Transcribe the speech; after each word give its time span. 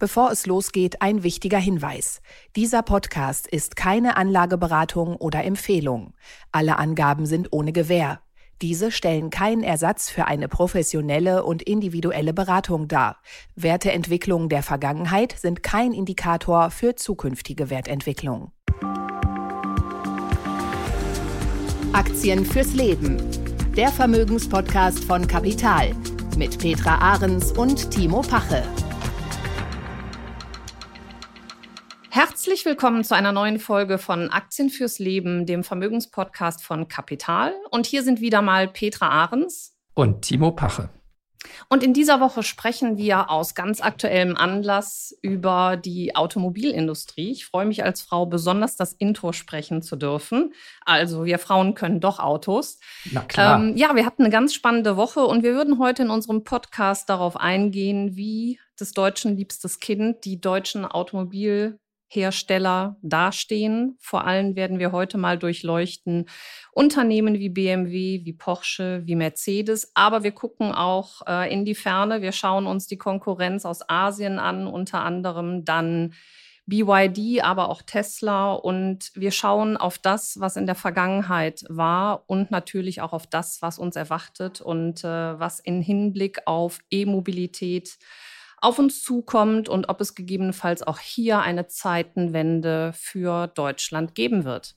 Bevor 0.00 0.32
es 0.32 0.46
losgeht, 0.46 1.02
ein 1.02 1.22
wichtiger 1.22 1.58
Hinweis. 1.58 2.20
Dieser 2.56 2.82
Podcast 2.82 3.46
ist 3.46 3.76
keine 3.76 4.16
Anlageberatung 4.16 5.14
oder 5.14 5.44
Empfehlung. 5.44 6.14
Alle 6.50 6.78
Angaben 6.78 7.26
sind 7.26 7.52
ohne 7.52 7.72
Gewähr. 7.72 8.20
Diese 8.60 8.90
stellen 8.90 9.30
keinen 9.30 9.62
Ersatz 9.62 10.10
für 10.10 10.26
eine 10.26 10.48
professionelle 10.48 11.44
und 11.44 11.62
individuelle 11.62 12.34
Beratung 12.34 12.88
dar. 12.88 13.18
Werteentwicklungen 13.54 14.48
der 14.48 14.64
Vergangenheit 14.64 15.36
sind 15.38 15.62
kein 15.62 15.92
Indikator 15.92 16.70
für 16.70 16.96
zukünftige 16.96 17.70
Wertentwicklung. 17.70 18.50
Aktien 21.92 22.44
fürs 22.44 22.74
Leben. 22.74 23.22
Der 23.76 23.90
Vermögenspodcast 23.92 25.04
von 25.04 25.28
Kapital 25.28 25.92
mit 26.36 26.58
Petra 26.58 26.98
Ahrens 26.98 27.52
und 27.52 27.92
Timo 27.92 28.22
Pache. 28.22 28.64
Herzlich 32.14 32.64
willkommen 32.64 33.02
zu 33.02 33.16
einer 33.16 33.32
neuen 33.32 33.58
Folge 33.58 33.98
von 33.98 34.30
Aktien 34.30 34.70
fürs 34.70 35.00
Leben, 35.00 35.46
dem 35.46 35.64
Vermögenspodcast 35.64 36.62
von 36.62 36.86
Kapital. 36.86 37.52
Und 37.72 37.86
hier 37.86 38.04
sind 38.04 38.20
wieder 38.20 38.40
mal 38.40 38.68
Petra 38.68 39.08
Ahrens 39.08 39.76
und 39.94 40.22
Timo 40.22 40.52
Pache. 40.52 40.90
Und 41.68 41.82
in 41.82 41.92
dieser 41.92 42.20
Woche 42.20 42.44
sprechen 42.44 42.98
wir 42.98 43.30
aus 43.30 43.56
ganz 43.56 43.80
aktuellem 43.80 44.36
Anlass 44.36 45.12
über 45.22 45.76
die 45.76 46.14
Automobilindustrie. 46.14 47.32
Ich 47.32 47.46
freue 47.46 47.66
mich 47.66 47.82
als 47.82 48.02
Frau 48.02 48.26
besonders, 48.26 48.76
das 48.76 48.92
Intro 48.92 49.32
sprechen 49.32 49.82
zu 49.82 49.96
dürfen. 49.96 50.54
Also 50.84 51.24
wir 51.24 51.40
Frauen 51.40 51.74
können 51.74 51.98
doch 51.98 52.20
Autos. 52.20 52.78
Na 53.10 53.22
klar. 53.22 53.58
Ähm, 53.58 53.76
ja, 53.76 53.96
wir 53.96 54.06
hatten 54.06 54.22
eine 54.22 54.30
ganz 54.30 54.54
spannende 54.54 54.96
Woche 54.96 55.24
und 55.24 55.42
wir 55.42 55.54
würden 55.54 55.80
heute 55.80 56.04
in 56.04 56.10
unserem 56.10 56.44
Podcast 56.44 57.10
darauf 57.10 57.36
eingehen, 57.36 58.14
wie 58.14 58.60
des 58.78 58.92
Deutschen 58.92 59.36
liebstes 59.36 59.80
Kind 59.80 60.24
die 60.24 60.40
deutschen 60.40 60.84
Automobil 60.84 61.80
Hersteller 62.08 62.96
dastehen. 63.02 63.96
Vor 64.00 64.26
allem 64.26 64.56
werden 64.56 64.78
wir 64.78 64.92
heute 64.92 65.18
mal 65.18 65.38
durchleuchten 65.38 66.26
Unternehmen 66.72 67.34
wie 67.34 67.48
BMW, 67.48 68.24
wie 68.24 68.32
Porsche, 68.32 69.02
wie 69.04 69.16
Mercedes. 69.16 69.90
Aber 69.94 70.22
wir 70.22 70.32
gucken 70.32 70.72
auch 70.72 71.22
äh, 71.26 71.52
in 71.52 71.64
die 71.64 71.74
Ferne. 71.74 72.22
Wir 72.22 72.32
schauen 72.32 72.66
uns 72.66 72.86
die 72.86 72.98
Konkurrenz 72.98 73.64
aus 73.64 73.88
Asien 73.88 74.38
an, 74.38 74.66
unter 74.66 75.02
anderem 75.02 75.64
dann 75.64 76.14
BYD, 76.66 77.42
aber 77.42 77.68
auch 77.68 77.82
Tesla. 77.82 78.52
Und 78.52 79.10
wir 79.14 79.30
schauen 79.30 79.76
auf 79.76 79.98
das, 79.98 80.40
was 80.40 80.56
in 80.56 80.66
der 80.66 80.74
Vergangenheit 80.74 81.64
war 81.68 82.24
und 82.26 82.50
natürlich 82.50 83.00
auch 83.00 83.12
auf 83.12 83.26
das, 83.26 83.60
was 83.60 83.78
uns 83.78 83.96
erwartet 83.96 84.60
und 84.60 85.04
äh, 85.04 85.38
was 85.38 85.60
in 85.60 85.82
Hinblick 85.82 86.42
auf 86.46 86.78
E-Mobilität 86.90 87.98
auf 88.64 88.78
uns 88.78 89.02
zukommt 89.02 89.68
und 89.68 89.88
ob 89.88 90.00
es 90.00 90.14
gegebenenfalls 90.14 90.82
auch 90.82 90.98
hier 90.98 91.40
eine 91.40 91.66
Zeitenwende 91.66 92.92
für 92.94 93.46
Deutschland 93.48 94.14
geben 94.14 94.44
wird. 94.44 94.74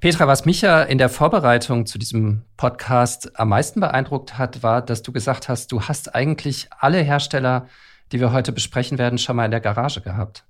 Petra, 0.00 0.26
was 0.26 0.44
mich 0.44 0.62
ja 0.62 0.82
in 0.82 0.98
der 0.98 1.08
Vorbereitung 1.08 1.86
zu 1.86 1.98
diesem 1.98 2.42
Podcast 2.56 3.38
am 3.38 3.50
meisten 3.50 3.80
beeindruckt 3.80 4.36
hat, 4.36 4.62
war, 4.62 4.82
dass 4.82 5.02
du 5.02 5.12
gesagt 5.12 5.48
hast, 5.48 5.70
du 5.70 5.82
hast 5.82 6.14
eigentlich 6.14 6.68
alle 6.78 6.98
Hersteller, 6.98 7.68
die 8.10 8.20
wir 8.20 8.32
heute 8.32 8.52
besprechen 8.52 8.98
werden, 8.98 9.18
schon 9.18 9.36
mal 9.36 9.44
in 9.44 9.52
der 9.52 9.60
Garage 9.60 10.00
gehabt 10.00 10.44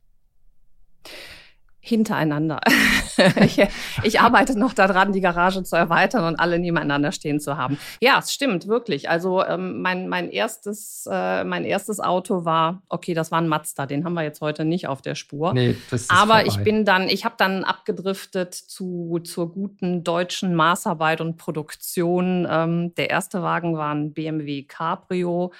hintereinander. 1.84 2.60
ich, 3.44 3.62
ich, 4.02 4.20
arbeite 4.20 4.58
noch 4.58 4.72
daran, 4.72 5.12
die 5.12 5.20
Garage 5.20 5.62
zu 5.64 5.76
erweitern 5.76 6.24
und 6.24 6.40
alle 6.40 6.58
nebeneinander 6.58 7.12
stehen 7.12 7.40
zu 7.40 7.58
haben. 7.58 7.78
Ja, 8.00 8.18
es 8.18 8.32
stimmt 8.32 8.66
wirklich. 8.66 9.10
Also 9.10 9.44
ähm, 9.44 9.82
mein, 9.82 10.08
mein, 10.08 10.30
erstes, 10.30 11.06
äh, 11.10 11.44
mein 11.44 11.64
erstes 11.64 12.00
Auto 12.00 12.46
war, 12.46 12.82
okay, 12.88 13.12
das 13.12 13.30
war 13.30 13.40
ein 13.40 13.48
Mazda, 13.48 13.84
den 13.84 14.06
haben 14.06 14.14
wir 14.14 14.22
jetzt 14.22 14.40
heute 14.40 14.64
nicht 14.64 14.88
auf 14.88 15.02
der 15.02 15.14
Spur. 15.14 15.52
Nee, 15.52 15.76
das 15.90 16.02
ist 16.02 16.10
Aber 16.10 16.36
vorbei. 16.36 16.46
ich 16.46 16.56
bin 16.64 16.86
dann, 16.86 17.10
ich 17.10 17.26
habe 17.26 17.34
dann 17.36 17.64
abgedriftet 17.64 18.54
zu, 18.54 19.20
zur 19.22 19.52
guten 19.52 20.04
deutschen 20.04 20.54
Maßarbeit 20.54 21.20
und 21.20 21.36
Produktion. 21.36 22.46
Ähm, 22.50 22.94
der 22.94 23.10
erste 23.10 23.42
Wagen 23.42 23.76
war 23.76 23.94
ein 23.94 24.14
BMW 24.14 24.62
Cabrio 24.62 25.52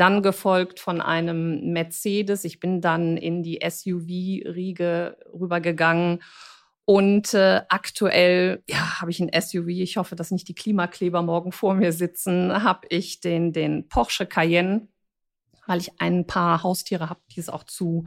dann 0.00 0.22
gefolgt 0.22 0.80
von 0.80 1.00
einem 1.00 1.72
Mercedes. 1.72 2.44
Ich 2.44 2.58
bin 2.58 2.80
dann 2.80 3.16
in 3.16 3.42
die 3.42 3.60
SUV-Riege 3.62 5.18
rübergegangen. 5.32 6.22
Und 6.86 7.34
äh, 7.34 7.60
aktuell 7.68 8.64
ja, 8.68 9.00
habe 9.00 9.10
ich 9.10 9.20
ein 9.20 9.30
SUV. 9.38 9.68
Ich 9.68 9.96
hoffe, 9.96 10.16
dass 10.16 10.30
nicht 10.30 10.48
die 10.48 10.54
Klimakleber 10.54 11.22
morgen 11.22 11.52
vor 11.52 11.74
mir 11.74 11.92
sitzen. 11.92 12.62
Habe 12.64 12.86
ich 12.88 13.20
den, 13.20 13.52
den 13.52 13.88
Porsche 13.88 14.26
Cayenne, 14.26 14.88
weil 15.66 15.80
ich 15.80 16.00
ein 16.00 16.26
paar 16.26 16.62
Haustiere 16.62 17.10
habe, 17.10 17.20
die 17.30 17.40
es 17.40 17.48
auch 17.48 17.64
zu 17.64 18.04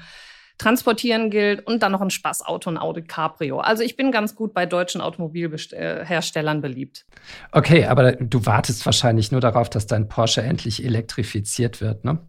transportieren 0.63 1.29
gilt 1.29 1.67
und 1.67 1.83
dann 1.83 1.91
noch 1.91 2.01
ein 2.01 2.09
Spaßauto, 2.09 2.69
ein 2.69 2.77
Audi 2.77 3.03
Cabrio. 3.03 3.59
Also 3.59 3.83
ich 3.83 3.97
bin 3.97 4.11
ganz 4.11 4.35
gut 4.35 4.53
bei 4.53 4.65
deutschen 4.65 5.01
Automobilherstellern 5.01 6.61
beliebt. 6.61 7.05
Okay, 7.51 7.85
aber 7.85 8.13
du 8.13 8.45
wartest 8.45 8.85
wahrscheinlich 8.85 9.31
nur 9.31 9.41
darauf, 9.41 9.69
dass 9.69 9.87
dein 9.87 10.07
Porsche 10.07 10.41
endlich 10.41 10.83
elektrifiziert 10.83 11.81
wird, 11.81 12.05
ne? 12.05 12.19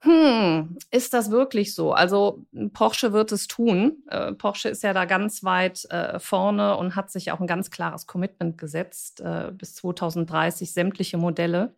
Hm, 0.00 0.76
ist 0.90 1.14
das 1.14 1.30
wirklich 1.30 1.74
so? 1.74 1.92
Also 1.92 2.44
Porsche 2.72 3.12
wird 3.12 3.32
es 3.32 3.48
tun. 3.48 4.04
Äh, 4.08 4.32
Porsche 4.32 4.68
ist 4.68 4.82
ja 4.82 4.92
da 4.92 5.04
ganz 5.04 5.42
weit 5.42 5.84
äh, 5.90 6.20
vorne 6.20 6.76
und 6.76 6.94
hat 6.94 7.10
sich 7.10 7.32
auch 7.32 7.40
ein 7.40 7.46
ganz 7.46 7.70
klares 7.70 8.06
Commitment 8.06 8.58
gesetzt, 8.58 9.20
äh, 9.20 9.50
bis 9.52 9.74
2030 9.76 10.72
sämtliche 10.72 11.18
Modelle 11.18 11.74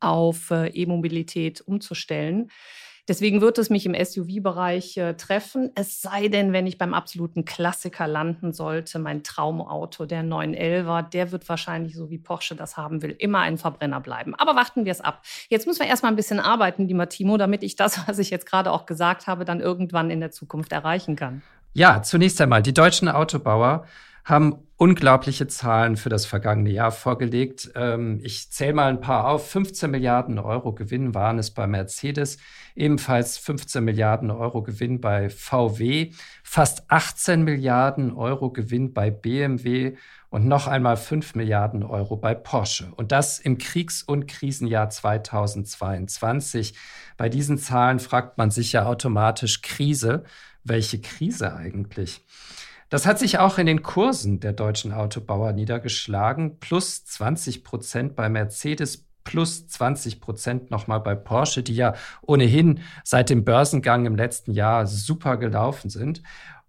auf 0.00 0.50
äh, 0.50 0.68
E-Mobilität 0.68 1.60
umzustellen. 1.60 2.50
Deswegen 3.06 3.42
wird 3.42 3.58
es 3.58 3.68
mich 3.68 3.84
im 3.84 3.94
SUV-Bereich 3.94 4.96
äh, 4.96 5.14
treffen. 5.14 5.70
Es 5.74 6.00
sei 6.00 6.28
denn, 6.28 6.54
wenn 6.54 6.66
ich 6.66 6.78
beim 6.78 6.94
absoluten 6.94 7.44
Klassiker 7.44 8.06
landen 8.06 8.54
sollte, 8.54 8.98
mein 8.98 9.22
Traumauto, 9.22 10.06
der 10.06 10.22
911er, 10.22 11.02
der 11.10 11.30
wird 11.30 11.46
wahrscheinlich, 11.48 11.94
so 11.94 12.08
wie 12.08 12.16
Porsche 12.16 12.56
das 12.56 12.78
haben 12.78 13.02
will, 13.02 13.14
immer 13.18 13.40
ein 13.40 13.58
Verbrenner 13.58 14.00
bleiben. 14.00 14.34
Aber 14.36 14.56
warten 14.56 14.86
wir 14.86 14.92
es 14.92 15.02
ab. 15.02 15.22
Jetzt 15.50 15.66
müssen 15.66 15.80
wir 15.80 15.86
erstmal 15.86 16.12
ein 16.12 16.16
bisschen 16.16 16.40
arbeiten, 16.40 16.88
lieber 16.88 17.08
Timo, 17.10 17.36
damit 17.36 17.62
ich 17.62 17.76
das, 17.76 18.08
was 18.08 18.18
ich 18.18 18.30
jetzt 18.30 18.46
gerade 18.46 18.72
auch 18.72 18.86
gesagt 18.86 19.26
habe, 19.26 19.44
dann 19.44 19.60
irgendwann 19.60 20.10
in 20.10 20.20
der 20.20 20.30
Zukunft 20.30 20.72
erreichen 20.72 21.14
kann. 21.14 21.42
Ja, 21.74 22.02
zunächst 22.02 22.40
einmal, 22.40 22.62
die 22.62 22.72
deutschen 22.72 23.08
Autobauer 23.08 23.84
haben 24.24 24.64
unglaubliche 24.76 25.46
Zahlen 25.46 25.96
für 25.96 26.08
das 26.08 26.26
vergangene 26.26 26.70
Jahr 26.70 26.90
vorgelegt. 26.90 27.70
Ähm, 27.74 28.20
ich 28.22 28.50
zähle 28.50 28.74
mal 28.74 28.88
ein 28.88 29.00
paar 29.00 29.28
auf. 29.28 29.48
15 29.50 29.90
Milliarden 29.90 30.38
Euro 30.38 30.72
Gewinn 30.74 31.14
waren 31.14 31.38
es 31.38 31.52
bei 31.52 31.66
Mercedes, 31.66 32.38
ebenfalls 32.74 33.38
15 33.38 33.84
Milliarden 33.84 34.30
Euro 34.30 34.62
Gewinn 34.62 35.00
bei 35.00 35.30
VW, 35.30 36.10
fast 36.42 36.90
18 36.90 37.44
Milliarden 37.44 38.12
Euro 38.12 38.50
Gewinn 38.50 38.92
bei 38.92 39.10
BMW 39.10 39.96
und 40.30 40.48
noch 40.48 40.66
einmal 40.66 40.96
5 40.96 41.36
Milliarden 41.36 41.84
Euro 41.84 42.16
bei 42.16 42.34
Porsche. 42.34 42.92
Und 42.96 43.12
das 43.12 43.38
im 43.38 43.58
Kriegs- 43.58 44.02
und 44.02 44.26
Krisenjahr 44.26 44.90
2022. 44.90 46.74
Bei 47.16 47.28
diesen 47.28 47.58
Zahlen 47.58 48.00
fragt 48.00 48.38
man 48.38 48.50
sich 48.50 48.72
ja 48.72 48.86
automatisch 48.86 49.62
Krise. 49.62 50.24
Welche 50.64 51.00
Krise 51.00 51.54
eigentlich? 51.54 52.24
Das 52.94 53.06
hat 53.06 53.18
sich 53.18 53.40
auch 53.40 53.58
in 53.58 53.66
den 53.66 53.82
Kursen 53.82 54.38
der 54.38 54.52
deutschen 54.52 54.92
Autobauer 54.92 55.50
niedergeschlagen. 55.50 56.60
Plus 56.60 57.04
20 57.04 57.64
Prozent 57.64 58.14
bei 58.14 58.28
Mercedes, 58.28 59.08
plus 59.24 59.66
20 59.66 60.20
Prozent 60.20 60.70
nochmal 60.70 61.00
bei 61.00 61.16
Porsche, 61.16 61.64
die 61.64 61.74
ja 61.74 61.94
ohnehin 62.22 62.82
seit 63.02 63.30
dem 63.30 63.44
Börsengang 63.44 64.06
im 64.06 64.14
letzten 64.14 64.52
Jahr 64.52 64.86
super 64.86 65.38
gelaufen 65.38 65.90
sind. 65.90 66.22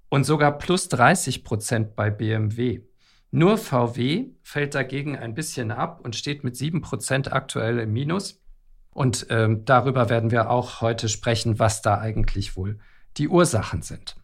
Und 0.09 0.23
sogar 0.23 0.57
plus 0.57 0.89
30 0.89 1.43
Prozent 1.43 1.95
bei 1.95 2.09
BMW. 2.09 2.81
Nur 3.29 3.59
VW 3.59 4.29
fällt 4.41 4.73
dagegen 4.73 5.15
ein 5.15 5.35
bisschen 5.35 5.69
ab 5.69 5.99
und 6.01 6.15
steht 6.15 6.43
mit 6.43 6.57
7 6.57 6.81
Prozent 6.81 7.33
aktuell 7.33 7.77
im 7.77 7.93
Minus. 7.93 8.41
Und 8.89 9.27
ähm, 9.29 9.63
darüber 9.65 10.09
werden 10.09 10.31
wir 10.31 10.49
auch 10.49 10.81
heute 10.81 11.07
sprechen, 11.07 11.59
was 11.59 11.83
da 11.83 11.99
eigentlich 11.99 12.57
wohl 12.57 12.79
die 13.17 13.27
Ursachen 13.27 13.83
sind. 13.83 14.15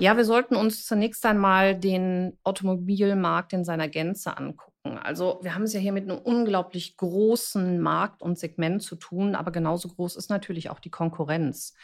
Ja, 0.00 0.16
wir 0.16 0.24
sollten 0.24 0.56
uns 0.56 0.86
zunächst 0.86 1.24
einmal 1.24 1.76
den 1.78 2.36
Automobilmarkt 2.42 3.52
in 3.52 3.64
seiner 3.64 3.88
Gänze 3.88 4.36
angucken. 4.36 4.98
Also 4.98 5.38
wir 5.42 5.54
haben 5.54 5.62
es 5.62 5.72
ja 5.72 5.80
hier 5.80 5.92
mit 5.92 6.10
einem 6.10 6.18
unglaublich 6.18 6.96
großen 6.96 7.80
Markt 7.80 8.20
und 8.20 8.38
Segment 8.38 8.82
zu 8.82 8.96
tun, 8.96 9.34
aber 9.34 9.52
genauso 9.52 9.88
groß 9.88 10.16
ist 10.16 10.30
natürlich 10.30 10.68
auch 10.68 10.80
die 10.80 10.90
Konkurrenz. 10.90 11.74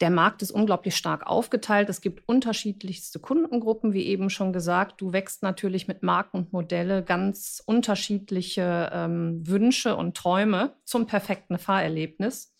Der 0.00 0.10
Markt 0.10 0.42
ist 0.42 0.50
unglaublich 0.50 0.96
stark 0.96 1.24
aufgeteilt. 1.26 1.88
Es 1.88 2.00
gibt 2.00 2.26
unterschiedlichste 2.26 3.20
Kundengruppen, 3.20 3.92
wie 3.92 4.06
eben 4.06 4.28
schon 4.28 4.52
gesagt. 4.52 5.00
Du 5.00 5.12
wächst 5.12 5.44
natürlich 5.44 5.86
mit 5.86 6.02
Marken 6.02 6.38
und 6.38 6.52
Modelle 6.52 7.04
ganz 7.04 7.62
unterschiedliche 7.64 8.90
ähm, 8.92 9.46
Wünsche 9.46 9.94
und 9.94 10.16
Träume 10.16 10.74
zum 10.84 11.06
perfekten 11.06 11.58
Fahrerlebnis. 11.58 12.52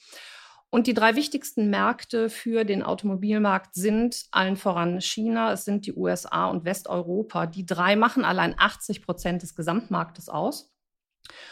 Und 0.75 0.89
die 0.89 0.95
drei 0.95 1.15
wichtigsten 1.15 1.71
Märkte 1.71 2.29
für 2.29 2.65
den 2.65 2.83
Automobilmarkt 2.83 3.77
sind 3.77 4.27
allen 4.33 4.57
voran 4.57 5.01
China, 5.01 5.53
es 5.53 5.65
sind 5.65 5.87
die 5.87 5.95
USA 5.95 6.47
und 6.47 6.65
Westeuropa. 6.65 7.47
Die 7.47 7.65
drei 7.65 7.95
machen 7.95 8.25
allein 8.25 8.57
80 8.59 9.03
Prozent 9.03 9.43
des 9.43 9.55
Gesamtmarktes 9.55 10.29
aus. 10.29 10.74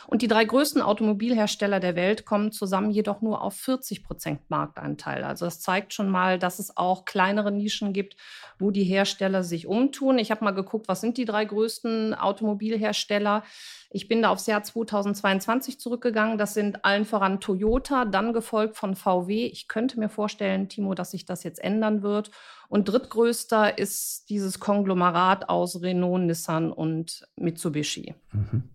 Und 0.06 0.22
die 0.22 0.28
drei 0.28 0.44
größten 0.44 0.82
Automobilhersteller 0.82 1.80
der 1.80 1.96
Welt 1.96 2.24
kommen 2.24 2.52
zusammen 2.52 2.90
jedoch 2.90 3.22
nur 3.22 3.40
auf 3.40 3.54
40 3.54 4.04
Prozent 4.04 4.40
Marktanteil. 4.48 5.24
Also 5.24 5.44
das 5.44 5.60
zeigt 5.60 5.94
schon 5.94 6.08
mal, 6.08 6.38
dass 6.38 6.58
es 6.58 6.76
auch 6.76 7.04
kleinere 7.04 7.50
Nischen 7.50 7.92
gibt, 7.92 8.16
wo 8.58 8.70
die 8.70 8.84
Hersteller 8.84 9.42
sich 9.42 9.66
umtun. 9.66 10.18
Ich 10.18 10.30
habe 10.30 10.44
mal 10.44 10.50
geguckt, 10.52 10.88
was 10.88 11.00
sind 11.00 11.16
die 11.16 11.24
drei 11.24 11.44
größten 11.44 12.14
Automobilhersteller. 12.14 13.42
Ich 13.90 14.08
bin 14.08 14.22
da 14.22 14.30
aufs 14.30 14.46
Jahr 14.46 14.62
2022 14.62 15.78
zurückgegangen. 15.78 16.38
Das 16.38 16.54
sind 16.54 16.84
allen 16.84 17.04
voran 17.04 17.40
Toyota, 17.40 18.04
dann 18.04 18.32
gefolgt 18.32 18.76
von 18.76 18.94
VW. 18.94 19.46
Ich 19.46 19.68
könnte 19.68 19.98
mir 19.98 20.08
vorstellen, 20.08 20.68
Timo, 20.68 20.94
dass 20.94 21.10
sich 21.10 21.24
das 21.24 21.42
jetzt 21.42 21.62
ändern 21.62 22.02
wird. 22.02 22.30
Und 22.68 22.88
drittgrößter 22.88 23.78
ist 23.78 24.30
dieses 24.30 24.60
Konglomerat 24.60 25.48
aus 25.48 25.82
Renault, 25.82 26.22
Nissan 26.22 26.72
und 26.72 27.26
Mitsubishi. 27.36 28.14
Mhm. 28.32 28.70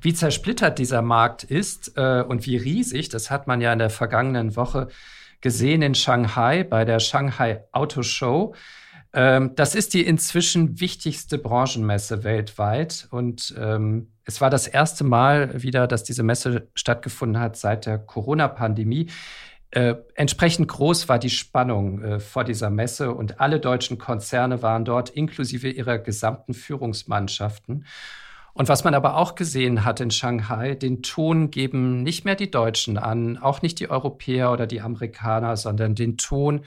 Wie 0.00 0.14
zersplittert 0.14 0.78
dieser 0.78 1.02
Markt 1.02 1.44
ist 1.44 1.92
äh, 1.96 2.22
und 2.22 2.46
wie 2.46 2.56
riesig, 2.56 3.08
das 3.08 3.30
hat 3.30 3.46
man 3.46 3.60
ja 3.60 3.72
in 3.72 3.78
der 3.78 3.90
vergangenen 3.90 4.56
Woche 4.56 4.88
gesehen 5.40 5.82
in 5.82 5.94
Shanghai 5.94 6.64
bei 6.64 6.84
der 6.84 7.00
Shanghai 7.00 7.64
Auto 7.72 8.02
Show. 8.02 8.54
Ähm, 9.12 9.52
das 9.54 9.74
ist 9.74 9.94
die 9.94 10.04
inzwischen 10.04 10.80
wichtigste 10.80 11.38
Branchenmesse 11.38 12.24
weltweit 12.24 13.08
und 13.10 13.54
ähm, 13.58 14.08
es 14.24 14.40
war 14.40 14.50
das 14.50 14.66
erste 14.66 15.04
Mal 15.04 15.62
wieder, 15.62 15.86
dass 15.86 16.02
diese 16.02 16.24
Messe 16.24 16.68
stattgefunden 16.74 17.40
hat 17.40 17.56
seit 17.56 17.86
der 17.86 17.98
Corona-Pandemie. 17.98 19.08
Äh, 19.70 19.94
entsprechend 20.14 20.68
groß 20.68 21.08
war 21.08 21.18
die 21.18 21.30
Spannung 21.30 22.02
äh, 22.02 22.20
vor 22.20 22.44
dieser 22.44 22.70
Messe 22.70 23.12
und 23.12 23.40
alle 23.40 23.60
deutschen 23.60 23.98
Konzerne 23.98 24.62
waren 24.62 24.84
dort, 24.84 25.10
inklusive 25.10 25.68
ihrer 25.68 25.98
gesamten 25.98 26.54
Führungsmannschaften. 26.54 27.84
Und 28.56 28.70
was 28.70 28.84
man 28.84 28.94
aber 28.94 29.18
auch 29.18 29.34
gesehen 29.34 29.84
hat 29.84 30.00
in 30.00 30.10
Shanghai, 30.10 30.74
den 30.74 31.02
Ton 31.02 31.50
geben 31.50 32.02
nicht 32.02 32.24
mehr 32.24 32.36
die 32.36 32.50
Deutschen 32.50 32.96
an, 32.96 33.36
auch 33.36 33.60
nicht 33.60 33.78
die 33.80 33.90
Europäer 33.90 34.50
oder 34.50 34.66
die 34.66 34.80
Amerikaner, 34.80 35.58
sondern 35.58 35.94
den 35.94 36.16
Ton 36.16 36.62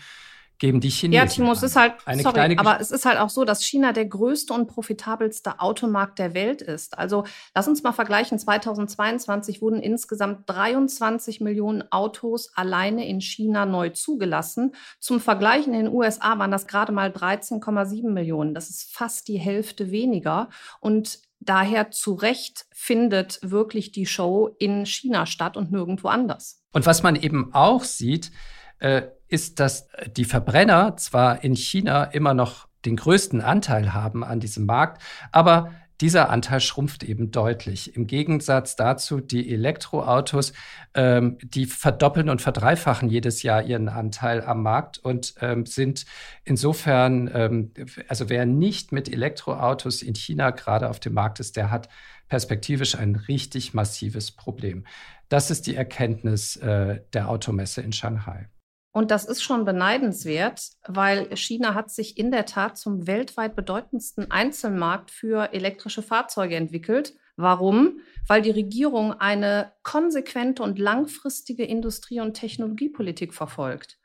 geben 0.59 0.81
die 0.81 0.89
Chinesen. 0.89 1.13
Ja, 1.13 1.25
Timo, 1.25 1.51
es 1.53 1.63
ist 1.63 1.75
halt, 1.75 1.93
Eine 2.05 2.21
sorry, 2.21 2.57
aber 2.57 2.79
es 2.79 2.91
ist 2.91 3.05
halt 3.05 3.17
auch 3.17 3.29
so, 3.29 3.43
dass 3.43 3.63
China 3.63 3.91
der 3.91 4.05
größte 4.05 4.53
und 4.53 4.67
profitabelste 4.67 5.61
Automarkt 5.61 6.19
der 6.19 6.35
Welt 6.35 6.61
ist. 6.61 6.97
Also 6.97 7.23
lass 7.55 7.67
uns 7.67 7.81
mal 7.81 7.93
vergleichen. 7.93 8.37
2022 8.37 9.61
wurden 9.61 9.81
insgesamt 9.81 10.47
23 10.47 11.41
Millionen 11.41 11.89
Autos 11.91 12.51
alleine 12.55 13.07
in 13.07 13.21
China 13.21 13.65
neu 13.65 13.89
zugelassen. 13.89 14.75
Zum 14.99 15.19
Vergleich 15.21 15.65
in 15.65 15.73
den 15.73 15.87
USA 15.87 16.37
waren 16.37 16.51
das 16.51 16.67
gerade 16.67 16.91
mal 16.91 17.09
13,7 17.09 18.09
Millionen. 18.11 18.53
Das 18.53 18.69
ist 18.69 18.93
fast 18.93 19.27
die 19.27 19.39
Hälfte 19.39 19.91
weniger. 19.91 20.49
Und 20.81 21.28
daher 21.39 21.91
zu 21.91 22.13
Recht 22.13 22.65
findet 22.71 23.39
wirklich 23.41 23.91
die 23.91 24.05
Show 24.05 24.55
in 24.59 24.85
China 24.85 25.25
statt 25.25 25.57
und 25.57 25.71
nirgendwo 25.71 26.07
anders. 26.07 26.63
Und 26.71 26.85
was 26.85 27.03
man 27.03 27.15
eben 27.15 27.53
auch 27.53 27.83
sieht, 27.83 28.31
äh, 28.79 29.03
ist, 29.27 29.59
dass 29.59 29.87
die 30.15 30.25
Verbrenner 30.25 30.97
zwar 30.97 31.43
in 31.43 31.55
China 31.55 32.05
immer 32.05 32.33
noch 32.33 32.67
den 32.85 32.95
größten 32.95 33.41
Anteil 33.41 33.93
haben 33.93 34.23
an 34.23 34.39
diesem 34.39 34.65
Markt, 34.65 35.01
aber 35.31 35.71
dieser 36.01 36.29
Anteil 36.29 36.61
schrumpft 36.61 37.03
eben 37.03 37.31
deutlich. 37.31 37.95
Im 37.95 38.07
Gegensatz 38.07 38.75
dazu 38.75 39.19
die 39.19 39.51
Elektroautos, 39.51 40.53
ähm, 40.93 41.37
die 41.41 41.65
verdoppeln 41.65 42.29
und 42.29 42.41
verdreifachen 42.41 43.09
jedes 43.09 43.43
Jahr 43.43 43.63
ihren 43.63 43.89
Anteil 43.89 44.41
am 44.43 44.63
Markt 44.63 44.97
und 44.99 45.35
ähm, 45.41 45.65
sind 45.65 46.05
insofern, 46.45 47.29
ähm, 47.33 47.73
also 48.07 48.29
wer 48.29 48.45
nicht 48.45 48.91
mit 48.91 49.11
Elektroautos 49.11 50.01
in 50.01 50.15
China 50.15 50.51
gerade 50.51 50.89
auf 50.89 50.99
dem 50.99 51.13
Markt 51.13 51.39
ist, 51.39 51.57
der 51.57 51.69
hat 51.69 51.89
perspektivisch 52.29 52.95
ein 52.95 53.15
richtig 53.15 53.73
massives 53.73 54.31
Problem. 54.31 54.85
Das 55.27 55.51
ist 55.51 55.67
die 55.67 55.75
Erkenntnis 55.75 56.55
äh, 56.57 57.01
der 57.13 57.29
Automesse 57.29 57.81
in 57.81 57.91
Shanghai. 57.91 58.47
Und 58.91 59.11
das 59.11 59.25
ist 59.25 59.43
schon 59.43 59.65
beneidenswert, 59.65 60.61
weil 60.87 61.35
China 61.37 61.75
hat 61.75 61.91
sich 61.91 62.17
in 62.17 62.31
der 62.31 62.45
Tat 62.45 62.77
zum 62.77 63.05
weltweit 63.05 63.55
bedeutendsten 63.55 64.31
Einzelmarkt 64.31 65.11
für 65.11 65.53
elektrische 65.53 66.01
Fahrzeuge 66.01 66.55
entwickelt. 66.55 67.13
Warum? 67.35 67.99
Weil 68.27 68.41
die 68.41 68.51
Regierung 68.51 69.13
eine 69.13 69.73
konsequente 69.83 70.63
und 70.63 70.79
langfristige 70.79 71.63
Industrie- 71.63 72.19
und 72.19 72.33
Technologiepolitik 72.33 73.33
verfolgt. 73.33 73.98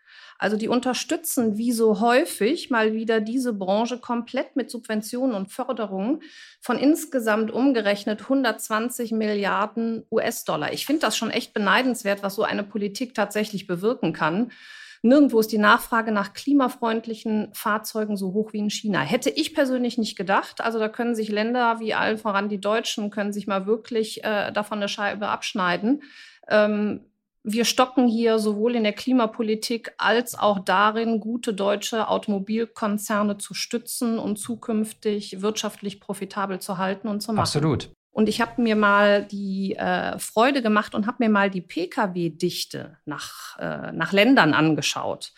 Also 0.44 0.58
die 0.58 0.69
unterstützen 0.69 1.56
wie 1.56 1.73
so 1.73 2.00
häufig 2.00 2.69
mal 2.69 2.93
wieder 2.93 3.23
diese 3.23 3.55
Branche 3.55 3.99
komplett 3.99 4.56
mit 4.56 4.70
Subventionen 4.70 5.35
und 5.35 5.50
Förderungen 5.50 6.20
von 6.61 6.79
insgesamt 6.79 7.50
umgerechnet 7.50 8.20
120 8.20 9.12
Milliarden 9.12 10.05
US-Dollar. 10.11 10.75
Ich 10.75 10.85
finde 10.85 11.00
das 11.00 11.17
schon 11.17 11.31
echt 11.31 11.55
beneidenswert, 11.55 12.23
was 12.23 12.35
so 12.35 12.43
eine 12.43 12.62
Politik 12.62 13.14
tatsächlich 13.14 13.67
bewirken 13.67 14.12
kann. 14.12 14.52
Nirgendwo 15.00 15.41
ist 15.41 15.50
die 15.50 15.56
Nachfrage 15.56 16.12
nach 16.12 16.35
klimafreundlichen 16.35 17.49
Fahrzeugen 17.55 18.19
so 18.19 18.35
hoch 18.35 18.52
wie 18.52 18.58
in 18.58 18.69
China. 18.69 19.00
Hätte 19.00 19.31
ich 19.31 19.55
persönlich 19.55 19.97
nicht 19.97 20.14
gedacht. 20.14 20.61
Also 20.61 20.79
da 20.79 20.90
können 20.90 21.14
sich 21.14 21.31
Länder 21.31 21.81
wie 21.81 21.94
allen 21.94 22.19
voran 22.19 22.50
die 22.50 22.61
Deutschen, 22.61 23.08
können 23.08 23.32
sich 23.32 23.47
mal 23.47 23.64
wirklich 23.64 24.23
äh, 24.25 24.52
davon 24.52 24.76
eine 24.76 24.88
Scheibe 24.88 25.29
abschneiden. 25.29 26.02
Ähm, 26.50 27.00
wir 27.44 27.67
stocken 27.67 28.08
hier 28.08 28.38
sowohl 28.38 28.75
in 28.75 28.85
der 28.85 28.94
Klimapolitik 28.94 29.93
als 29.99 30.37
auch 30.37 30.58
darin, 30.58 31.20
gute 31.20 31.52
deutsche 31.52 32.08
Automobilkonzerne 32.08 33.37
zu 33.37 33.52
stützen 33.52 34.19
und 34.19 34.38
zukünftig 34.38 35.43
wirtschaftlich 35.43 36.00
profitabel 36.00 36.58
zu 36.58 36.79
halten 36.79 37.06
und 37.06 37.20
zu 37.20 37.32
machen. 37.32 37.43
Absolut. 37.43 37.91
Und 38.11 38.29
ich 38.29 38.41
habe 38.41 38.62
mir 38.62 38.76
mal 38.76 39.25
die 39.25 39.75
äh, 39.76 40.19
Freude 40.19 40.62
gemacht 40.62 40.94
und 40.94 41.06
habe 41.06 41.17
mir 41.20 41.29
mal 41.29 41.50
die 41.50 41.61
Pkw-Dichte 41.61 42.96
nach, 43.05 43.58
äh, 43.58 43.93
nach 43.93 44.12
Ländern 44.12 44.55
angeschaut. 44.55 45.32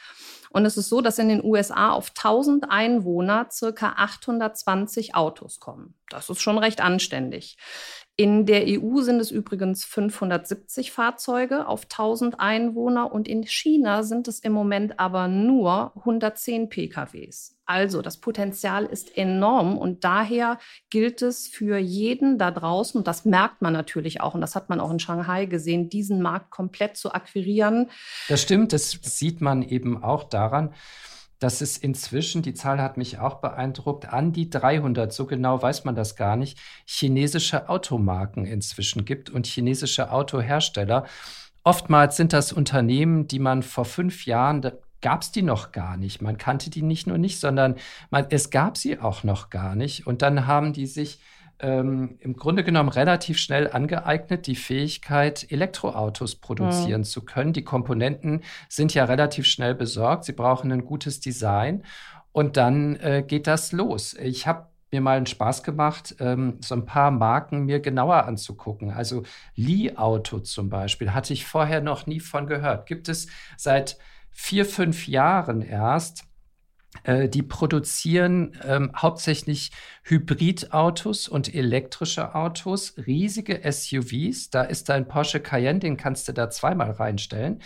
Und 0.50 0.64
es 0.64 0.76
ist 0.76 0.88
so, 0.88 1.00
dass 1.00 1.18
in 1.18 1.28
den 1.28 1.44
USA 1.44 1.90
auf 1.90 2.10
1000 2.10 2.70
Einwohner 2.70 3.48
circa 3.50 3.94
820 3.96 5.14
Autos 5.14 5.58
kommen. 5.58 5.94
Das 6.08 6.30
ist 6.30 6.40
schon 6.40 6.58
recht 6.58 6.80
anständig. 6.80 7.56
In 8.18 8.46
der 8.46 8.64
EU 8.66 9.02
sind 9.02 9.20
es 9.20 9.30
übrigens 9.30 9.84
570 9.84 10.90
Fahrzeuge 10.90 11.66
auf 11.68 11.82
1000 11.82 12.40
Einwohner 12.40 13.12
und 13.12 13.28
in 13.28 13.42
China 13.42 14.04
sind 14.04 14.26
es 14.26 14.40
im 14.40 14.52
Moment 14.54 14.98
aber 14.98 15.28
nur 15.28 15.92
110 15.96 16.70
PKWs. 16.70 17.58
Also 17.66 18.00
das 18.00 18.16
Potenzial 18.16 18.86
ist 18.86 19.18
enorm 19.18 19.76
und 19.76 20.02
daher 20.02 20.58
gilt 20.88 21.20
es 21.20 21.46
für 21.46 21.76
jeden 21.76 22.38
da 22.38 22.50
draußen, 22.50 22.96
und 22.96 23.06
das 23.06 23.26
merkt 23.26 23.60
man 23.60 23.74
natürlich 23.74 24.22
auch, 24.22 24.34
und 24.34 24.40
das 24.40 24.54
hat 24.54 24.70
man 24.70 24.80
auch 24.80 24.90
in 24.90 25.00
Shanghai 25.00 25.44
gesehen, 25.44 25.90
diesen 25.90 26.22
Markt 26.22 26.50
komplett 26.50 26.96
zu 26.96 27.12
akquirieren. 27.12 27.90
Das 28.28 28.40
stimmt, 28.40 28.72
das 28.72 28.92
sieht 29.02 29.42
man 29.42 29.62
eben 29.62 30.02
auch 30.02 30.24
daran, 30.24 30.72
dass 31.38 31.60
es 31.60 31.76
inzwischen, 31.76 32.42
die 32.42 32.54
Zahl 32.54 32.80
hat 32.80 32.96
mich 32.96 33.18
auch 33.18 33.36
beeindruckt, 33.36 34.12
an 34.12 34.32
die 34.32 34.48
300, 34.48 35.12
so 35.12 35.26
genau 35.26 35.60
weiß 35.60 35.84
man 35.84 35.94
das 35.94 36.16
gar 36.16 36.36
nicht, 36.36 36.58
chinesische 36.84 37.68
Automarken 37.68 38.46
inzwischen 38.46 39.04
gibt 39.04 39.30
und 39.30 39.46
chinesische 39.46 40.10
Autohersteller. 40.10 41.06
Oftmals 41.62 42.16
sind 42.16 42.32
das 42.32 42.52
Unternehmen, 42.52 43.26
die 43.26 43.40
man 43.40 43.62
vor 43.62 43.84
fünf 43.84 44.24
Jahren, 44.26 44.62
da 44.62 44.72
gab 45.02 45.22
es 45.22 45.30
die 45.30 45.42
noch 45.42 45.72
gar 45.72 45.96
nicht. 45.96 46.22
Man 46.22 46.38
kannte 46.38 46.70
die 46.70 46.82
nicht 46.82 47.06
nur 47.06 47.18
nicht, 47.18 47.38
sondern 47.38 47.76
man, 48.10 48.26
es 48.30 48.50
gab 48.50 48.76
sie 48.76 48.98
auch 48.98 49.24
noch 49.24 49.50
gar 49.50 49.74
nicht. 49.74 50.06
Und 50.06 50.22
dann 50.22 50.46
haben 50.46 50.72
die 50.72 50.86
sich 50.86 51.20
ähm, 51.60 52.16
im 52.20 52.36
Grunde 52.36 52.64
genommen 52.64 52.88
relativ 52.88 53.38
schnell 53.38 53.70
angeeignet, 53.70 54.46
die 54.46 54.56
Fähigkeit, 54.56 55.50
Elektroautos 55.50 56.36
produzieren 56.36 57.02
mhm. 57.02 57.04
zu 57.04 57.24
können. 57.24 57.52
Die 57.52 57.64
Komponenten 57.64 58.42
sind 58.68 58.94
ja 58.94 59.04
relativ 59.04 59.46
schnell 59.46 59.74
besorgt. 59.74 60.24
Sie 60.24 60.32
brauchen 60.32 60.70
ein 60.72 60.84
gutes 60.84 61.20
Design. 61.20 61.84
Und 62.32 62.56
dann 62.56 62.96
äh, 62.96 63.24
geht 63.26 63.46
das 63.46 63.72
los. 63.72 64.14
Ich 64.14 64.46
habe 64.46 64.66
mir 64.92 65.00
mal 65.00 65.16
einen 65.16 65.26
Spaß 65.26 65.62
gemacht, 65.62 66.16
ähm, 66.20 66.58
so 66.60 66.74
ein 66.74 66.86
paar 66.86 67.10
Marken 67.10 67.64
mir 67.64 67.80
genauer 67.80 68.24
anzugucken. 68.24 68.90
Also 68.90 69.22
Li 69.54 69.96
Auto 69.96 70.40
zum 70.40 70.68
Beispiel 70.68 71.12
hatte 71.12 71.32
ich 71.32 71.46
vorher 71.46 71.80
noch 71.80 72.06
nie 72.06 72.20
von 72.20 72.46
gehört. 72.46 72.86
Gibt 72.86 73.08
es 73.08 73.28
seit 73.56 73.98
vier, 74.30 74.66
fünf 74.66 75.08
Jahren 75.08 75.62
erst. 75.62 76.24
Äh, 77.04 77.28
die 77.28 77.42
produzieren 77.42 78.52
ähm, 78.64 78.92
hauptsächlich 78.96 79.70
Hybridautos 80.04 81.28
und 81.28 81.54
elektrische 81.54 82.34
Autos, 82.34 82.94
riesige 83.06 83.60
SUVs. 83.70 84.50
Da 84.50 84.62
ist 84.62 84.88
dein 84.88 85.08
Porsche 85.08 85.40
Cayenne, 85.40 85.80
den 85.80 85.96
kannst 85.96 86.28
du 86.28 86.32
da 86.32 86.48
zweimal 86.50 86.92
reinstellen. 86.92 87.60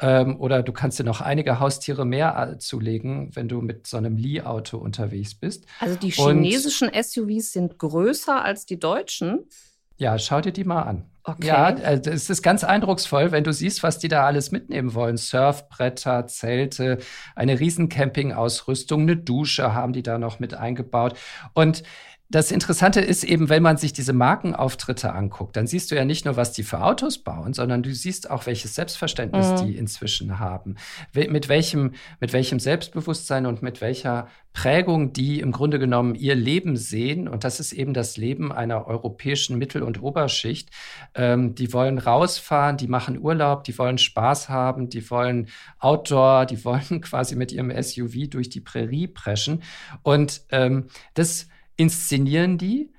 Ähm, 0.00 0.40
oder 0.40 0.62
du 0.62 0.72
kannst 0.72 0.98
dir 0.98 1.04
noch 1.04 1.20
einige 1.20 1.60
Haustiere 1.60 2.04
mehr 2.04 2.54
äh, 2.54 2.58
zulegen, 2.58 3.34
wenn 3.34 3.48
du 3.48 3.60
mit 3.60 3.86
so 3.86 3.96
einem 3.96 4.16
Li-Auto 4.16 4.78
unterwegs 4.78 5.34
bist. 5.34 5.66
Also 5.80 5.96
die 5.96 6.10
chinesischen 6.10 6.88
und, 6.88 7.04
SUVs 7.04 7.52
sind 7.52 7.78
größer 7.78 8.44
als 8.44 8.66
die 8.66 8.78
deutschen. 8.78 9.48
Ja, 9.96 10.18
schau 10.18 10.40
dir 10.40 10.52
die 10.52 10.64
mal 10.64 10.82
an. 10.82 11.04
Okay. 11.26 11.46
Ja, 11.46 11.70
äh, 11.70 12.00
es 12.04 12.28
ist 12.28 12.42
ganz 12.42 12.64
eindrucksvoll, 12.64 13.32
wenn 13.32 13.44
du 13.44 13.52
siehst, 13.52 13.82
was 13.82 13.98
die 13.98 14.08
da 14.08 14.26
alles 14.26 14.50
mitnehmen 14.50 14.92
wollen. 14.92 15.16
Surfbretter, 15.16 16.26
Zelte, 16.26 16.98
eine 17.34 17.58
riesen 17.60 17.88
Campingausrüstung, 17.88 19.02
eine 19.02 19.16
Dusche 19.16 19.72
haben 19.72 19.94
die 19.94 20.02
da 20.02 20.18
noch 20.18 20.38
mit 20.38 20.52
eingebaut. 20.52 21.16
Und 21.54 21.82
das 22.30 22.50
Interessante 22.50 23.00
ist 23.00 23.22
eben, 23.22 23.48
wenn 23.48 23.62
man 23.62 23.76
sich 23.76 23.92
diese 23.92 24.12
Markenauftritte 24.14 25.12
anguckt, 25.12 25.56
dann 25.56 25.66
siehst 25.66 25.90
du 25.90 25.94
ja 25.94 26.04
nicht 26.04 26.24
nur, 26.24 26.36
was 26.36 26.52
die 26.52 26.62
für 26.62 26.82
Autos 26.82 27.18
bauen, 27.18 27.52
sondern 27.52 27.82
du 27.82 27.94
siehst 27.94 28.30
auch, 28.30 28.46
welches 28.46 28.74
Selbstverständnis 28.74 29.60
mhm. 29.60 29.66
die 29.66 29.76
inzwischen 29.76 30.38
haben, 30.38 30.76
mit 31.12 31.48
welchem, 31.48 31.92
mit 32.20 32.32
welchem 32.32 32.60
Selbstbewusstsein 32.60 33.44
und 33.46 33.62
mit 33.62 33.80
welcher 33.80 34.28
Prägung 34.54 35.12
die 35.12 35.40
im 35.40 35.52
Grunde 35.52 35.78
genommen 35.78 36.14
ihr 36.14 36.34
Leben 36.34 36.76
sehen. 36.76 37.28
Und 37.28 37.44
das 37.44 37.60
ist 37.60 37.72
eben 37.72 37.92
das 37.92 38.16
Leben 38.16 38.52
einer 38.52 38.86
europäischen 38.86 39.58
Mittel- 39.58 39.82
und 39.82 40.00
Oberschicht. 40.00 40.70
Ähm, 41.14 41.54
die 41.54 41.72
wollen 41.72 41.98
rausfahren, 41.98 42.76
die 42.76 42.86
machen 42.88 43.20
Urlaub, 43.20 43.64
die 43.64 43.76
wollen 43.76 43.98
Spaß 43.98 44.48
haben, 44.48 44.88
die 44.88 45.10
wollen 45.10 45.48
Outdoor, 45.78 46.46
die 46.46 46.64
wollen 46.64 47.00
quasi 47.02 47.36
mit 47.36 47.52
ihrem 47.52 47.70
SUV 47.70 48.30
durch 48.30 48.48
die 48.48 48.60
Prärie 48.60 49.08
preschen. 49.08 49.62
Und 50.02 50.42
ähm, 50.50 50.86
das 51.14 51.48
inszenieren 51.76 52.58
die 52.58 52.92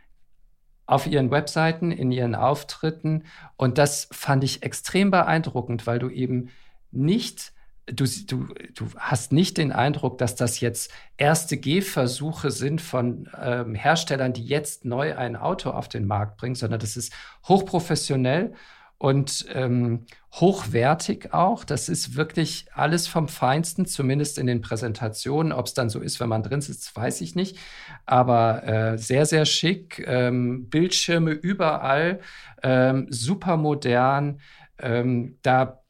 auf 0.85 1.07
ihren 1.07 1.31
Webseiten, 1.31 1.91
in 1.91 2.11
ihren 2.11 2.35
Auftritten. 2.35 3.23
Und 3.57 3.77
das 3.77 4.07
fand 4.11 4.43
ich 4.43 4.63
extrem 4.63 5.11
beeindruckend, 5.11 5.87
weil 5.87 5.99
du 5.99 6.09
eben 6.09 6.49
nicht, 6.91 7.53
du, 7.87 8.05
du, 8.27 8.47
du 8.73 8.87
hast 8.97 9.31
nicht 9.31 9.57
den 9.57 9.71
Eindruck, 9.71 10.17
dass 10.17 10.35
das 10.35 10.59
jetzt 10.59 10.91
erste 11.17 11.57
Gehversuche 11.57 12.51
sind 12.51 12.81
von 12.81 13.29
ähm, 13.41 13.73
Herstellern, 13.73 14.33
die 14.33 14.45
jetzt 14.45 14.85
neu 14.85 15.15
ein 15.15 15.35
Auto 15.35 15.71
auf 15.71 15.89
den 15.89 16.05
Markt 16.05 16.37
bringen, 16.37 16.55
sondern 16.55 16.79
das 16.79 16.97
ist 16.97 17.13
hochprofessionell 17.47 18.53
und 18.97 19.45
ähm, 19.53 20.05
hochwertig 20.33 21.33
auch. 21.33 21.63
Das 21.63 21.89
ist 21.89 22.15
wirklich 22.15 22.67
alles 22.73 23.07
vom 23.07 23.27
Feinsten, 23.27 23.85
zumindest 23.85 24.37
in 24.37 24.47
den 24.47 24.61
Präsentationen. 24.61 25.51
Ob 25.51 25.65
es 25.65 25.73
dann 25.73 25.89
so 25.89 25.99
ist, 25.99 26.19
wenn 26.19 26.29
man 26.29 26.43
drin 26.43 26.61
sitzt, 26.61 26.95
weiß 26.95 27.21
ich 27.21 27.35
nicht. 27.35 27.57
Aber 28.05 28.63
äh, 28.63 28.97
sehr, 28.97 29.25
sehr 29.25 29.45
schick. 29.45 30.03
Ähm, 30.07 30.69
Bildschirme 30.69 31.31
überall, 31.31 32.21
ähm, 32.63 33.07
super 33.09 33.57
modern. 33.57 34.39
Ähm, 34.79 35.37
da, 35.41 35.83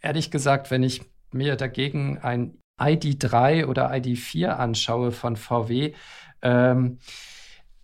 ehrlich 0.00 0.30
gesagt, 0.30 0.70
wenn 0.70 0.82
ich 0.82 1.02
mir 1.32 1.56
dagegen 1.56 2.18
ein 2.18 2.58
ID3 2.78 3.66
oder 3.66 3.90
ID4 3.92 4.48
anschaue 4.48 5.12
von 5.12 5.36
VW, 5.36 5.94
ähm, 6.42 6.98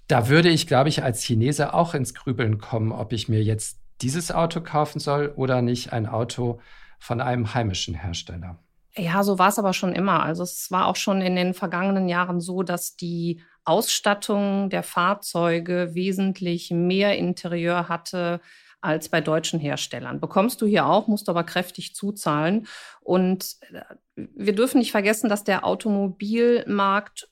da 0.08 0.28
würde 0.28 0.48
ich, 0.48 0.66
glaube 0.66 0.88
ich, 0.88 1.02
als 1.02 1.22
Chinese 1.22 1.74
auch 1.74 1.94
ins 1.94 2.14
Grübeln 2.14 2.58
kommen, 2.58 2.92
ob 2.92 3.12
ich 3.12 3.28
mir 3.28 3.42
jetzt 3.42 3.80
dieses 4.02 4.32
Auto 4.32 4.60
kaufen 4.60 5.00
soll 5.00 5.32
oder 5.36 5.62
nicht 5.62 5.92
ein 5.92 6.06
Auto 6.06 6.60
von 6.98 7.20
einem 7.20 7.54
heimischen 7.54 7.94
Hersteller. 7.94 8.58
Ja, 8.96 9.22
so 9.22 9.38
war 9.38 9.48
es 9.48 9.58
aber 9.58 9.74
schon 9.74 9.92
immer. 9.92 10.22
Also 10.22 10.42
es 10.42 10.70
war 10.70 10.86
auch 10.86 10.96
schon 10.96 11.20
in 11.20 11.36
den 11.36 11.52
vergangenen 11.52 12.08
Jahren 12.08 12.40
so, 12.40 12.62
dass 12.62 12.96
die 12.96 13.42
Ausstattung 13.64 14.70
der 14.70 14.82
Fahrzeuge 14.82 15.94
wesentlich 15.94 16.70
mehr 16.70 17.18
Interieur 17.18 17.88
hatte 17.88 18.40
als 18.80 19.08
bei 19.08 19.20
deutschen 19.20 19.58
Herstellern. 19.58 20.20
Bekommst 20.20 20.62
du 20.62 20.66
hier 20.66 20.86
auch, 20.86 21.08
musst 21.08 21.28
aber 21.28 21.44
kräftig 21.44 21.94
zuzahlen. 21.94 22.66
Und 23.00 23.56
äh, 23.72 23.82
wir 24.14 24.54
dürfen 24.54 24.78
nicht 24.78 24.92
vergessen, 24.92 25.28
dass 25.28 25.44
der 25.44 25.66
Automobilmarkt 25.66 27.28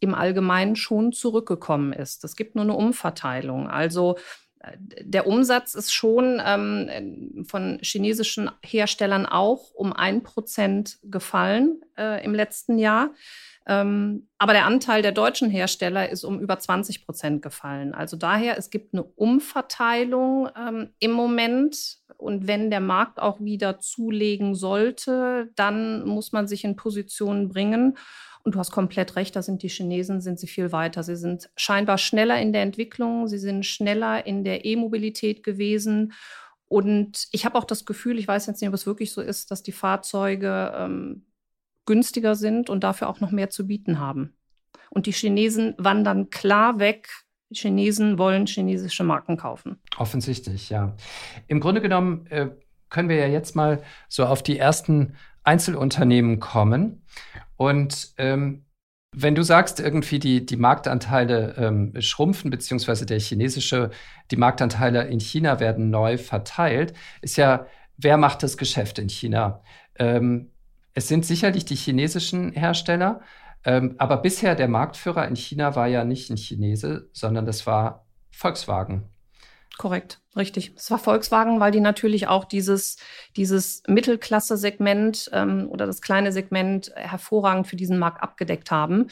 im 0.00 0.14
Allgemeinen 0.14 0.76
schon 0.76 1.12
zurückgekommen 1.12 1.92
ist. 1.92 2.24
Es 2.24 2.36
gibt 2.36 2.56
nur 2.56 2.64
eine 2.64 2.74
Umverteilung. 2.74 3.68
Also 3.68 4.18
der 4.78 5.26
Umsatz 5.26 5.74
ist 5.74 5.92
schon 5.92 6.40
ähm, 6.44 7.44
von 7.48 7.78
chinesischen 7.82 8.50
Herstellern 8.62 9.26
auch 9.26 9.72
um 9.74 9.92
ein 9.92 10.22
Prozent 10.22 10.98
gefallen 11.02 11.82
äh, 11.98 12.24
im 12.24 12.34
letzten 12.34 12.78
Jahr. 12.78 13.10
Ähm, 13.66 14.28
aber 14.38 14.52
der 14.52 14.66
Anteil 14.66 15.02
der 15.02 15.12
deutschen 15.12 15.48
Hersteller 15.48 16.08
ist 16.08 16.24
um 16.24 16.40
über 16.40 16.58
20 16.58 17.04
Prozent 17.06 17.42
gefallen. 17.42 17.94
Also 17.94 18.16
daher, 18.16 18.58
es 18.58 18.70
gibt 18.70 18.92
eine 18.92 19.04
Umverteilung 19.04 20.48
ähm, 20.56 20.90
im 20.98 21.12
Moment. 21.12 21.98
Und 22.16 22.46
wenn 22.46 22.70
der 22.70 22.80
Markt 22.80 23.20
auch 23.20 23.40
wieder 23.40 23.78
zulegen 23.80 24.54
sollte, 24.54 25.50
dann 25.56 26.06
muss 26.06 26.32
man 26.32 26.46
sich 26.46 26.64
in 26.64 26.76
Positionen 26.76 27.48
bringen. 27.48 27.96
Und 28.44 28.54
du 28.54 28.58
hast 28.58 28.72
komplett 28.72 29.14
recht, 29.16 29.36
da 29.36 29.42
sind 29.42 29.62
die 29.62 29.68
Chinesen, 29.68 30.20
sind 30.20 30.38
sie 30.38 30.48
viel 30.48 30.72
weiter. 30.72 31.02
Sie 31.02 31.16
sind 31.16 31.50
scheinbar 31.56 31.98
schneller 31.98 32.40
in 32.40 32.52
der 32.52 32.62
Entwicklung, 32.62 33.28
sie 33.28 33.38
sind 33.38 33.64
schneller 33.64 34.26
in 34.26 34.42
der 34.42 34.64
E-Mobilität 34.64 35.44
gewesen. 35.44 36.12
Und 36.66 37.28
ich 37.32 37.44
habe 37.44 37.56
auch 37.56 37.64
das 37.64 37.84
Gefühl, 37.84 38.18
ich 38.18 38.26
weiß 38.26 38.46
jetzt 38.46 38.60
nicht, 38.60 38.68
ob 38.68 38.74
es 38.74 38.86
wirklich 38.86 39.12
so 39.12 39.20
ist, 39.20 39.50
dass 39.50 39.62
die 39.62 39.72
Fahrzeuge 39.72 40.72
ähm, 40.74 41.26
günstiger 41.86 42.34
sind 42.34 42.70
und 42.70 42.82
dafür 42.82 43.08
auch 43.08 43.20
noch 43.20 43.30
mehr 43.30 43.50
zu 43.50 43.66
bieten 43.66 44.00
haben. 44.00 44.34
Und 44.90 45.06
die 45.06 45.12
Chinesen 45.12 45.74
wandern 45.78 46.30
klar 46.30 46.78
weg. 46.78 47.08
Die 47.50 47.58
Chinesen 47.58 48.18
wollen 48.18 48.46
chinesische 48.46 49.04
Marken 49.04 49.36
kaufen. 49.36 49.78
Offensichtlich, 49.98 50.70
ja. 50.70 50.96
Im 51.46 51.60
Grunde 51.60 51.80
genommen 51.80 52.26
äh, 52.28 52.48
können 52.88 53.08
wir 53.08 53.16
ja 53.16 53.26
jetzt 53.26 53.54
mal 53.54 53.82
so 54.08 54.24
auf 54.26 54.42
die 54.42 54.58
ersten 54.58 55.16
Einzelunternehmen 55.44 56.40
kommen. 56.40 57.04
Und 57.62 58.12
ähm, 58.18 58.64
wenn 59.14 59.36
du 59.36 59.44
sagst, 59.44 59.78
irgendwie 59.78 60.18
die, 60.18 60.44
die 60.44 60.56
Marktanteile 60.56 61.54
ähm, 61.56 61.92
schrumpfen, 62.00 62.50
beziehungsweise 62.50 63.06
der 63.06 63.20
chinesische, 63.20 63.90
die 64.32 64.36
Marktanteile 64.36 65.04
in 65.04 65.20
China 65.20 65.60
werden 65.60 65.88
neu 65.88 66.18
verteilt, 66.18 66.92
ist 67.20 67.36
ja, 67.36 67.66
wer 67.96 68.16
macht 68.16 68.42
das 68.42 68.56
Geschäft 68.56 68.98
in 68.98 69.08
China? 69.08 69.62
Ähm, 69.96 70.50
es 70.94 71.06
sind 71.06 71.24
sicherlich 71.24 71.64
die 71.64 71.76
chinesischen 71.76 72.50
Hersteller, 72.50 73.20
ähm, 73.64 73.94
aber 73.98 74.16
bisher 74.16 74.56
der 74.56 74.66
Marktführer 74.66 75.28
in 75.28 75.36
China 75.36 75.76
war 75.76 75.86
ja 75.86 76.04
nicht 76.04 76.30
ein 76.30 76.36
Chinese, 76.36 77.10
sondern 77.12 77.46
das 77.46 77.64
war 77.64 78.06
Volkswagen. 78.32 79.04
Korrekt, 79.78 80.20
richtig. 80.36 80.72
Es 80.76 80.90
war 80.90 80.98
Volkswagen, 80.98 81.58
weil 81.58 81.72
die 81.72 81.80
natürlich 81.80 82.28
auch 82.28 82.44
dieses, 82.44 82.96
dieses 83.36 83.82
Mittelklasse-Segment 83.88 85.30
ähm, 85.32 85.68
oder 85.70 85.86
das 85.86 86.02
kleine 86.02 86.30
Segment 86.30 86.92
hervorragend 86.94 87.66
für 87.66 87.76
diesen 87.76 87.98
Markt 87.98 88.22
abgedeckt 88.22 88.70
haben. 88.70 89.08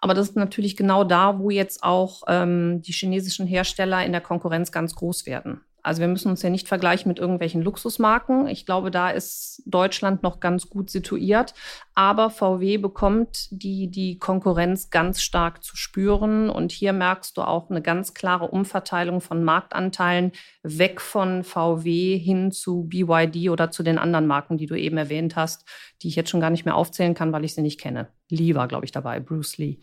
Aber 0.00 0.14
das 0.14 0.28
ist 0.28 0.36
natürlich 0.36 0.76
genau 0.76 1.04
da, 1.04 1.38
wo 1.38 1.50
jetzt 1.50 1.82
auch 1.82 2.22
ähm, 2.28 2.82
die 2.82 2.92
chinesischen 2.92 3.46
Hersteller 3.46 4.04
in 4.04 4.12
der 4.12 4.20
Konkurrenz 4.20 4.70
ganz 4.70 4.94
groß 4.94 5.26
werden. 5.26 5.62
Also 5.86 6.00
wir 6.00 6.08
müssen 6.08 6.30
uns 6.30 6.42
ja 6.42 6.50
nicht 6.50 6.66
vergleichen 6.66 7.08
mit 7.08 7.20
irgendwelchen 7.20 7.62
Luxusmarken. 7.62 8.48
Ich 8.48 8.66
glaube, 8.66 8.90
da 8.90 9.10
ist 9.10 9.62
Deutschland 9.66 10.24
noch 10.24 10.40
ganz 10.40 10.68
gut 10.68 10.90
situiert. 10.90 11.54
Aber 11.94 12.28
VW 12.28 12.78
bekommt 12.78 13.46
die, 13.52 13.88
die 13.88 14.18
Konkurrenz 14.18 14.90
ganz 14.90 15.22
stark 15.22 15.62
zu 15.62 15.76
spüren. 15.76 16.50
Und 16.50 16.72
hier 16.72 16.92
merkst 16.92 17.36
du 17.36 17.42
auch 17.42 17.70
eine 17.70 17.82
ganz 17.82 18.14
klare 18.14 18.48
Umverteilung 18.48 19.20
von 19.20 19.44
Marktanteilen 19.44 20.32
weg 20.64 21.00
von 21.00 21.44
VW 21.44 22.18
hin 22.18 22.50
zu 22.50 22.88
BYD 22.88 23.50
oder 23.50 23.70
zu 23.70 23.84
den 23.84 23.98
anderen 23.98 24.26
Marken, 24.26 24.58
die 24.58 24.66
du 24.66 24.74
eben 24.74 24.96
erwähnt 24.96 25.36
hast, 25.36 25.68
die 26.02 26.08
ich 26.08 26.16
jetzt 26.16 26.30
schon 26.30 26.40
gar 26.40 26.50
nicht 26.50 26.64
mehr 26.64 26.74
aufzählen 26.74 27.14
kann, 27.14 27.32
weil 27.32 27.44
ich 27.44 27.54
sie 27.54 27.62
nicht 27.62 27.78
kenne. 27.80 28.08
Lee 28.28 28.56
war, 28.56 28.66
glaube 28.66 28.86
ich, 28.86 28.90
dabei, 28.90 29.20
Bruce 29.20 29.56
Lee. 29.58 29.78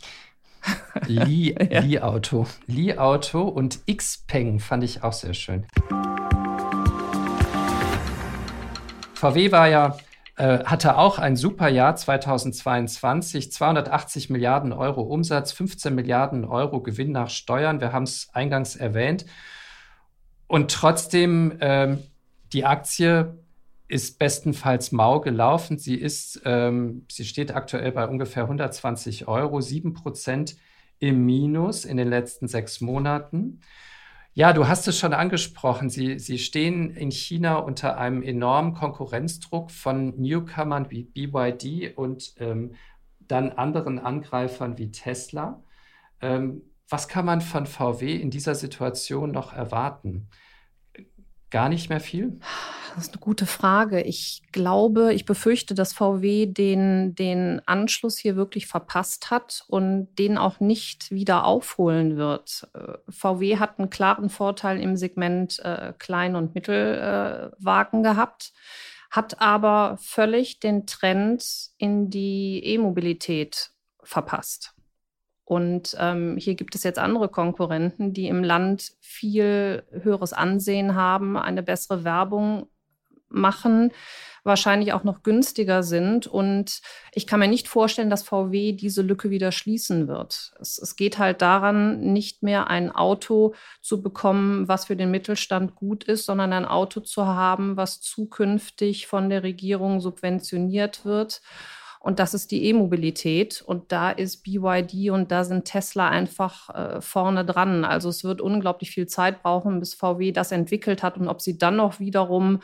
Li, 1.05 1.55
ja. 1.69 1.81
Li 1.81 1.99
Auto. 1.99 2.47
Li 2.67 2.97
Auto 2.97 3.43
und 3.43 3.79
Xpeng 3.87 4.59
fand 4.59 4.83
ich 4.83 5.03
auch 5.03 5.13
sehr 5.13 5.33
schön. 5.33 5.65
VW 9.13 9.51
war 9.51 9.67
ja 9.67 9.97
äh, 10.35 10.63
hatte 10.65 10.97
auch 10.97 11.19
ein 11.19 11.35
super 11.35 11.69
Jahr 11.69 11.95
2022, 11.95 13.51
280 13.51 14.29
Milliarden 14.31 14.73
Euro 14.73 15.01
Umsatz, 15.01 15.51
15 15.51 15.93
Milliarden 15.93 16.43
Euro 16.43 16.81
Gewinn 16.81 17.11
nach 17.11 17.29
Steuern. 17.29 17.81
Wir 17.81 17.93
haben 17.93 18.03
es 18.03 18.29
eingangs 18.33 18.75
erwähnt. 18.75 19.25
Und 20.47 20.71
trotzdem, 20.71 21.57
ähm, 21.61 21.99
die 22.51 22.65
Aktie 22.65 23.37
ist 23.93 24.17
bestenfalls 24.17 24.91
mau 24.91 25.21
gelaufen. 25.21 25.77
Sie 25.77 25.93
ist, 25.93 26.41
ähm, 26.45 27.05
sie 27.11 27.25
steht 27.25 27.55
aktuell 27.55 27.91
bei 27.91 28.07
ungefähr 28.07 28.43
120 28.43 29.27
Euro, 29.27 29.61
7 29.61 29.93
Prozent 29.93 30.55
im 30.97 31.23
Minus 31.25 31.85
in 31.85 31.97
den 31.97 32.09
letzten 32.09 32.47
sechs 32.47 32.81
Monaten. 32.81 33.61
Ja, 34.33 34.51
du 34.51 34.67
hast 34.67 34.87
es 34.87 34.97
schon 34.97 35.13
angesprochen. 35.13 35.91
Sie, 35.91 36.17
sie 36.17 36.39
stehen 36.39 36.89
in 36.95 37.11
China 37.11 37.57
unter 37.57 37.99
einem 37.99 38.23
enormen 38.23 38.73
Konkurrenzdruck 38.73 39.69
von 39.69 40.19
Newcomern 40.19 40.89
wie 40.89 41.03
BYD 41.03 41.95
und 41.95 42.33
ähm, 42.39 42.73
dann 43.19 43.51
anderen 43.51 43.99
Angreifern 43.99 44.75
wie 44.79 44.89
Tesla. 44.89 45.61
Ähm, 46.19 46.63
was 46.89 47.07
kann 47.07 47.25
man 47.25 47.41
von 47.41 47.67
VW 47.67 48.15
in 48.15 48.31
dieser 48.31 48.55
Situation 48.55 49.31
noch 49.31 49.53
erwarten? 49.53 50.29
Gar 51.53 51.69
nicht 51.69 51.87
mehr 51.87 51.99
viel? 51.99 52.39
Das 52.95 53.05
ist 53.05 53.13
eine 53.13 53.19
gute 53.19 53.45
Frage. 53.45 54.01
Ich 54.01 54.41
glaube, 54.51 55.13
ich 55.13 55.25
befürchte, 55.25 55.75
dass 55.75 55.93
VW 55.93 56.47
den, 56.47 57.13
den 57.13 57.61
Anschluss 57.67 58.17
hier 58.17 58.35
wirklich 58.35 58.65
verpasst 58.65 59.29
hat 59.29 59.63
und 59.67 60.07
den 60.17 60.39
auch 60.39 60.59
nicht 60.59 61.11
wieder 61.11 61.45
aufholen 61.45 62.17
wird. 62.17 62.67
Äh, 62.73 62.93
VW 63.07 63.57
hat 63.57 63.77
einen 63.77 63.91
klaren 63.91 64.31
Vorteil 64.31 64.81
im 64.81 64.97
Segment 64.97 65.59
äh, 65.59 65.93
Klein- 65.99 66.35
und 66.35 66.55
Mittelwagen 66.55 67.99
äh, 67.99 68.03
gehabt, 68.03 68.51
hat 69.11 69.39
aber 69.39 69.99
völlig 70.01 70.59
den 70.59 70.87
Trend 70.87 71.69
in 71.77 72.09
die 72.09 72.63
E-Mobilität 72.65 73.69
verpasst. 74.01 74.73
Und 75.45 75.95
ähm, 75.99 76.37
hier 76.37 76.55
gibt 76.55 76.75
es 76.75 76.83
jetzt 76.83 76.99
andere 76.99 77.27
Konkurrenten, 77.27 78.13
die 78.13 78.27
im 78.27 78.43
Land 78.43 78.93
viel 79.01 79.83
höheres 79.91 80.31
Ansehen 80.31 80.95
haben, 80.95 81.37
eine 81.37 81.63
bessere 81.63 82.03
Werbung 82.03 82.67
machen, 83.27 83.91
wahrscheinlich 84.43 84.93
auch 84.93 85.03
noch 85.03 85.23
günstiger 85.23 85.83
sind. 85.83 86.27
Und 86.27 86.81
ich 87.13 87.27
kann 87.27 87.39
mir 87.39 87.47
nicht 87.47 87.67
vorstellen, 87.67 88.09
dass 88.09 88.23
VW 88.23 88.73
diese 88.73 89.01
Lücke 89.01 89.29
wieder 89.29 89.51
schließen 89.51 90.07
wird. 90.07 90.53
Es, 90.59 90.77
es 90.77 90.95
geht 90.95 91.17
halt 91.17 91.41
daran, 91.41 91.99
nicht 91.99 92.43
mehr 92.43 92.67
ein 92.67 92.91
Auto 92.91 93.53
zu 93.81 94.01
bekommen, 94.01 94.67
was 94.67 94.85
für 94.85 94.95
den 94.95 95.11
Mittelstand 95.11 95.75
gut 95.75 96.03
ist, 96.03 96.25
sondern 96.25 96.53
ein 96.53 96.65
Auto 96.65 97.01
zu 97.01 97.25
haben, 97.25 97.75
was 97.75 98.01
zukünftig 98.01 99.07
von 99.07 99.29
der 99.29 99.43
Regierung 99.43 99.99
subventioniert 99.99 101.05
wird. 101.05 101.41
Und 102.03 102.19
das 102.19 102.33
ist 102.33 102.51
die 102.51 102.65
E-Mobilität. 102.65 103.63
Und 103.65 103.93
da 103.93 104.11
ist 104.11 104.43
BYD 104.43 105.09
und 105.09 105.31
da 105.31 105.45
sind 105.45 105.63
Tesla 105.63 106.09
einfach 106.09 106.69
äh, 106.69 107.01
vorne 107.01 107.45
dran. 107.45 107.85
Also 107.85 108.09
es 108.09 108.25
wird 108.25 108.41
unglaublich 108.41 108.91
viel 108.91 109.07
Zeit 109.07 109.41
brauchen, 109.41 109.79
bis 109.79 109.93
VW 109.93 110.33
das 110.33 110.51
entwickelt 110.51 111.01
hat. 111.01 111.17
Und 111.17 111.29
ob 111.29 111.39
sie 111.39 111.57
dann 111.57 111.77
noch 111.77 112.01
wiederum 112.01 112.59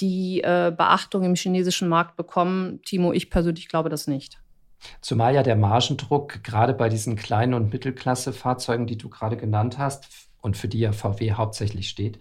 die 0.00 0.42
äh, 0.42 0.70
Beachtung 0.76 1.24
im 1.24 1.34
chinesischen 1.34 1.88
Markt 1.88 2.16
bekommen, 2.16 2.82
Timo, 2.82 3.14
ich 3.14 3.30
persönlich 3.30 3.68
glaube 3.68 3.88
das 3.88 4.06
nicht. 4.06 4.38
Zumal 5.00 5.34
ja 5.34 5.42
der 5.42 5.56
Margendruck 5.56 6.44
gerade 6.44 6.74
bei 6.74 6.90
diesen 6.90 7.16
kleinen 7.16 7.54
und 7.54 7.72
Mittelklasse-Fahrzeugen, 7.72 8.86
die 8.86 8.98
du 8.98 9.08
gerade 9.08 9.38
genannt 9.38 9.78
hast 9.78 10.28
und 10.42 10.58
für 10.58 10.68
die 10.68 10.80
ja 10.80 10.92
VW 10.92 11.32
hauptsächlich 11.32 11.88
steht, 11.88 12.18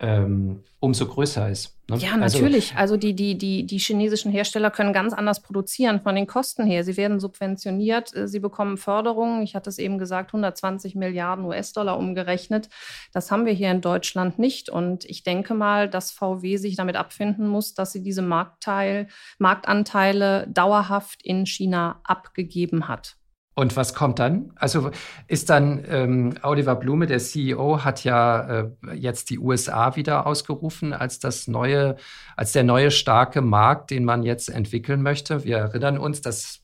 ähm, 0.00 0.62
umso 0.80 1.06
größer 1.06 1.50
ist. 1.50 1.76
Ne? 1.88 1.96
Ja, 1.96 2.12
also 2.12 2.38
natürlich. 2.38 2.70
Also, 2.76 2.94
also, 2.94 2.96
die, 2.96 3.14
die, 3.14 3.36
die, 3.36 3.66
die 3.66 3.78
chinesischen 3.78 4.30
Hersteller 4.30 4.70
können 4.70 4.92
ganz 4.92 5.12
anders 5.12 5.40
produzieren 5.40 6.00
von 6.00 6.14
den 6.14 6.26
Kosten 6.26 6.64
her. 6.66 6.84
Sie 6.84 6.96
werden 6.96 7.18
subventioniert, 7.18 8.14
äh, 8.14 8.28
sie 8.28 8.38
bekommen 8.38 8.76
Förderungen. 8.76 9.42
Ich 9.42 9.56
hatte 9.56 9.70
es 9.70 9.78
eben 9.78 9.98
gesagt, 9.98 10.30
120 10.30 10.94
Milliarden 10.94 11.44
US-Dollar 11.44 11.98
umgerechnet. 11.98 12.68
Das 13.12 13.30
haben 13.30 13.44
wir 13.44 13.52
hier 13.52 13.70
in 13.70 13.80
Deutschland 13.80 14.38
nicht. 14.38 14.70
Und 14.70 15.04
ich 15.04 15.24
denke 15.24 15.54
mal, 15.54 15.88
dass 15.88 16.12
VW 16.12 16.56
sich 16.58 16.76
damit 16.76 16.96
abfinden 16.96 17.48
muss, 17.48 17.74
dass 17.74 17.92
sie 17.92 18.02
diese 18.02 18.22
Marktteil, 18.22 19.08
Marktanteile 19.38 20.46
dauerhaft 20.48 21.22
in 21.24 21.44
China 21.44 22.00
abgegeben 22.04 22.86
hat. 22.86 23.17
Und 23.58 23.74
was 23.74 23.92
kommt 23.92 24.20
dann? 24.20 24.52
Also 24.54 24.92
ist 25.26 25.50
dann 25.50 25.84
ähm, 25.88 26.34
Oliver 26.44 26.76
Blume, 26.76 27.06
der 27.06 27.18
CEO, 27.18 27.82
hat 27.82 28.04
ja 28.04 28.60
äh, 28.60 28.70
jetzt 28.94 29.30
die 29.30 29.40
USA 29.40 29.96
wieder 29.96 30.28
ausgerufen 30.28 30.92
als 30.92 31.18
das 31.18 31.48
neue, 31.48 31.96
als 32.36 32.52
der 32.52 32.62
neue 32.62 32.92
starke 32.92 33.40
Markt, 33.40 33.90
den 33.90 34.04
man 34.04 34.22
jetzt 34.22 34.48
entwickeln 34.48 35.02
möchte. 35.02 35.42
Wir 35.42 35.56
erinnern 35.56 35.98
uns, 35.98 36.20
das 36.20 36.62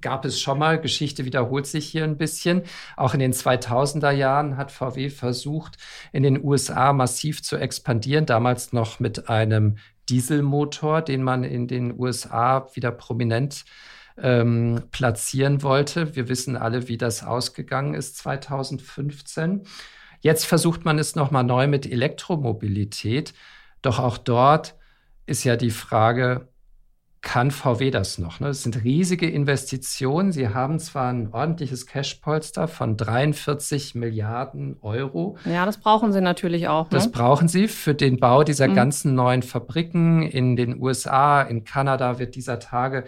gab 0.00 0.24
es 0.24 0.40
schon 0.40 0.58
mal. 0.58 0.80
Geschichte 0.80 1.24
wiederholt 1.24 1.68
sich 1.68 1.86
hier 1.86 2.02
ein 2.02 2.16
bisschen. 2.16 2.62
Auch 2.96 3.14
in 3.14 3.20
den 3.20 3.32
2000er 3.32 4.10
Jahren 4.10 4.56
hat 4.56 4.72
VW 4.72 5.10
versucht, 5.10 5.76
in 6.12 6.24
den 6.24 6.42
USA 6.42 6.92
massiv 6.92 7.40
zu 7.44 7.56
expandieren. 7.56 8.26
Damals 8.26 8.72
noch 8.72 8.98
mit 8.98 9.28
einem 9.28 9.76
Dieselmotor, 10.08 11.02
den 11.02 11.22
man 11.22 11.44
in 11.44 11.68
den 11.68 11.96
USA 11.96 12.66
wieder 12.74 12.90
prominent 12.90 13.64
ähm, 14.20 14.82
platzieren 14.90 15.62
wollte. 15.62 16.16
Wir 16.16 16.28
wissen 16.28 16.56
alle, 16.56 16.88
wie 16.88 16.98
das 16.98 17.22
ausgegangen 17.22 17.94
ist 17.94 18.16
2015. 18.18 19.62
Jetzt 20.20 20.46
versucht 20.46 20.84
man 20.84 20.98
es 20.98 21.14
nochmal 21.14 21.44
neu 21.44 21.66
mit 21.66 21.90
Elektromobilität. 21.90 23.34
Doch 23.82 23.98
auch 23.98 24.18
dort 24.18 24.74
ist 25.26 25.44
ja 25.44 25.56
die 25.56 25.70
Frage, 25.70 26.48
kann 27.26 27.50
VW 27.50 27.90
das 27.90 28.18
noch? 28.18 28.38
Ne? 28.38 28.46
Das 28.46 28.62
sind 28.62 28.84
riesige 28.84 29.28
Investitionen. 29.28 30.30
Sie 30.30 30.50
haben 30.50 30.78
zwar 30.78 31.12
ein 31.12 31.32
ordentliches 31.32 31.86
Cashpolster 31.86 32.68
von 32.68 32.96
43 32.96 33.96
Milliarden 33.96 34.76
Euro. 34.80 35.36
Ja, 35.44 35.66
das 35.66 35.78
brauchen 35.78 36.12
Sie 36.12 36.20
natürlich 36.20 36.68
auch. 36.68 36.84
Ne? 36.84 36.90
Das 36.90 37.10
brauchen 37.10 37.48
Sie 37.48 37.66
für 37.66 37.94
den 37.94 38.20
Bau 38.20 38.44
dieser 38.44 38.68
mhm. 38.68 38.74
ganzen 38.74 39.14
neuen 39.16 39.42
Fabriken 39.42 40.22
in 40.22 40.54
den 40.54 40.80
USA, 40.80 41.42
in 41.42 41.64
Kanada 41.64 42.20
wird 42.20 42.36
dieser 42.36 42.60
Tage 42.60 43.04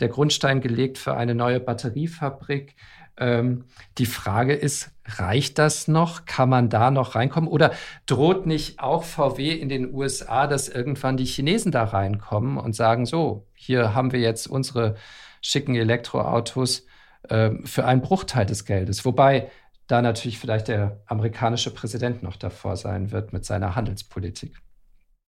der 0.00 0.08
Grundstein 0.08 0.60
gelegt 0.60 0.98
für 0.98 1.16
eine 1.16 1.34
neue 1.34 1.60
Batteriefabrik. 1.60 2.76
Ähm, 3.16 3.64
die 3.98 4.06
Frage 4.06 4.54
ist, 4.54 4.90
reicht 5.04 5.58
das 5.58 5.88
noch? 5.88 6.24
Kann 6.24 6.48
man 6.48 6.68
da 6.68 6.90
noch 6.90 7.14
reinkommen? 7.14 7.48
Oder 7.48 7.72
droht 8.06 8.46
nicht 8.46 8.80
auch 8.80 9.02
VW 9.02 9.52
in 9.52 9.68
den 9.68 9.92
USA, 9.92 10.46
dass 10.46 10.68
irgendwann 10.68 11.16
die 11.16 11.24
Chinesen 11.24 11.72
da 11.72 11.84
reinkommen 11.84 12.58
und 12.58 12.74
sagen, 12.74 13.06
so, 13.06 13.46
hier 13.54 13.94
haben 13.94 14.12
wir 14.12 14.20
jetzt 14.20 14.46
unsere 14.46 14.96
schicken 15.40 15.74
Elektroautos 15.74 16.86
äh, 17.28 17.50
für 17.64 17.84
einen 17.84 18.02
Bruchteil 18.02 18.46
des 18.46 18.64
Geldes. 18.64 19.04
Wobei 19.04 19.50
da 19.88 20.02
natürlich 20.02 20.38
vielleicht 20.38 20.68
der 20.68 21.00
amerikanische 21.06 21.72
Präsident 21.72 22.22
noch 22.22 22.36
davor 22.36 22.76
sein 22.76 23.10
wird 23.10 23.32
mit 23.32 23.44
seiner 23.44 23.74
Handelspolitik 23.74 24.60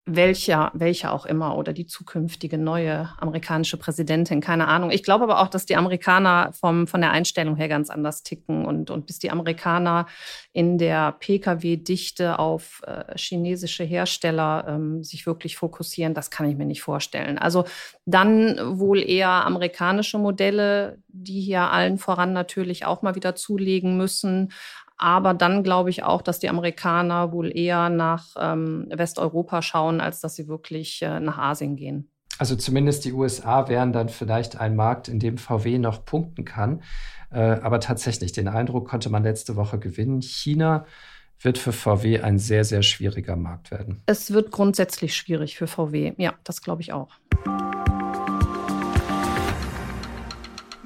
welcher, 0.06 0.72
welcher 0.74 1.14
auch 1.14 1.26
immer 1.26 1.56
oder 1.56 1.72
die 1.72 1.86
zukünftige 1.86 2.58
neue 2.58 3.10
amerikanische 3.20 3.78
Präsidentin, 3.78 4.42
keine 4.42 4.68
Ahnung. 4.68 4.92
Ich 4.92 5.04
glaube 5.04 5.24
aber 5.24 5.40
auch, 5.40 5.48
dass 5.48 5.66
die 5.66 5.76
Amerikaner 5.76 6.52
vom, 6.54 6.88
von 6.88 7.02
der 7.02 7.12
Einstellung 7.12 7.56
her 7.56 7.68
ganz 7.68 7.90
anders 7.90 8.24
ticken 8.24 8.66
und, 8.66 8.90
und 8.90 9.06
bis 9.06 9.20
die 9.20 9.30
Amerikaner 9.30 10.08
in 10.52 10.78
der 10.78 11.12
Pkw-Dichte 11.12 12.40
auf 12.40 12.82
äh, 12.88 13.16
chinesische 13.18 13.84
Hersteller 13.84 14.66
ähm, 14.68 15.04
sich 15.04 15.26
wirklich 15.28 15.58
fokussieren, 15.58 16.14
das 16.14 16.32
kann 16.32 16.50
ich 16.50 16.58
mir 16.58 16.66
nicht 16.66 16.82
vorstellen. 16.82 17.38
Also 17.38 17.66
dann 18.06 18.80
wohl 18.80 19.04
eher 19.08 19.30
amerikanische 19.30 20.18
Modelle, 20.18 20.98
die 21.08 21.42
hier 21.42 21.72
allen 21.72 21.98
voran 21.98 22.34
natürlich 22.34 22.86
auch 22.86 23.02
mal 23.02 23.16
wieder 23.16 23.36
zulegen 23.36 23.98
müssen, 23.98 24.52
aber 25.00 25.34
dann 25.34 25.64
glaube 25.64 25.90
ich 25.90 26.04
auch, 26.04 26.22
dass 26.22 26.40
die 26.40 26.50
Amerikaner 26.50 27.32
wohl 27.32 27.56
eher 27.56 27.90
nach 27.90 28.28
ähm, 28.38 28.86
Westeuropa 28.90 29.62
schauen, 29.62 30.02
als 30.02 30.20
dass 30.20 30.36
sie 30.36 30.48
wirklich 30.48 31.02
äh, 31.02 31.20
nach 31.20 31.38
Asien 31.38 31.76
gehen. 31.76 32.12
Also 32.38 32.56
zumindest 32.56 33.06
die 33.06 33.14
USA 33.14 33.68
wären 33.68 33.92
dann 33.92 34.10
vielleicht 34.10 34.60
ein 34.60 34.76
Markt, 34.76 35.08
in 35.08 35.20
dem 35.20 35.38
VW 35.38 35.78
noch 35.78 36.06
punkten 36.06 36.46
kann. 36.46 36.82
Äh, 37.32 37.40
aber 37.40 37.80
tatsächlich, 37.80 38.34
den 38.34 38.48
Eindruck 38.48 38.88
konnte 38.88 39.10
man 39.10 39.24
letzte 39.24 39.56
Woche 39.56 39.80
gewinnen. 39.80 40.22
China 40.22 40.86
wird 41.42 41.58
für 41.58 41.72
VW 41.72 42.20
ein 42.20 42.38
sehr, 42.38 42.66
sehr 42.66 42.84
schwieriger 42.84 43.38
Markt 43.38 43.72
werden. 43.72 44.02
Es 44.06 44.32
wird 44.32 44.52
grundsätzlich 44.52 45.16
schwierig 45.16 45.58
für 45.58 45.68
VW. 45.68 46.14
Ja, 46.18 46.34
das 46.44 46.62
glaube 46.62 46.82
ich 46.82 46.92
auch. 46.92 47.10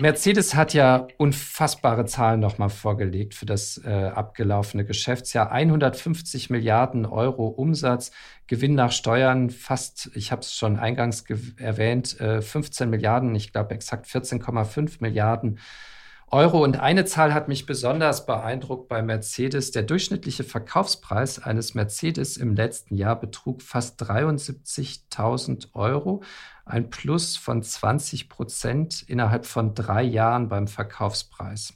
Mercedes 0.04 0.54
hat 0.54 0.74
ja 0.74 1.08
unfassbare 1.16 2.04
Zahlen 2.04 2.42
nochmal 2.42 2.68
vorgelegt 2.68 3.34
für 3.34 3.46
das 3.46 3.78
äh, 3.86 3.89
abgelaufene 3.89 4.84
Geschäftsjahr. 4.84 5.50
150 5.50 6.50
Milliarden 6.50 7.06
Euro 7.06 7.48
Umsatz, 7.48 8.12
Gewinn 8.48 8.76
nach 8.76 8.92
Steuern 8.92 9.50
fast, 9.50 10.12
ich 10.13 10.34
habe 10.34 10.42
es 10.42 10.54
schon 10.54 10.78
eingangs 10.78 11.24
erwähnt, 11.56 12.20
äh, 12.20 12.42
15 12.42 12.89
Milliarden, 12.89 13.34
ich 13.34 13.54
glaube 13.54 13.74
exakt 13.76 14.06
14,5 14.06 14.98
Milliarden 15.00 15.52
Euro. 15.52 15.93
Und 16.34 16.80
eine 16.80 17.06
Zahl 17.06 17.32
hat 17.32 17.48
mich 17.48 17.67
besonders 17.67 18.26
beeindruckt 18.26 18.88
bei 18.88 19.04
Mercedes. 19.04 19.69
Der 19.69 19.84
durchschnittliche 19.84 20.43
Verkaufspreis 20.43 21.38
eines 21.38 21.76
Mercedes 21.76 22.38
im 22.38 22.56
letzten 22.56 22.96
Jahr 22.96 23.19
betrug 23.19 23.62
fast 23.62 24.02
73.000 24.02 25.76
Euro. 25.76 26.24
Ein 26.65 26.89
Plus 26.89 27.38
von 27.38 27.62
20 27.62 28.30
Prozent 28.30 29.04
innerhalb 29.04 29.46
von 29.46 29.76
drei 29.76 30.02
Jahren 30.02 30.50
beim 30.50 30.65
Verkaufspreis. 30.67 31.76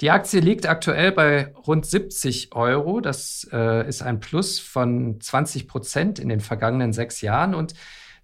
Die 0.00 0.10
Aktie 0.10 0.40
liegt 0.40 0.66
aktuell 0.66 1.12
bei 1.12 1.52
rund 1.66 1.84
70 1.84 2.54
Euro. 2.54 3.02
Das 3.02 3.46
äh, 3.52 3.86
ist 3.86 4.02
ein 4.02 4.18
Plus 4.18 4.60
von 4.60 5.20
20 5.20 5.68
Prozent 5.68 6.18
in 6.18 6.30
den 6.30 6.40
vergangenen 6.40 6.94
sechs 6.94 7.20
Jahren. 7.20 7.54
Und 7.54 7.74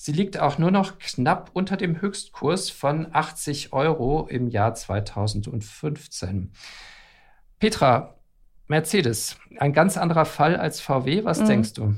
Sie 0.03 0.13
liegt 0.13 0.41
auch 0.41 0.57
nur 0.57 0.71
noch 0.71 0.99
knapp 0.99 1.51
unter 1.53 1.77
dem 1.77 2.01
Höchstkurs 2.01 2.71
von 2.71 3.09
80 3.13 3.75
Euro 3.75 4.27
im 4.31 4.49
Jahr 4.49 4.75
2015. 4.75 6.55
Petra, 7.59 8.15
Mercedes, 8.67 9.37
ein 9.59 9.75
ganz 9.75 9.99
anderer 9.99 10.25
Fall 10.25 10.57
als 10.57 10.81
VW. 10.81 11.25
Was 11.25 11.41
mhm. 11.41 11.47
denkst 11.49 11.75
du? 11.75 11.95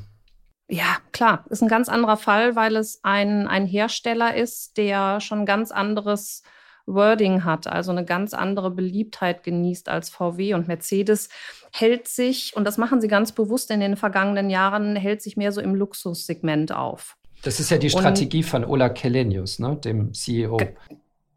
Ja, 0.69 0.97
klar, 1.13 1.45
ist 1.49 1.63
ein 1.63 1.69
ganz 1.69 1.89
anderer 1.89 2.17
Fall, 2.17 2.57
weil 2.57 2.75
es 2.75 2.99
ein, 3.05 3.47
ein 3.47 3.67
Hersteller 3.67 4.35
ist, 4.35 4.79
der 4.79 5.21
schon 5.21 5.47
ganz 5.47 5.71
anderes 5.71 6.43
Wording 6.87 7.45
hat, 7.45 7.69
also 7.69 7.93
eine 7.93 8.05
ganz 8.05 8.35
andere 8.35 8.73
Beliebtheit 8.73 9.45
genießt 9.45 9.89
als 9.89 10.11
VW 10.11 10.55
und 10.55 10.67
Mercedes 10.67 11.29
hält 11.73 12.09
sich, 12.09 12.57
und 12.57 12.65
das 12.65 12.79
machen 12.79 13.01
sie 13.01 13.07
ganz 13.07 13.31
bewusst 13.31 13.71
in 13.71 13.79
den 13.79 13.97
vergangenen 13.97 14.51
Jahren, 14.51 14.97
hält 14.97 15.23
sich 15.23 15.37
mehr 15.37 15.53
so 15.53 15.61
im 15.61 15.77
Luxussegment 15.77 16.73
auf. 16.73 17.17
Das 17.43 17.59
ist 17.61 17.71
ja 17.71 17.79
die 17.79 17.91
Strategie 17.91 18.39
und, 18.39 18.49
von 18.49 18.65
Ola 18.65 18.89
Kelenius, 18.89 19.59
ne, 19.59 19.77
dem 19.77 20.15
CEO. 20.15 20.59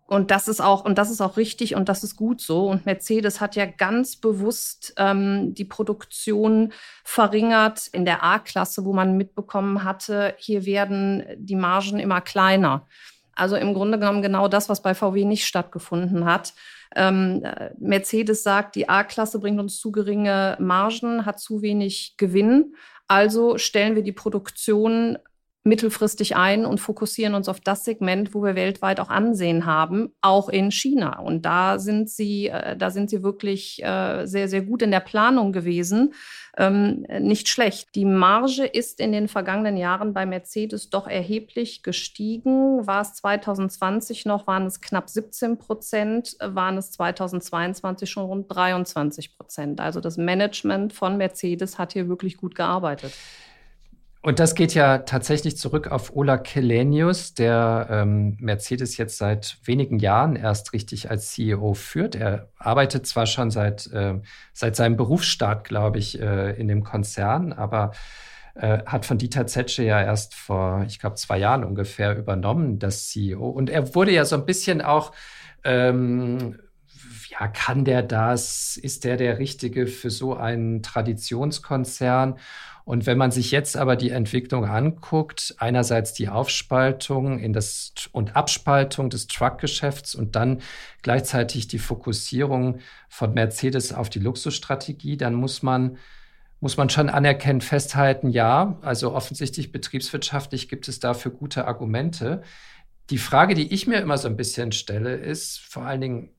Und 0.07 0.29
das 0.29 0.47
ist 0.47 0.61
auch, 0.61 0.85
und 0.85 0.99
das 0.99 1.09
ist 1.09 1.19
auch 1.19 1.35
richtig 1.35 1.73
und 1.73 1.89
das 1.89 2.03
ist 2.03 2.15
gut 2.15 2.39
so. 2.39 2.69
Und 2.69 2.85
Mercedes 2.85 3.41
hat 3.41 3.55
ja 3.55 3.65
ganz 3.65 4.15
bewusst 4.15 4.93
ähm, 4.97 5.55
die 5.55 5.65
Produktion 5.65 6.73
verringert 7.03 7.87
in 7.87 8.05
der 8.05 8.23
A-Klasse, 8.23 8.85
wo 8.85 8.93
man 8.93 9.17
mitbekommen 9.17 9.83
hatte, 9.83 10.35
hier 10.37 10.65
werden 10.65 11.25
die 11.37 11.55
Margen 11.55 11.97
immer 11.97 12.21
kleiner. 12.21 12.85
Also 13.33 13.55
im 13.55 13.73
Grunde 13.73 13.97
genommen 13.97 14.21
genau 14.21 14.47
das, 14.47 14.69
was 14.69 14.83
bei 14.83 14.93
VW 14.93 15.25
nicht 15.25 15.45
stattgefunden 15.45 16.25
hat. 16.25 16.53
Ähm, 16.95 17.43
Mercedes 17.79 18.43
sagt, 18.43 18.75
die 18.75 18.87
A-Klasse 18.87 19.39
bringt 19.39 19.59
uns 19.59 19.79
zu 19.79 19.91
geringe 19.91 20.55
Margen, 20.59 21.25
hat 21.25 21.39
zu 21.39 21.63
wenig 21.63 22.13
Gewinn. 22.17 22.75
Also 23.07 23.57
stellen 23.57 23.95
wir 23.95 24.03
die 24.03 24.13
Produktion 24.13 25.17
mittelfristig 25.65 26.35
ein 26.35 26.63
und 26.63 26.79
fokussieren 26.79 27.33
uns 27.33 27.49
auf 27.49 27.59
das 27.59 27.83
Segment, 27.83 28.35
wo 28.35 28.43
wir 28.43 28.53
weltweit 28.53 28.99
auch 28.99 29.09
Ansehen 29.09 29.65
haben, 29.65 30.13
auch 30.21 30.47
in 30.47 30.71
China. 30.71 31.17
Und 31.19 31.43
da 31.43 31.79
sind 31.79 32.07
sie, 32.07 32.49
äh, 32.49 32.77
da 32.77 32.91
sind 32.91 33.09
sie 33.09 33.23
wirklich 33.23 33.83
äh, 33.83 34.27
sehr, 34.27 34.47
sehr 34.47 34.61
gut 34.61 34.83
in 34.83 34.91
der 34.91 34.99
Planung 34.99 35.51
gewesen. 35.51 36.13
Ähm, 36.55 37.07
nicht 37.19 37.49
schlecht. 37.49 37.95
Die 37.95 38.05
Marge 38.05 38.63
ist 38.63 38.99
in 38.99 39.11
den 39.11 39.27
vergangenen 39.27 39.75
Jahren 39.75 40.13
bei 40.13 40.27
Mercedes 40.27 40.91
doch 40.91 41.07
erheblich 41.07 41.81
gestiegen. 41.81 42.85
War 42.85 43.01
es 43.01 43.15
2020 43.15 44.25
noch, 44.25 44.45
waren 44.45 44.67
es 44.67 44.81
knapp 44.81 45.09
17 45.09 45.57
Prozent, 45.57 46.37
waren 46.39 46.77
es 46.77 46.91
2022 46.91 48.07
schon 48.07 48.25
rund 48.25 48.45
23 48.55 49.35
Prozent. 49.35 49.81
Also 49.81 49.99
das 49.99 50.17
Management 50.17 50.93
von 50.93 51.17
Mercedes 51.17 51.79
hat 51.79 51.93
hier 51.93 52.07
wirklich 52.07 52.37
gut 52.37 52.53
gearbeitet. 52.53 53.13
Und 54.25 54.39
das 54.39 54.55
geht 54.55 54.73
ja 54.73 54.97
tatsächlich 54.97 55.55
zurück 55.55 55.91
auf 55.91 56.15
Ola 56.15 56.39
Kelenius, 56.39 57.35
der 57.35 57.85
ähm, 57.91 58.37
Mercedes 58.39 58.97
jetzt 58.97 59.19
seit 59.19 59.59
wenigen 59.65 59.99
Jahren 59.99 60.35
erst 60.35 60.73
richtig 60.73 61.11
als 61.11 61.29
CEO 61.29 61.75
führt. 61.75 62.15
Er 62.15 62.49
arbeitet 62.57 63.05
zwar 63.05 63.27
schon 63.27 63.51
seit, 63.51 63.85
äh, 63.93 64.15
seit 64.51 64.75
seinem 64.75 64.97
Berufsstart, 64.97 65.63
glaube 65.63 65.99
ich, 65.99 66.19
äh, 66.19 66.59
in 66.59 66.67
dem 66.67 66.83
Konzern, 66.83 67.53
aber 67.53 67.91
äh, 68.55 68.79
hat 68.87 69.05
von 69.05 69.19
Dieter 69.19 69.45
Zetsche 69.45 69.83
ja 69.83 70.01
erst 70.01 70.33
vor, 70.33 70.83
ich 70.87 70.97
glaube, 70.97 71.17
zwei 71.17 71.37
Jahren 71.37 71.63
ungefähr 71.63 72.17
übernommen, 72.17 72.79
das 72.79 73.09
CEO. 73.09 73.47
Und 73.47 73.69
er 73.69 73.93
wurde 73.93 74.11
ja 74.11 74.25
so 74.25 74.37
ein 74.37 74.47
bisschen 74.47 74.81
auch 74.81 75.11
ähm, 75.63 76.57
ja, 77.29 77.47
kann 77.47 77.85
der 77.85 78.03
das? 78.03 78.77
Ist 78.77 79.03
der 79.03 79.17
der 79.17 79.39
Richtige 79.39 79.87
für 79.87 80.09
so 80.09 80.35
einen 80.35 80.83
Traditionskonzern? 80.83 82.37
Und 82.85 83.07
wenn 83.07 83.17
man 83.17 83.31
sich 83.31 83.49
jetzt 83.49 83.77
aber 83.77 83.95
die 83.95 84.11
Entwicklung 84.11 84.65
anguckt, 84.65 85.55
einerseits 85.57 86.13
die 86.13 86.29
Aufspaltung 86.29 87.39
in 87.39 87.51
das 87.51 87.93
und 88.11 88.35
Abspaltung 88.35 89.09
des 89.09 89.25
Truckgeschäfts 89.27 90.13
und 90.13 90.35
dann 90.35 90.61
gleichzeitig 91.01 91.67
die 91.67 91.79
Fokussierung 91.79 92.79
von 93.09 93.33
Mercedes 93.33 93.91
auf 93.91 94.09
die 94.09 94.19
Luxusstrategie, 94.19 95.17
dann 95.17 95.33
muss 95.33 95.63
man 95.63 95.97
muss 96.61 96.77
man 96.77 96.89
schon 96.89 97.09
anerkennen, 97.09 97.61
festhalten, 97.61 98.29
ja, 98.29 98.79
also 98.81 99.13
offensichtlich 99.13 99.71
betriebswirtschaftlich 99.71 100.67
gibt 100.67 100.87
es 100.87 100.99
dafür 100.99 101.31
gute 101.31 101.67
Argumente. 101.67 102.41
Die 103.11 103.17
Frage, 103.19 103.53
die 103.53 103.71
ich 103.71 103.87
mir 103.87 103.99
immer 103.99 104.17
so 104.17 104.27
ein 104.27 104.37
bisschen 104.37 104.71
stelle, 104.71 105.15
ist 105.15 105.59
vor 105.59 105.83
allen 105.83 106.01
Dingen, 106.01 106.34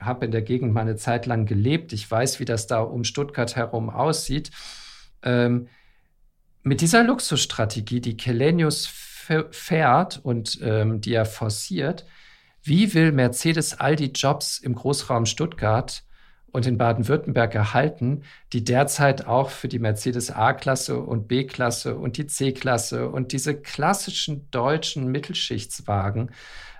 habe 0.00 0.26
in 0.26 0.30
der 0.30 0.42
Gegend 0.42 0.72
mal 0.72 0.82
eine 0.82 0.96
Zeit 0.96 1.26
lang 1.26 1.46
gelebt, 1.46 1.92
ich 1.92 2.10
weiß, 2.10 2.40
wie 2.40 2.44
das 2.44 2.66
da 2.66 2.80
um 2.80 3.04
Stuttgart 3.04 3.56
herum 3.56 3.90
aussieht. 3.90 4.50
Ähm, 5.22 5.68
mit 6.62 6.80
dieser 6.80 7.04
Luxusstrategie, 7.04 8.00
die 8.00 8.16
Kelenius 8.16 8.86
fährt 8.86 10.20
und 10.22 10.58
ähm, 10.62 11.00
die 11.00 11.14
er 11.14 11.24
forciert, 11.24 12.04
wie 12.62 12.94
will 12.94 13.12
Mercedes 13.12 13.78
all 13.78 13.96
die 13.96 14.12
Jobs 14.12 14.58
im 14.58 14.74
Großraum 14.74 15.26
Stuttgart 15.26 16.02
und 16.56 16.66
in 16.66 16.78
Baden-Württemberg 16.78 17.54
erhalten, 17.54 18.22
die 18.52 18.64
derzeit 18.64 19.26
auch 19.26 19.50
für 19.50 19.68
die 19.68 19.78
Mercedes 19.78 20.30
A-Klasse 20.30 20.98
und 20.98 21.28
B-Klasse 21.28 21.96
und 21.96 22.16
die 22.16 22.26
C-Klasse 22.26 23.08
und 23.08 23.32
diese 23.32 23.54
klassischen 23.54 24.50
deutschen 24.50 25.12
Mittelschichtswagen 25.12 26.30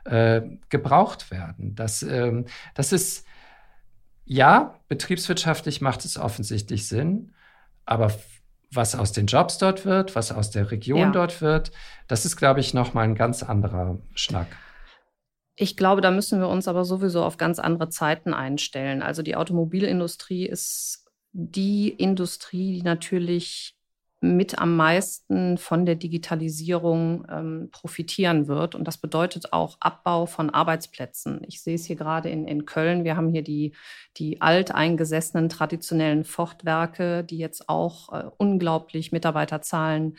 äh, 0.07 0.43
gebraucht 0.69 1.31
werden. 1.31 1.75
Das, 1.75 2.03
ähm, 2.03 2.47
das 2.75 2.93
ist, 2.93 3.27
ja, 4.25 4.81
betriebswirtschaftlich 4.89 5.81
macht 5.81 6.05
es 6.05 6.19
offensichtlich 6.19 6.89
Sinn, 6.89 7.33
aber 7.85 8.13
was 8.73 8.95
aus 8.95 9.13
den 9.13 9.27
Jobs 9.27 9.59
dort 9.59 9.85
wird, 9.85 10.17
was 10.17 10.33
aus 10.33 10.51
der 10.51 10.71
Region 10.71 10.99
ja. 10.99 11.11
dort 11.11 11.41
wird, 11.41 11.71
das 12.09 12.25
ist, 12.25 12.37
glaube 12.37 12.61
ich, 12.61 12.75
nochmal 12.75 13.05
ein 13.05 13.15
ganz 13.15 13.43
anderer 13.43 13.99
Schnack. 14.15 14.49
Ich 15.55 15.77
glaube, 15.77 16.01
da 16.03 16.11
müssen 16.11 16.41
wir 16.41 16.49
uns 16.49 16.69
aber 16.69 16.85
sowieso 16.85 17.25
auf 17.25 17.39
ganz 17.39 17.59
andere 17.59 17.89
Zeiten 17.89 18.35
einstellen. 18.35 19.03
Also 19.03 19.23
die 19.23 19.37
Automobilindustrie 19.37 20.47
ist 20.47 21.07
die 21.33 21.89
Industrie, 21.89 22.75
die 22.75 22.83
natürlich 22.83 23.76
mit 24.21 24.59
am 24.59 24.77
meisten 24.77 25.59
von 25.59 25.85
der 25.85 25.95
Digitalisierung 25.95 27.27
ähm, 27.31 27.69
profitieren 27.71 28.49
wird. 28.49 28.75
Und 28.75 28.89
das 28.89 28.97
bedeutet 28.99 29.53
auch 29.53 29.77
Abbau 29.81 30.27
von 30.27 30.51
Arbeitsplätzen. 30.51 31.43
Ich 31.47 31.63
sehe 31.63 31.75
es 31.75 31.85
hier 31.85 31.97
gerade 31.97 32.31
in, 32.31 32.49
in 32.49 32.65
Köln. 32.65 33.05
Wir 33.05 33.17
haben 33.17 33.29
hier 33.29 33.43
die, 33.43 33.75
die 34.17 34.41
alteingesessenen 34.41 35.49
traditionellen 35.49 36.25
Fortwerke, 36.25 37.25
die 37.25 37.39
jetzt 37.39 37.69
auch 37.69 38.13
äh, 38.13 38.31
unglaublich 38.39 39.13
Mitarbeiterzahlen 39.13 40.17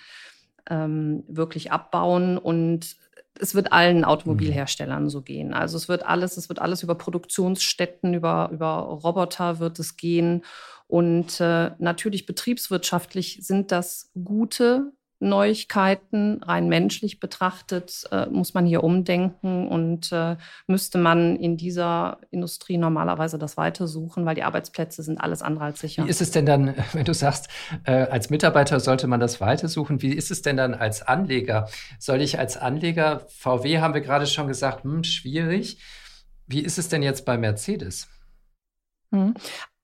ähm, 0.70 1.24
wirklich 1.28 1.72
abbauen. 1.72 2.38
Und 2.38 2.98
es 3.40 3.56
wird 3.56 3.72
allen 3.72 4.04
Automobilherstellern 4.04 5.04
mhm. 5.04 5.10
so 5.10 5.22
gehen. 5.22 5.54
Also 5.54 5.78
es 5.78 5.88
wird 5.90 6.06
alles, 6.06 6.38
es 6.38 6.50
wird 6.50 6.60
alles 6.60 6.84
über 6.84 6.96
Produktionsstätten, 6.96 8.14
über, 8.14 8.50
über 8.52 8.78
Roboter 8.78 9.60
wird 9.60 9.80
es 9.80 9.98
gehen. 9.98 10.44
Und 10.88 11.42
äh, 11.42 11.72
natürlich 11.80 12.26
betriebswirtschaftlich 12.26 13.40
sind 13.42 13.72
das 13.72 14.10
gute 14.24 14.94
Neuigkeiten. 15.20 16.44
Rein 16.44 16.68
menschlich 16.68 17.20
betrachtet 17.20 18.04
äh, 18.12 18.28
muss 18.28 18.54
man 18.54 18.66
hier 18.66 18.84
umdenken 18.84 19.68
und 19.68 20.12
äh, 20.12 20.38
müsste 20.68 20.98
man 20.98 21.36
in 21.36 21.58
dieser 21.58 22.20
Industrie 22.30 22.78
normalerweise 22.78 23.40
das 23.40 23.58
weitersuchen, 23.58 24.26
weil 24.26 24.36
die 24.36 24.44
Arbeitsplätze 24.44 25.02
sind 25.02 25.20
alles 25.20 25.42
andere 25.42 25.66
als 25.66 25.80
sicher. 25.80 26.06
Wie 26.06 26.10
ist 26.10 26.22
es 26.22 26.32
denn 26.32 26.46
dann, 26.46 26.76
wenn 26.94 27.06
du 27.06 27.14
sagst, 27.14 27.50
äh, 27.86 27.92
als 27.92 28.30
Mitarbeiter 28.30 28.80
sollte 28.80 29.08
man 29.08 29.20
das 29.20 29.42
weitersuchen? 29.42 30.02
Wie 30.02 30.14
ist 30.14 30.30
es 30.30 30.42
denn 30.42 30.58
dann 30.58 30.74
als 30.74 31.02
Anleger? 31.02 31.68
Soll 32.00 32.22
ich 32.22 32.38
als 32.38 32.56
Anleger, 32.56 33.26
VW 33.28 33.80
haben 33.80 33.94
wir 33.94 34.02
gerade 34.02 34.28
schon 34.28 34.48
gesagt, 34.48 34.84
hm, 34.84 35.04
schwierig. 35.04 35.80
Wie 36.46 36.62
ist 36.62 36.78
es 36.78 36.90
denn 36.90 37.02
jetzt 37.02 37.26
bei 37.26 37.38
Mercedes? 37.38 38.08
Hm. 39.12 39.34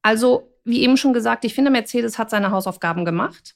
Also 0.03 0.52
wie 0.65 0.81
eben 0.81 0.97
schon 0.97 1.13
gesagt, 1.13 1.45
ich 1.45 1.53
finde, 1.53 1.71
Mercedes 1.71 2.17
hat 2.17 2.29
seine 2.29 2.51
Hausaufgaben 2.51 3.05
gemacht. 3.05 3.55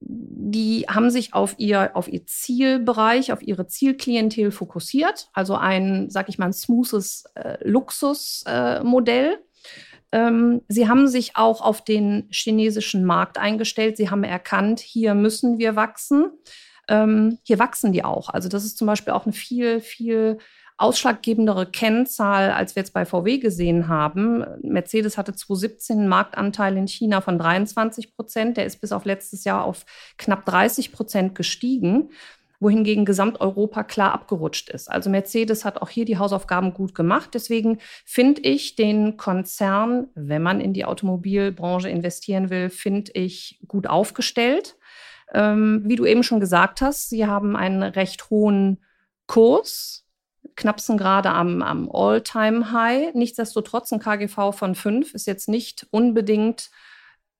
Die 0.00 0.86
haben 0.88 1.10
sich 1.10 1.34
auf 1.34 1.56
ihr, 1.58 1.90
auf 1.94 2.06
ihr 2.06 2.24
Zielbereich, 2.24 3.32
auf 3.32 3.42
ihre 3.42 3.66
Zielklientel 3.66 4.52
fokussiert. 4.52 5.28
Also 5.32 5.56
ein, 5.56 6.08
sag 6.08 6.28
ich 6.28 6.38
mal, 6.38 6.46
ein 6.46 6.52
smoothes 6.52 7.24
äh, 7.34 7.58
Luxusmodell. 7.68 9.32
Äh, 9.32 9.38
ähm, 10.10 10.62
sie 10.68 10.88
haben 10.88 11.08
sich 11.08 11.36
auch 11.36 11.60
auf 11.60 11.82
den 11.84 12.28
chinesischen 12.30 13.04
Markt 13.04 13.38
eingestellt. 13.38 13.96
Sie 13.96 14.08
haben 14.08 14.24
erkannt, 14.24 14.80
hier 14.80 15.14
müssen 15.14 15.58
wir 15.58 15.74
wachsen. 15.74 16.30
Ähm, 16.88 17.38
hier 17.42 17.58
wachsen 17.58 17.92
die 17.92 18.04
auch. 18.04 18.30
Also 18.30 18.48
das 18.48 18.64
ist 18.64 18.78
zum 18.78 18.86
Beispiel 18.86 19.12
auch 19.12 19.26
eine 19.26 19.34
viel, 19.34 19.80
viel 19.80 20.38
ausschlaggebendere 20.78 21.66
Kennzahl, 21.66 22.52
als 22.52 22.76
wir 22.76 22.82
jetzt 22.82 22.92
bei 22.92 23.04
VW 23.04 23.38
gesehen 23.38 23.88
haben. 23.88 24.44
Mercedes 24.62 25.18
hatte 25.18 25.34
2017 25.34 25.98
einen 25.98 26.08
Marktanteil 26.08 26.76
in 26.76 26.86
China 26.86 27.20
von 27.20 27.38
23 27.38 28.14
Prozent. 28.14 28.56
Der 28.56 28.64
ist 28.64 28.80
bis 28.80 28.92
auf 28.92 29.04
letztes 29.04 29.44
Jahr 29.44 29.64
auf 29.64 29.84
knapp 30.16 30.46
30 30.46 30.92
Prozent 30.92 31.34
gestiegen 31.34 32.10
wohingegen 32.60 33.04
Gesamteuropa 33.04 33.84
klar 33.84 34.12
abgerutscht 34.12 34.70
ist. 34.70 34.90
Also 34.90 35.10
Mercedes 35.10 35.64
hat 35.64 35.80
auch 35.80 35.88
hier 35.88 36.04
die 36.04 36.18
Hausaufgaben 36.18 36.74
gut 36.74 36.94
gemacht. 36.94 37.30
Deswegen 37.34 37.78
finde 38.04 38.42
ich 38.42 38.74
den 38.74 39.16
Konzern, 39.16 40.08
wenn 40.14 40.42
man 40.42 40.60
in 40.60 40.72
die 40.72 40.84
Automobilbranche 40.84 41.88
investieren 41.88 42.50
will, 42.50 42.70
finde 42.70 43.12
ich 43.14 43.60
gut 43.68 43.86
aufgestellt. 43.86 44.76
Ähm, 45.32 45.82
wie 45.84 45.96
du 45.96 46.04
eben 46.04 46.22
schon 46.22 46.40
gesagt 46.40 46.80
hast, 46.80 47.10
sie 47.10 47.26
haben 47.26 47.54
einen 47.54 47.82
recht 47.82 48.30
hohen 48.30 48.82
Kurs 49.26 50.07
knappsten 50.58 50.98
gerade 50.98 51.30
am, 51.30 51.62
am 51.62 51.90
All-Time-High. 51.90 53.14
Nichtsdestotrotz 53.14 53.92
ein 53.92 54.00
KGV 54.00 54.52
von 54.52 54.74
5 54.74 55.14
ist 55.14 55.26
jetzt 55.26 55.48
nicht 55.48 55.86
unbedingt 55.90 56.70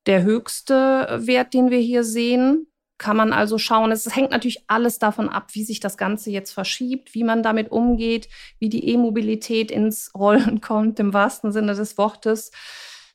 der 0.07 0.23
höchste 0.23 1.19
Wert, 1.21 1.53
den 1.53 1.71
wir 1.71 1.79
hier 1.79 2.05
sehen. 2.05 2.67
Kann 2.97 3.17
man 3.17 3.33
also 3.33 3.59
schauen. 3.59 3.93
Es 3.93 4.17
hängt 4.17 4.31
natürlich 4.31 4.65
alles 4.69 4.99
davon 4.99 5.29
ab, 5.29 5.51
wie 5.53 5.65
sich 5.65 5.81
das 5.81 5.97
Ganze 5.97 6.31
jetzt 6.31 6.53
verschiebt, 6.53 7.15
wie 7.15 7.25
man 7.25 7.43
damit 7.43 7.71
umgeht, 7.71 8.29
wie 8.59 8.69
die 8.69 8.89
E-Mobilität 8.89 9.71
ins 9.71 10.11
Rollen 10.17 10.61
kommt, 10.63 10.99
im 10.99 11.13
wahrsten 11.13 11.53
Sinne 11.53 11.75
des 11.75 11.99
Wortes. 11.99 12.51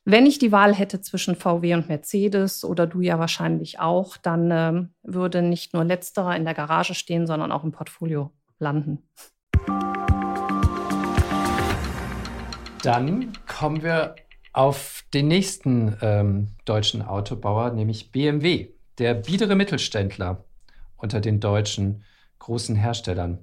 Wenn 0.06 0.26
ich 0.26 0.38
die 0.38 0.52
Wahl 0.52 0.74
hätte 0.74 1.00
zwischen 1.00 1.34
VW 1.34 1.74
und 1.74 1.88
Mercedes 1.88 2.62
oder 2.64 2.86
du 2.86 3.00
ja 3.00 3.18
wahrscheinlich 3.18 3.80
auch, 3.80 4.18
dann 4.18 4.50
äh, 4.50 4.84
würde 5.02 5.40
nicht 5.40 5.72
nur 5.72 5.84
letzterer 5.84 6.36
in 6.36 6.44
der 6.44 6.52
Garage 6.52 6.94
stehen, 6.94 7.26
sondern 7.26 7.52
auch 7.52 7.64
im 7.64 7.72
Portfolio 7.72 8.30
landen. 8.58 9.08
Dann 12.84 13.32
kommen 13.46 13.82
wir 13.82 14.14
auf 14.52 15.04
den 15.14 15.28
nächsten 15.28 15.96
ähm, 16.02 16.48
deutschen 16.66 17.00
Autobauer, 17.00 17.70
nämlich 17.70 18.12
BMW, 18.12 18.68
der 18.98 19.14
biedere 19.14 19.54
Mittelständler 19.54 20.44
unter 20.98 21.22
den 21.22 21.40
deutschen 21.40 22.04
großen 22.40 22.76
Herstellern. 22.76 23.38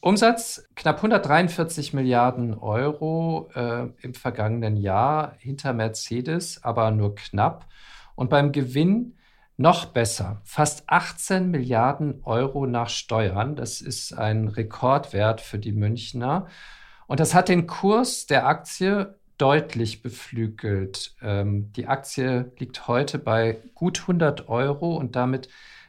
Umsatz 0.00 0.66
knapp 0.74 0.96
143 0.96 1.92
Milliarden 1.92 2.54
Euro 2.54 3.50
äh, 3.54 3.88
im 4.00 4.14
vergangenen 4.14 4.78
Jahr 4.78 5.34
hinter 5.36 5.74
Mercedes, 5.74 6.64
aber 6.64 6.90
nur 6.92 7.14
knapp. 7.14 7.66
Und 8.14 8.30
beim 8.30 8.52
Gewinn 8.52 9.18
noch 9.58 9.84
besser, 9.84 10.40
fast 10.44 10.84
18 10.86 11.50
Milliarden 11.50 12.22
Euro 12.24 12.66
nach 12.66 12.88
Steuern. 12.88 13.54
Das 13.54 13.82
ist 13.82 14.14
ein 14.14 14.48
Rekordwert 14.48 15.42
für 15.42 15.58
die 15.58 15.72
Münchner. 15.72 16.46
Und 17.06 17.20
das 17.20 17.34
hat 17.34 17.48
den 17.48 17.66
Kurs 17.66 18.26
der 18.26 18.46
Aktie 18.46 19.14
deutlich 19.38 20.02
beflügelt. 20.02 21.14
Ähm, 21.22 21.72
die 21.72 21.86
Aktie 21.86 22.52
liegt 22.58 22.88
heute 22.88 23.18
bei 23.18 23.58
gut 23.74 24.00
100 24.02 24.48
Euro 24.48 24.96
und 24.96 25.14
damit 25.16 25.48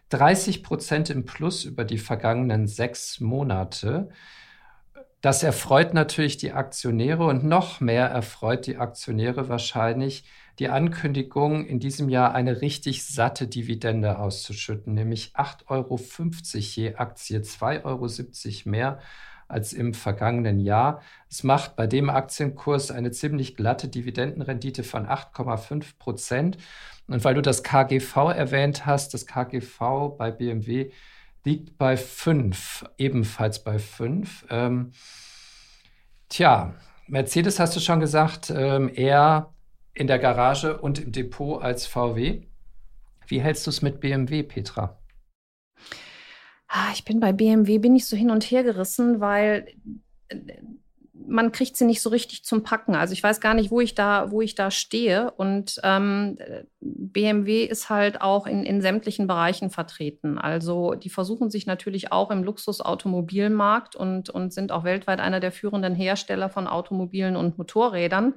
30 0.09 0.63
Prozent 0.63 1.09
im 1.09 1.25
Plus 1.25 1.65
über 1.65 1.83
die 1.83 1.97
vergangenen 1.97 2.67
sechs 2.67 3.19
Monate. 3.19 4.09
Das 5.21 5.43
erfreut 5.43 5.93
natürlich 5.93 6.37
die 6.37 6.51
Aktionäre 6.51 7.25
und 7.25 7.43
noch 7.43 7.81
mehr 7.81 8.05
erfreut 8.05 8.67
die 8.67 8.77
Aktionäre 8.77 9.49
wahrscheinlich 9.49 10.23
die 10.59 10.69
Ankündigung, 10.69 11.65
in 11.65 11.79
diesem 11.79 12.09
Jahr 12.09 12.33
eine 12.33 12.61
richtig 12.61 13.05
satte 13.05 13.47
Dividende 13.47 14.17
auszuschütten, 14.17 14.93
nämlich 14.93 15.33
8,50 15.35 15.67
Euro 15.69 15.99
je 16.59 16.95
Aktie, 16.95 17.39
2,70 17.39 18.65
Euro 18.65 18.69
mehr 18.69 18.99
als 19.47 19.73
im 19.73 19.93
vergangenen 19.93 20.59
Jahr. 20.59 21.01
Es 21.29 21.43
macht 21.43 21.75
bei 21.75 21.87
dem 21.87 22.09
Aktienkurs 22.09 22.91
eine 22.91 23.11
ziemlich 23.11 23.55
glatte 23.55 23.87
Dividendenrendite 23.87 24.83
von 24.83 25.05
8,5 25.05 25.97
Prozent. 25.97 26.57
Und 27.07 27.23
weil 27.23 27.35
du 27.35 27.41
das 27.41 27.63
KGV 27.63 28.15
erwähnt 28.35 28.85
hast, 28.85 29.13
das 29.13 29.25
KGV 29.25 30.17
bei 30.17 30.31
BMW 30.31 30.91
liegt 31.45 31.77
bei 31.77 31.95
5, 31.95 32.85
ebenfalls 32.97 33.63
bei 33.63 33.79
5. 33.79 34.47
Ähm, 34.49 34.91
tja, 36.27 36.73
Mercedes 37.07 37.59
hast 37.59 37.75
du 37.75 37.79
schon 37.79 38.01
gesagt, 38.01 38.51
ähm, 38.53 38.91
eher 38.93 39.53
in 39.93 40.07
der 40.07 40.19
Garage 40.19 40.77
und 40.77 40.99
im 40.99 41.13
Depot 41.13 41.61
als 41.61 41.87
VW. 41.87 42.41
Wie 43.27 43.41
hältst 43.41 43.65
du 43.65 43.69
es 43.69 43.81
mit 43.81 44.01
BMW, 44.01 44.43
Petra? 44.43 44.99
Ah, 46.67 46.91
ich 46.93 47.05
bin 47.05 47.19
bei 47.19 47.31
BMW, 47.31 47.77
bin 47.77 47.95
ich 47.95 48.05
so 48.05 48.17
hin 48.17 48.29
und 48.29 48.43
her 48.43 48.63
gerissen, 48.63 49.19
weil 49.19 49.67
äh, 50.27 50.35
man 51.27 51.51
kriegt 51.51 51.75
sie 51.75 51.85
nicht 51.85 52.01
so 52.01 52.09
richtig 52.09 52.45
zum 52.45 52.63
Packen. 52.63 52.95
Also 52.95 53.13
ich 53.13 53.21
weiß 53.21 53.41
gar 53.41 53.53
nicht, 53.53 53.69
wo 53.69 53.81
ich 53.81 53.95
da, 53.95 54.31
wo 54.31 54.41
ich 54.41 54.55
da 54.55 54.71
stehe. 54.71 55.31
Und 55.31 55.79
ähm, 55.83 56.37
BMW 56.79 57.65
ist 57.65 57.89
halt 57.89 58.21
auch 58.21 58.47
in, 58.47 58.63
in 58.63 58.81
sämtlichen 58.81 59.27
Bereichen 59.27 59.69
vertreten. 59.69 60.37
Also 60.37 60.93
die 60.93 61.09
versuchen 61.09 61.49
sich 61.49 61.65
natürlich 61.65 62.11
auch 62.11 62.31
im 62.31 62.43
Luxusautomobilmarkt 62.43 63.95
und, 63.95 64.29
und 64.29 64.53
sind 64.53 64.71
auch 64.71 64.83
weltweit 64.83 65.19
einer 65.19 65.39
der 65.39 65.51
führenden 65.51 65.95
Hersteller 65.95 66.49
von 66.49 66.67
Automobilen 66.67 67.35
und 67.35 67.57
Motorrädern. 67.57 68.35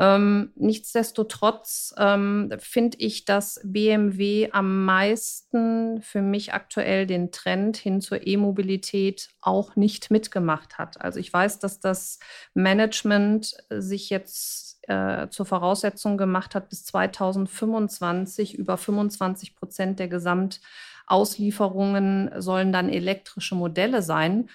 Ähm, 0.00 0.52
nichtsdestotrotz 0.54 1.92
ähm, 1.98 2.52
finde 2.58 2.98
ich, 2.98 3.24
dass 3.24 3.60
BMW 3.64 4.48
am 4.52 4.84
meisten 4.84 6.00
für 6.02 6.22
mich 6.22 6.54
aktuell 6.54 7.06
den 7.06 7.32
Trend 7.32 7.76
hin 7.76 8.00
zur 8.00 8.24
E-Mobilität 8.24 9.30
auch 9.40 9.74
nicht 9.74 10.12
mitgemacht 10.12 10.78
hat. 10.78 11.00
Also 11.00 11.18
ich 11.18 11.32
weiß, 11.32 11.58
dass 11.58 11.80
das 11.80 12.20
Management 12.54 13.56
sich 13.70 14.08
jetzt 14.08 14.68
äh, 14.88 15.28
zur 15.30 15.46
Voraussetzung 15.46 16.16
gemacht 16.16 16.54
hat, 16.54 16.68
bis 16.68 16.84
2025 16.84 18.54
über 18.54 18.76
25 18.76 19.56
Prozent 19.56 19.98
der 19.98 20.06
Gesamtauslieferungen 20.06 22.30
sollen 22.40 22.72
dann 22.72 22.88
elektrische 22.88 23.56
Modelle 23.56 24.02
sein. 24.02 24.48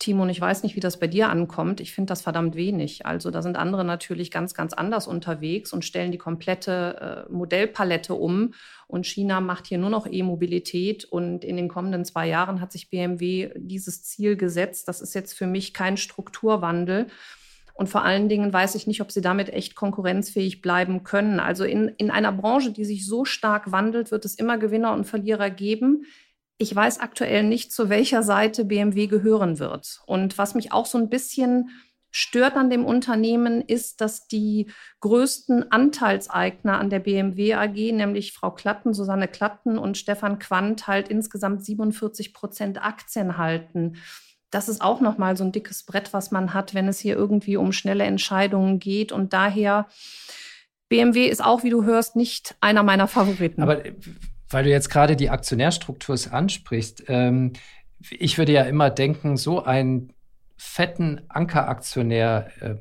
Timon, 0.00 0.30
ich 0.30 0.40
weiß 0.40 0.62
nicht, 0.62 0.76
wie 0.76 0.80
das 0.80 0.98
bei 0.98 1.06
dir 1.06 1.28
ankommt. 1.28 1.78
Ich 1.78 1.92
finde 1.92 2.08
das 2.08 2.22
verdammt 2.22 2.56
wenig. 2.56 3.04
Also 3.04 3.30
da 3.30 3.42
sind 3.42 3.58
andere 3.58 3.84
natürlich 3.84 4.30
ganz, 4.30 4.54
ganz 4.54 4.72
anders 4.72 5.06
unterwegs 5.06 5.74
und 5.74 5.84
stellen 5.84 6.10
die 6.10 6.18
komplette 6.18 7.26
äh, 7.28 7.32
Modellpalette 7.32 8.14
um. 8.14 8.54
Und 8.86 9.06
China 9.06 9.42
macht 9.42 9.66
hier 9.66 9.76
nur 9.76 9.90
noch 9.90 10.06
E-Mobilität. 10.10 11.04
Und 11.04 11.44
in 11.44 11.56
den 11.56 11.68
kommenden 11.68 12.06
zwei 12.06 12.26
Jahren 12.26 12.62
hat 12.62 12.72
sich 12.72 12.88
BMW 12.88 13.50
dieses 13.56 14.02
Ziel 14.02 14.38
gesetzt. 14.38 14.88
Das 14.88 15.02
ist 15.02 15.14
jetzt 15.14 15.34
für 15.34 15.46
mich 15.46 15.74
kein 15.74 15.98
Strukturwandel. 15.98 17.08
Und 17.74 17.88
vor 17.88 18.02
allen 18.02 18.30
Dingen 18.30 18.54
weiß 18.54 18.76
ich 18.76 18.86
nicht, 18.86 19.02
ob 19.02 19.12
sie 19.12 19.20
damit 19.20 19.50
echt 19.50 19.74
konkurrenzfähig 19.74 20.62
bleiben 20.62 21.04
können. 21.04 21.40
Also 21.40 21.64
in, 21.64 21.88
in 21.98 22.10
einer 22.10 22.32
Branche, 22.32 22.72
die 22.72 22.86
sich 22.86 23.04
so 23.04 23.26
stark 23.26 23.70
wandelt, 23.70 24.10
wird 24.10 24.24
es 24.24 24.34
immer 24.34 24.56
Gewinner 24.56 24.94
und 24.94 25.04
Verlierer 25.04 25.50
geben. 25.50 26.06
Ich 26.60 26.76
weiß 26.76 27.00
aktuell 27.00 27.42
nicht, 27.42 27.72
zu 27.72 27.88
welcher 27.88 28.22
Seite 28.22 28.66
BMW 28.66 29.06
gehören 29.06 29.58
wird. 29.58 30.02
Und 30.04 30.36
was 30.36 30.54
mich 30.54 30.72
auch 30.72 30.84
so 30.84 30.98
ein 30.98 31.08
bisschen 31.08 31.70
stört 32.10 32.54
an 32.56 32.68
dem 32.68 32.84
Unternehmen 32.84 33.62
ist, 33.62 34.02
dass 34.02 34.26
die 34.26 34.70
größten 35.00 35.72
Anteilseigner 35.72 36.78
an 36.78 36.90
der 36.90 36.98
BMW 36.98 37.54
AG, 37.54 37.92
nämlich 37.92 38.34
Frau 38.34 38.50
Klatten, 38.50 38.92
Susanne 38.92 39.26
Klatten 39.26 39.78
und 39.78 39.96
Stefan 39.96 40.38
Quandt, 40.38 40.86
halt 40.86 41.08
insgesamt 41.08 41.64
47 41.64 42.34
Prozent 42.34 42.84
Aktien 42.84 43.38
halten. 43.38 43.96
Das 44.50 44.68
ist 44.68 44.82
auch 44.82 45.00
nochmal 45.00 45.38
so 45.38 45.44
ein 45.44 45.52
dickes 45.52 45.84
Brett, 45.84 46.12
was 46.12 46.30
man 46.30 46.52
hat, 46.52 46.74
wenn 46.74 46.88
es 46.88 46.98
hier 46.98 47.16
irgendwie 47.16 47.56
um 47.56 47.72
schnelle 47.72 48.04
Entscheidungen 48.04 48.80
geht. 48.80 49.12
Und 49.12 49.32
daher, 49.32 49.86
BMW 50.90 51.24
ist 51.26 51.42
auch, 51.42 51.62
wie 51.62 51.70
du 51.70 51.84
hörst, 51.84 52.16
nicht 52.16 52.54
einer 52.60 52.82
meiner 52.82 53.08
Favoriten. 53.08 53.62
Aber 53.62 53.82
weil 54.50 54.64
du 54.64 54.70
jetzt 54.70 54.90
gerade 54.90 55.16
die 55.16 55.30
Aktionärstruktur 55.30 56.16
ansprichst, 56.30 57.04
ähm, 57.08 57.52
ich 58.10 58.38
würde 58.38 58.52
ja 58.52 58.62
immer 58.62 58.90
denken, 58.90 59.36
so 59.36 59.62
einen 59.62 60.12
fetten 60.56 61.22
Ankeraktionär 61.28 62.50
äh, 62.60 62.74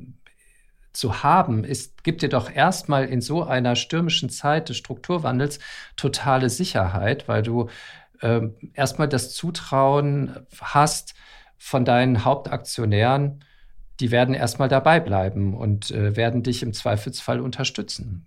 zu 0.92 1.24
haben, 1.24 1.64
ist, 1.64 2.04
gibt 2.04 2.22
dir 2.22 2.30
doch 2.30 2.52
erstmal 2.52 3.06
in 3.06 3.22
so 3.22 3.44
einer 3.44 3.76
stürmischen 3.76 4.30
Zeit 4.30 4.70
des 4.70 4.78
Strukturwandels 4.78 5.60
totale 5.96 6.50
Sicherheit, 6.50 7.28
weil 7.28 7.44
du 7.44 7.70
äh, 8.22 8.42
erstmal 8.74 9.08
das 9.08 9.34
Zutrauen 9.34 10.36
hast 10.60 11.14
von 11.58 11.86
deinen 11.86 12.26
Hauptaktionären, 12.26 13.44
die 14.00 14.12
werden 14.12 14.34
erstmal 14.34 14.70
dabei 14.70 15.00
bleiben 15.00 15.54
und 15.54 15.92
äh, 15.92 16.16
werden 16.16 16.42
dich 16.42 16.64
im 16.64 16.74
Zweifelsfall 16.74 17.40
unterstützen. 17.40 18.26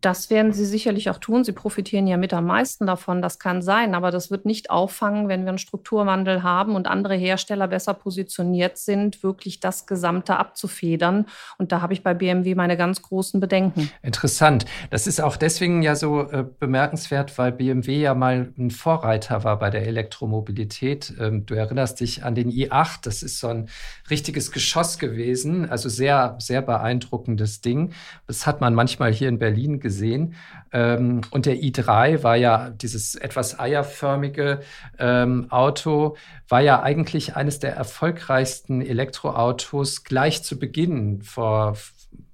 Das 0.00 0.30
werden 0.30 0.52
sie 0.52 0.64
sicherlich 0.64 1.10
auch 1.10 1.18
tun. 1.18 1.44
Sie 1.44 1.52
profitieren 1.52 2.06
ja 2.06 2.16
mit 2.16 2.32
am 2.32 2.46
meisten 2.46 2.86
davon. 2.86 3.20
Das 3.20 3.38
kann 3.38 3.60
sein, 3.60 3.94
aber 3.94 4.10
das 4.10 4.30
wird 4.30 4.46
nicht 4.46 4.70
auffangen, 4.70 5.28
wenn 5.28 5.42
wir 5.42 5.50
einen 5.50 5.58
Strukturwandel 5.58 6.42
haben 6.42 6.74
und 6.74 6.88
andere 6.88 7.14
Hersteller 7.16 7.68
besser 7.68 7.92
positioniert 7.92 8.78
sind, 8.78 9.22
wirklich 9.22 9.60
das 9.60 9.86
Gesamte 9.86 10.38
abzufedern. 10.38 11.26
Und 11.58 11.70
da 11.72 11.82
habe 11.82 11.92
ich 11.92 12.02
bei 12.02 12.14
BMW 12.14 12.54
meine 12.54 12.78
ganz 12.78 13.02
großen 13.02 13.40
Bedenken. 13.40 13.90
Interessant. 14.02 14.64
Das 14.88 15.06
ist 15.06 15.20
auch 15.20 15.36
deswegen 15.36 15.82
ja 15.82 15.94
so 15.94 16.22
äh, 16.30 16.46
bemerkenswert, 16.58 17.36
weil 17.36 17.52
BMW 17.52 18.00
ja 18.00 18.14
mal 18.14 18.54
ein 18.56 18.70
Vorreiter 18.70 19.44
war 19.44 19.58
bei 19.58 19.68
der 19.68 19.86
Elektromobilität. 19.86 21.12
Ähm, 21.20 21.44
du 21.44 21.54
erinnerst 21.54 22.00
dich 22.00 22.24
an 22.24 22.34
den 22.34 22.50
i8. 22.50 23.00
Das 23.02 23.22
ist 23.22 23.38
so 23.38 23.48
ein 23.48 23.68
richtiges 24.08 24.50
Geschoss 24.50 24.98
gewesen. 24.98 25.68
Also 25.68 25.90
sehr, 25.90 26.36
sehr 26.38 26.62
beeindruckendes 26.62 27.60
Ding. 27.60 27.92
Das 28.26 28.46
hat 28.46 28.62
man 28.62 28.72
manchmal 28.72 29.12
hier 29.12 29.28
in 29.28 29.38
Berlin 29.38 29.78
gesehen 29.78 29.89
gesehen. 29.90 30.34
Ähm, 30.72 31.22
und 31.32 31.46
der 31.46 31.56
i3 31.56 32.22
war 32.22 32.36
ja 32.36 32.70
dieses 32.70 33.16
etwas 33.16 33.58
eierförmige 33.58 34.60
ähm, 34.98 35.50
Auto, 35.50 36.16
war 36.48 36.60
ja 36.60 36.80
eigentlich 36.80 37.34
eines 37.34 37.58
der 37.58 37.74
erfolgreichsten 37.74 38.82
Elektroautos 38.82 40.04
gleich 40.04 40.44
zu 40.44 40.58
Beginn 40.58 41.22
vor 41.22 41.76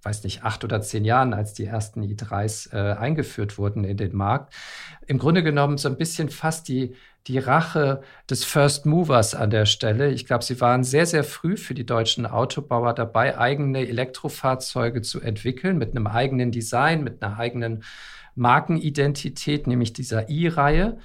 weiß 0.02 0.22
nicht, 0.22 0.44
acht 0.44 0.62
oder 0.62 0.80
zehn 0.82 1.04
Jahren, 1.04 1.34
als 1.34 1.52
die 1.52 1.64
ersten 1.64 2.00
i3s 2.00 2.72
äh, 2.72 2.96
eingeführt 2.96 3.58
wurden 3.58 3.82
in 3.82 3.96
den 3.96 4.14
Markt. 4.14 4.54
Im 5.06 5.18
Grunde 5.18 5.42
genommen 5.42 5.78
so 5.78 5.88
ein 5.88 5.96
bisschen 5.96 6.28
fast 6.28 6.68
die 6.68 6.94
die 7.26 7.38
Rache 7.38 8.02
des 8.30 8.44
First 8.44 8.86
Movers 8.86 9.34
an 9.34 9.50
der 9.50 9.66
Stelle. 9.66 10.10
Ich 10.10 10.26
glaube, 10.26 10.44
sie 10.44 10.60
waren 10.60 10.84
sehr, 10.84 11.06
sehr 11.06 11.24
früh 11.24 11.56
für 11.56 11.74
die 11.74 11.86
deutschen 11.86 12.26
Autobauer 12.26 12.94
dabei, 12.94 13.38
eigene 13.38 13.86
Elektrofahrzeuge 13.88 15.02
zu 15.02 15.20
entwickeln, 15.20 15.78
mit 15.78 15.90
einem 15.90 16.06
eigenen 16.06 16.52
Design, 16.52 17.02
mit 17.02 17.22
einer 17.22 17.38
eigenen 17.38 17.82
Markenidentität, 18.34 19.66
nämlich 19.66 19.92
dieser 19.92 20.28
i-Reihe. 20.28 20.98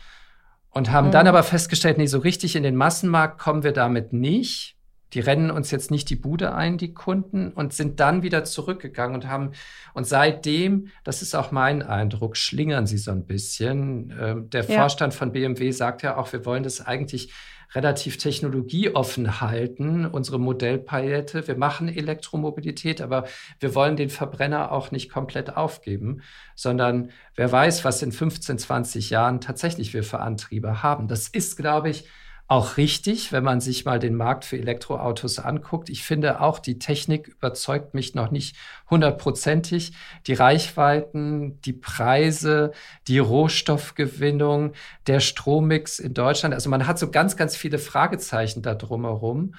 Und 0.69 0.91
haben 0.91 1.07
mhm. 1.07 1.11
dann 1.11 1.27
aber 1.27 1.43
festgestellt, 1.43 1.97
nee, 1.97 2.05
so 2.05 2.19
richtig 2.19 2.55
in 2.55 2.63
den 2.63 2.75
Massenmarkt 2.75 3.39
kommen 3.39 3.63
wir 3.63 3.73
damit 3.73 4.13
nicht 4.13 4.77
die 5.13 5.19
rennen 5.19 5.51
uns 5.51 5.71
jetzt 5.71 5.91
nicht 5.91 6.09
die 6.09 6.15
Bude 6.15 6.53
ein, 6.53 6.77
die 6.77 6.93
Kunden, 6.93 7.51
und 7.51 7.73
sind 7.73 7.99
dann 7.99 8.23
wieder 8.23 8.43
zurückgegangen 8.43 9.15
und 9.15 9.27
haben, 9.27 9.51
und 9.93 10.05
seitdem, 10.07 10.87
das 11.03 11.21
ist 11.21 11.35
auch 11.35 11.51
mein 11.51 11.81
Eindruck, 11.81 12.37
schlingern 12.37 12.87
sie 12.87 12.97
so 12.97 13.11
ein 13.11 13.25
bisschen. 13.25 14.13
Ähm, 14.19 14.49
der 14.49 14.65
ja. 14.65 14.79
Vorstand 14.79 15.13
von 15.13 15.31
BMW 15.31 15.71
sagt 15.71 16.01
ja 16.01 16.17
auch, 16.17 16.31
wir 16.31 16.45
wollen 16.45 16.63
das 16.63 16.85
eigentlich 16.85 17.33
relativ 17.73 18.17
technologieoffen 18.17 19.39
halten, 19.39 20.05
unsere 20.05 20.39
Modellpalette. 20.39 21.47
Wir 21.47 21.57
machen 21.57 21.87
Elektromobilität, 21.87 23.01
aber 23.01 23.25
wir 23.59 23.75
wollen 23.75 23.95
den 23.95 24.09
Verbrenner 24.09 24.71
auch 24.71 24.91
nicht 24.91 25.09
komplett 25.09 25.55
aufgeben, 25.55 26.21
sondern 26.55 27.11
wer 27.35 27.51
weiß, 27.51 27.85
was 27.85 28.01
in 28.01 28.11
15, 28.11 28.57
20 28.57 29.09
Jahren 29.09 29.39
tatsächlich 29.39 29.93
wir 29.93 30.03
für 30.03 30.19
Antriebe 30.19 30.83
haben. 30.83 31.07
Das 31.07 31.29
ist, 31.29 31.55
glaube 31.55 31.89
ich, 31.89 32.05
auch 32.51 32.75
richtig, 32.75 33.31
wenn 33.31 33.45
man 33.45 33.61
sich 33.61 33.85
mal 33.85 33.97
den 33.97 34.13
Markt 34.13 34.43
für 34.43 34.57
Elektroautos 34.57 35.39
anguckt. 35.39 35.89
Ich 35.89 36.03
finde 36.03 36.41
auch, 36.41 36.59
die 36.59 36.79
Technik 36.79 37.29
überzeugt 37.29 37.93
mich 37.93 38.13
noch 38.13 38.29
nicht 38.29 38.57
hundertprozentig. 38.89 39.93
Die 40.27 40.33
Reichweiten, 40.33 41.61
die 41.61 41.71
Preise, 41.71 42.73
die 43.07 43.19
Rohstoffgewinnung, 43.19 44.73
der 45.07 45.21
Strommix 45.21 45.97
in 45.97 46.13
Deutschland. 46.13 46.53
Also 46.53 46.69
man 46.69 46.87
hat 46.87 46.99
so 46.99 47.09
ganz, 47.09 47.37
ganz 47.37 47.55
viele 47.55 47.79
Fragezeichen 47.79 48.61
da 48.61 48.75
drumherum. 48.75 49.55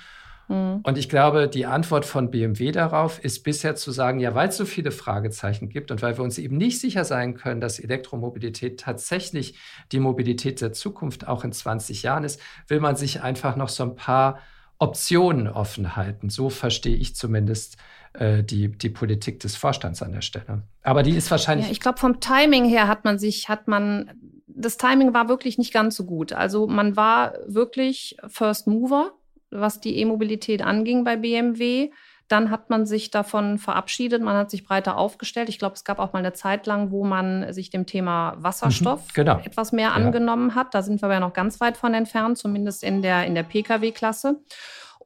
Mhm. 0.49 0.81
Und 0.83 0.99
ich 0.99 1.09
glaube, 1.09 1.49
die 1.49 1.67
Antwort 1.67 2.05
von 2.05 2.31
BMW 2.31 2.73
darauf 2.73 3.23
ist 3.23 3.43
bisher 3.43 3.75
zu 3.75 3.91
sagen, 3.91 4.21
ja, 4.21 4.35
weil 4.35 4.49
es 4.49 4.57
so 4.57 4.65
viele 4.65 4.91
Fragezeichen 4.91 5.69
gibt 5.69 5.91
und 5.91 6.03
weil 6.03 6.17
wir 6.17 6.25
uns 6.25 6.39
eben 6.39 6.57
nicht 6.57 6.81
sicher 6.81 7.05
sein 7.05 7.35
können, 7.35 7.61
dass 7.61 7.79
Elektromobilität 7.79 8.81
tatsächlich 8.81 9.59
die 9.93 10.01
Mobilität 10.01 10.61
der 10.61 10.73
Zukunft 10.73 11.27
auch 11.27 11.45
in 11.45 11.53
20 11.53 12.03
Jahren 12.03 12.25
ist, 12.25 12.41
will 12.69 12.81
man 12.81 12.97
sich 12.97 13.23
einfach 13.23 13.57
noch 13.57 13.69
so 13.69 13.85
ein 13.85 13.95
paar 13.95 14.39
Optionen 14.79 15.47
offen 15.47 15.95
halten. 15.95 16.29
So 16.29 16.51
verstehe 16.51 16.97
ich 16.97 17.15
zumindest 17.15 17.77
äh, 18.15 18.43
die, 18.43 18.71
die 18.71 18.91
Politik 18.91 19.39
des 19.41 19.55
Vorstands 19.55 20.03
an 20.03 20.13
der 20.13 20.23
Stelle. 20.23 20.65
Aber 20.83 21.05
die 21.05 21.13
ist 21.13 21.31
wahrscheinlich. 21.31 21.67
Ja, 21.67 21.73
ich 21.73 21.81
glaube, 21.81 21.99
vom 21.99 22.19
Timing 22.21 22.65
her 22.65 22.89
hat 22.89 23.05
man 23.05 23.19
sich, 23.19 23.49
hat 23.49 23.69
man, 23.69 24.11
das 24.49 24.79
Timing 24.79 25.15
war 25.15 25.29
wirklich 25.29 25.57
nicht 25.57 25.73
ganz 25.73 25.95
so 25.97 26.05
gut. 26.05 26.33
Also 26.33 26.67
man 26.67 26.97
war 26.97 27.35
wirklich 27.47 28.17
First 28.27 28.67
Mover 28.67 29.13
was 29.53 29.81
die 29.81 29.99
E-Mobilität 29.99 30.63
anging 30.63 31.05
bei 31.05 31.17
BMW. 31.17 31.91
Dann 32.29 32.51
hat 32.51 32.71
man 32.71 32.87
sich 32.87 33.11
davon 33.11 33.59
verabschiedet, 33.59 34.23
man 34.23 34.37
hat 34.37 34.51
sich 34.51 34.65
breiter 34.65 34.97
aufgestellt. 34.97 35.51
Ich 35.51 35.59
glaube, 35.59 35.75
es 35.75 35.85
gab 35.85 35.99
auch 35.99 36.15
mal 36.15 36.21
eine 36.21 36.33
Zeit 36.33 36.67
lang, 36.67 36.91
wo 36.91 37.05
man 37.05 37.53
sich 37.53 37.69
dem 37.69 37.85
Thema 37.85 38.37
Wasserstoff 38.39 39.03
mhm, 39.09 39.13
genau. 39.15 39.41
etwas 39.45 39.73
mehr 39.73 39.89
ja. 39.89 39.93
angenommen 39.93 40.55
hat. 40.55 40.75
Da 40.75 40.83
sind 40.83 41.03
wir 41.03 41.13
ja 41.13 41.21
noch 41.21 41.35
ganz 41.35 41.61
weit 41.61 41.77
von 41.77 41.93
entfernt, 41.93 42.39
zumindest 42.39 42.85
in 42.85 43.03
der, 43.03 43.27
in 43.27 43.35
der 43.35 43.43
Pkw-Klasse. 43.43 44.41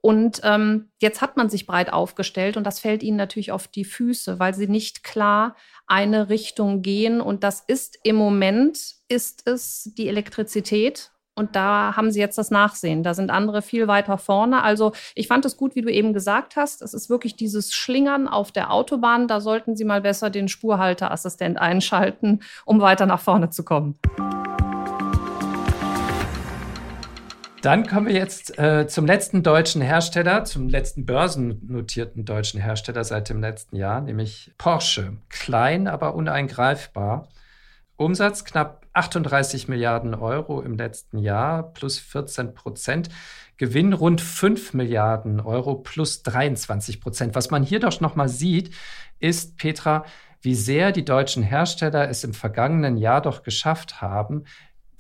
Und 0.01 0.41
ähm, 0.45 0.91
jetzt 1.01 1.21
hat 1.21 1.37
man 1.37 1.51
sich 1.51 1.67
breit 1.67 1.93
aufgestellt 1.93 2.57
und 2.57 2.65
das 2.65 2.79
fällt 2.79 3.03
ihnen 3.03 3.17
natürlich 3.17 3.51
auf 3.51 3.67
die 3.67 3.85
Füße, 3.85 4.39
weil 4.39 4.55
sie 4.55 4.69
nicht 4.69 5.03
klar 5.03 5.57
eine 5.89 6.29
Richtung 6.29 6.81
gehen. 6.81 7.21
Und 7.21 7.43
das 7.43 7.61
ist 7.67 7.99
im 8.05 8.15
Moment, 8.15 8.79
ist 9.09 9.49
es 9.49 9.91
die 9.97 10.07
Elektrizität 10.07 11.11
und 11.37 11.55
da 11.55 11.95
haben 11.95 12.11
sie 12.11 12.19
jetzt 12.19 12.39
das 12.39 12.51
Nachsehen. 12.51 13.03
Da 13.03 13.13
sind 13.13 13.31
andere 13.31 13.61
viel 13.61 13.87
weiter 13.87 14.17
vorne. 14.17 14.63
Also 14.63 14.93
ich 15.15 15.29
fand 15.29 15.45
es 15.45 15.59
gut, 15.59 15.77
wie 15.77 15.83
du 15.83 15.93
eben 15.93 16.15
gesagt 16.15 16.57
hast. 16.57 16.81
Es 16.81 16.95
ist 16.95 17.11
wirklich 17.11 17.37
dieses 17.37 17.75
Schlingern 17.75 18.27
auf 18.27 18.53
der 18.53 18.73
Autobahn. 18.73 19.29
Da 19.29 19.41
sollten 19.41 19.77
Sie 19.77 19.85
mal 19.85 20.01
besser 20.01 20.31
den 20.31 20.49
Spurhalteassistent 20.49 21.59
einschalten, 21.59 22.41
um 22.65 22.81
weiter 22.81 23.05
nach 23.05 23.21
vorne 23.21 23.51
zu 23.51 23.65
kommen. 23.65 23.99
Dann 27.61 27.87
kommen 27.87 28.07
wir 28.07 28.15
jetzt 28.15 28.59
äh, 28.59 28.87
zum 28.87 29.05
letzten 29.05 29.43
deutschen 29.43 29.83
Hersteller, 29.83 30.45
zum 30.45 30.71
letzten 30.71 31.05
börsennotierten 31.05 32.25
deutschen 32.25 32.61
Hersteller 32.61 33.05
seit 33.05 33.29
dem 33.29 33.41
letzten 33.43 33.77
Jahr, 33.77 34.01
nämlich 34.01 34.55
Porsche. 34.57 35.19
Klein, 35.29 35.87
aber 35.87 36.15
uneingreifbar. 36.15 37.29
Umsatz 37.97 38.45
knapp 38.45 38.86
38 38.97 39.69
Milliarden 39.69 40.15
Euro 40.15 40.63
im 40.63 40.77
letzten 40.77 41.19
Jahr, 41.19 41.75
plus 41.75 41.99
14 41.99 42.55
Prozent. 42.55 43.09
Gewinn 43.59 43.93
rund 43.93 44.21
5 44.21 44.75
Milliarden 44.75 45.41
Euro, 45.41 45.75
plus 45.75 46.23
23 46.23 47.01
Prozent. 47.01 47.35
Was 47.35 47.51
man 47.51 47.63
hier 47.63 47.81
doch 47.81 48.01
nochmal 48.01 48.29
sieht, 48.29 48.75
ist, 49.19 49.59
Petra, 49.59 50.05
wie 50.41 50.55
sehr 50.55 50.93
die 50.93 51.05
deutschen 51.05 51.43
Hersteller 51.43 52.09
es 52.09 52.25
im 52.25 52.33
vergangenen 52.33 52.97
Jahr 52.97 53.21
doch 53.21 53.43
geschafft 53.43 54.01
haben, 54.01 54.45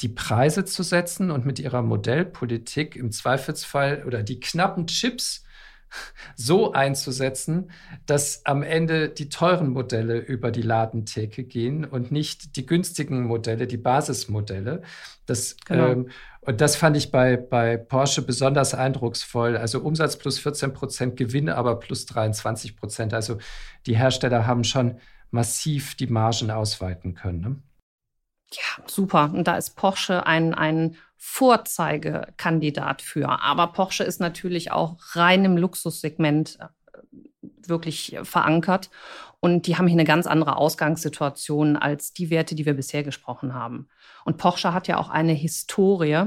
die 0.01 0.09
Preise 0.09 0.65
zu 0.65 0.83
setzen 0.83 1.31
und 1.31 1.47
mit 1.47 1.59
ihrer 1.59 1.83
Modellpolitik 1.83 2.97
im 2.97 3.13
Zweifelsfall 3.13 4.05
oder 4.07 4.23
die 4.23 4.41
knappen 4.41 4.87
Chips 4.87 5.46
so 6.37 6.72
einzusetzen, 6.72 7.70
dass 8.07 8.44
am 8.44 8.62
Ende 8.62 9.09
die 9.09 9.29
teuren 9.29 9.70
Modelle 9.70 10.18
über 10.18 10.51
die 10.51 10.62
Ladentheke 10.62 11.44
gehen 11.44 11.85
und 11.85 12.12
nicht 12.12 12.57
die 12.57 12.66
günstigen 12.66 13.25
Modelle, 13.25 13.66
die 13.66 13.77
Basismodelle. 13.77 14.83
Das, 15.27 15.57
genau. 15.64 15.88
ähm, 15.88 16.11
und 16.42 16.61
das 16.61 16.77
fand 16.77 16.96
ich 16.96 17.11
bei, 17.11 17.37
bei 17.37 17.77
Porsche 17.77 18.22
besonders 18.22 18.75
eindrucksvoll. 18.75 19.57
Also 19.57 19.81
Umsatz 19.81 20.16
plus 20.16 20.38
14 20.38 20.72
Prozent, 20.72 21.16
Gewinn 21.16 21.49
aber 21.49 21.79
plus 21.79 22.07
23 22.07 22.77
Prozent. 22.77 23.14
Also 23.14 23.38
die 23.87 23.96
Hersteller 23.96 24.46
haben 24.46 24.64
schon 24.64 24.99
massiv 25.31 25.96
die 25.96 26.07
Margen 26.07 26.51
ausweiten 26.51 27.14
können. 27.14 27.40
Ne? 27.40 27.57
Ja, 28.53 28.85
super. 28.87 29.31
Und 29.33 29.49
da 29.49 29.57
ist 29.57 29.77
Porsche 29.77 30.27
ein, 30.27 30.55
ein 30.55 30.97
Vorzeigekandidat 31.17 33.03
für. 33.03 33.43
Aber 33.43 33.69
Porsche 33.69 34.05
ist 34.05 34.21
natürlich 34.21 34.71
auch 34.71 34.97
rein 35.13 35.45
im 35.45 35.57
Luxussegment 35.57 36.59
äh, 36.61 36.69
wirklich 37.69 38.17
verankert. 38.23 38.91
Und 39.41 39.67
die 39.67 39.77
haben 39.77 39.87
hier 39.87 39.97
eine 39.97 40.05
ganz 40.05 40.27
andere 40.27 40.57
Ausgangssituation 40.57 41.77
als 41.77 42.13
die 42.13 42.31
Werte, 42.31 42.55
die 42.55 42.67
wir 42.67 42.75
bisher 42.75 43.03
gesprochen 43.03 43.55
haben. 43.55 43.89
Und 44.25 44.39
Porsche 44.39 44.73
hat 44.73 44.89
ja 44.89 44.99
auch 44.99 45.09
eine 45.09 45.33
Historie 45.33 46.27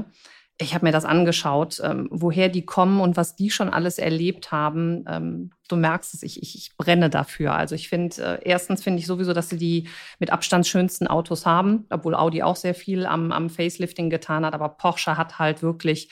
ich 0.60 0.74
habe 0.74 0.84
mir 0.84 0.92
das 0.92 1.04
angeschaut, 1.04 1.80
ähm, 1.82 2.08
woher 2.10 2.48
die 2.48 2.64
kommen 2.66 3.00
und 3.00 3.16
was 3.16 3.34
die 3.34 3.50
schon 3.50 3.70
alles 3.70 3.98
erlebt 3.98 4.52
haben. 4.52 5.04
Ähm, 5.08 5.50
du 5.68 5.76
merkst 5.76 6.14
es, 6.14 6.22
ich, 6.22 6.42
ich, 6.42 6.54
ich 6.54 6.76
brenne 6.76 7.08
dafür. 7.08 7.54
Also 7.54 7.74
ich 7.74 7.88
finde, 7.88 8.22
äh, 8.22 8.48
erstens 8.48 8.82
finde 8.82 8.98
ich 8.98 9.06
sowieso, 9.06 9.32
dass 9.32 9.48
sie 9.48 9.56
die 9.56 9.88
mit 10.18 10.30
Abstand 10.30 10.66
schönsten 10.66 11.06
Autos 11.06 11.46
haben, 11.46 11.86
obwohl 11.88 12.14
Audi 12.14 12.42
auch 12.42 12.56
sehr 12.56 12.74
viel 12.74 13.06
am, 13.06 13.32
am 13.32 13.48
Facelifting 13.48 14.10
getan 14.10 14.44
hat. 14.44 14.52
Aber 14.52 14.68
Porsche 14.68 15.16
hat 15.16 15.38
halt 15.38 15.62
wirklich 15.62 16.10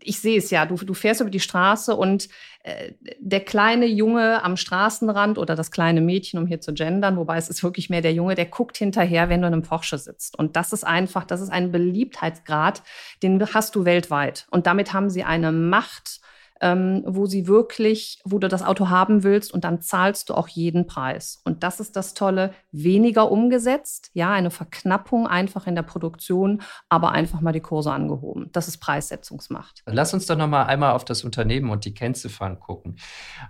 ich 0.00 0.20
sehe 0.20 0.38
es 0.38 0.50
ja, 0.50 0.66
du, 0.66 0.76
du 0.76 0.94
fährst 0.94 1.20
über 1.20 1.30
die 1.30 1.40
Straße 1.40 1.94
und 1.94 2.28
äh, 2.62 2.92
der 3.18 3.40
kleine 3.40 3.86
Junge 3.86 4.42
am 4.42 4.56
Straßenrand 4.56 5.38
oder 5.38 5.54
das 5.54 5.70
kleine 5.70 6.00
Mädchen, 6.00 6.38
um 6.38 6.46
hier 6.46 6.60
zu 6.60 6.72
gendern, 6.72 7.16
wobei 7.16 7.36
es 7.36 7.48
ist 7.48 7.62
wirklich 7.62 7.90
mehr 7.90 8.00
der 8.00 8.12
Junge, 8.12 8.34
der 8.34 8.46
guckt 8.46 8.76
hinterher, 8.76 9.28
wenn 9.28 9.40
du 9.40 9.48
in 9.48 9.54
einem 9.54 9.62
Porsche 9.62 9.98
sitzt. 9.98 10.38
Und 10.38 10.56
das 10.56 10.72
ist 10.72 10.84
einfach, 10.84 11.24
das 11.24 11.40
ist 11.40 11.50
ein 11.50 11.72
Beliebtheitsgrad, 11.72 12.82
den 13.22 13.44
hast 13.54 13.74
du 13.74 13.84
weltweit. 13.84 14.46
Und 14.50 14.66
damit 14.66 14.92
haben 14.92 15.10
sie 15.10 15.24
eine 15.24 15.52
Macht 15.52 16.20
ähm, 16.60 17.02
wo 17.06 17.26
sie 17.26 17.46
wirklich, 17.46 18.20
wo 18.24 18.38
du 18.38 18.48
das 18.48 18.62
Auto 18.62 18.88
haben 18.88 19.22
willst 19.22 19.52
und 19.52 19.64
dann 19.64 19.80
zahlst 19.80 20.28
du 20.28 20.34
auch 20.34 20.48
jeden 20.48 20.86
Preis. 20.86 21.40
Und 21.44 21.62
das 21.62 21.80
ist 21.80 21.96
das 21.96 22.14
Tolle, 22.14 22.52
weniger 22.72 23.30
umgesetzt, 23.30 24.10
ja, 24.14 24.32
eine 24.32 24.50
Verknappung 24.50 25.26
einfach 25.26 25.66
in 25.66 25.74
der 25.74 25.82
Produktion, 25.82 26.62
aber 26.88 27.12
einfach 27.12 27.40
mal 27.40 27.52
die 27.52 27.60
Kurse 27.60 27.92
angehoben. 27.92 28.50
Das 28.52 28.68
ist 28.68 28.78
Preissetzungsmacht. 28.78 29.82
Lass 29.86 30.14
uns 30.14 30.26
doch 30.26 30.36
noch 30.36 30.48
mal 30.48 30.64
einmal 30.64 30.92
auf 30.92 31.04
das 31.04 31.24
Unternehmen 31.24 31.70
und 31.70 31.84
die 31.84 31.94
Kennziffern 31.94 32.60
gucken. 32.60 32.96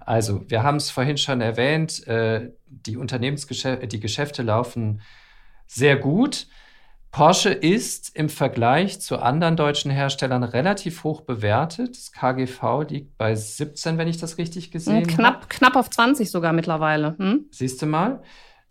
Also, 0.00 0.48
wir 0.48 0.62
haben 0.62 0.76
es 0.76 0.90
vorhin 0.90 1.18
schon 1.18 1.40
erwähnt, 1.40 2.06
äh, 2.06 2.52
die 2.66 2.96
Unternehmensgeschäfte, 2.96 3.86
die 3.86 4.00
Geschäfte 4.00 4.42
laufen 4.42 5.02
sehr 5.66 5.96
gut. 5.96 6.46
Porsche 7.14 7.50
ist 7.50 8.10
im 8.16 8.28
Vergleich 8.28 9.00
zu 9.00 9.20
anderen 9.20 9.54
deutschen 9.54 9.88
Herstellern 9.88 10.42
relativ 10.42 11.04
hoch 11.04 11.20
bewertet. 11.20 11.90
Das 11.90 12.10
KGV 12.10 12.90
liegt 12.90 13.16
bei 13.16 13.36
17, 13.36 13.98
wenn 13.98 14.08
ich 14.08 14.16
das 14.16 14.36
richtig 14.36 14.72
gesehen 14.72 15.06
knapp, 15.06 15.34
habe. 15.34 15.46
Knapp 15.48 15.76
auf 15.76 15.88
20 15.90 16.28
sogar 16.28 16.52
mittlerweile. 16.52 17.14
Hm? 17.16 17.44
Siehst 17.52 17.80
du 17.80 17.86
mal. 17.86 18.20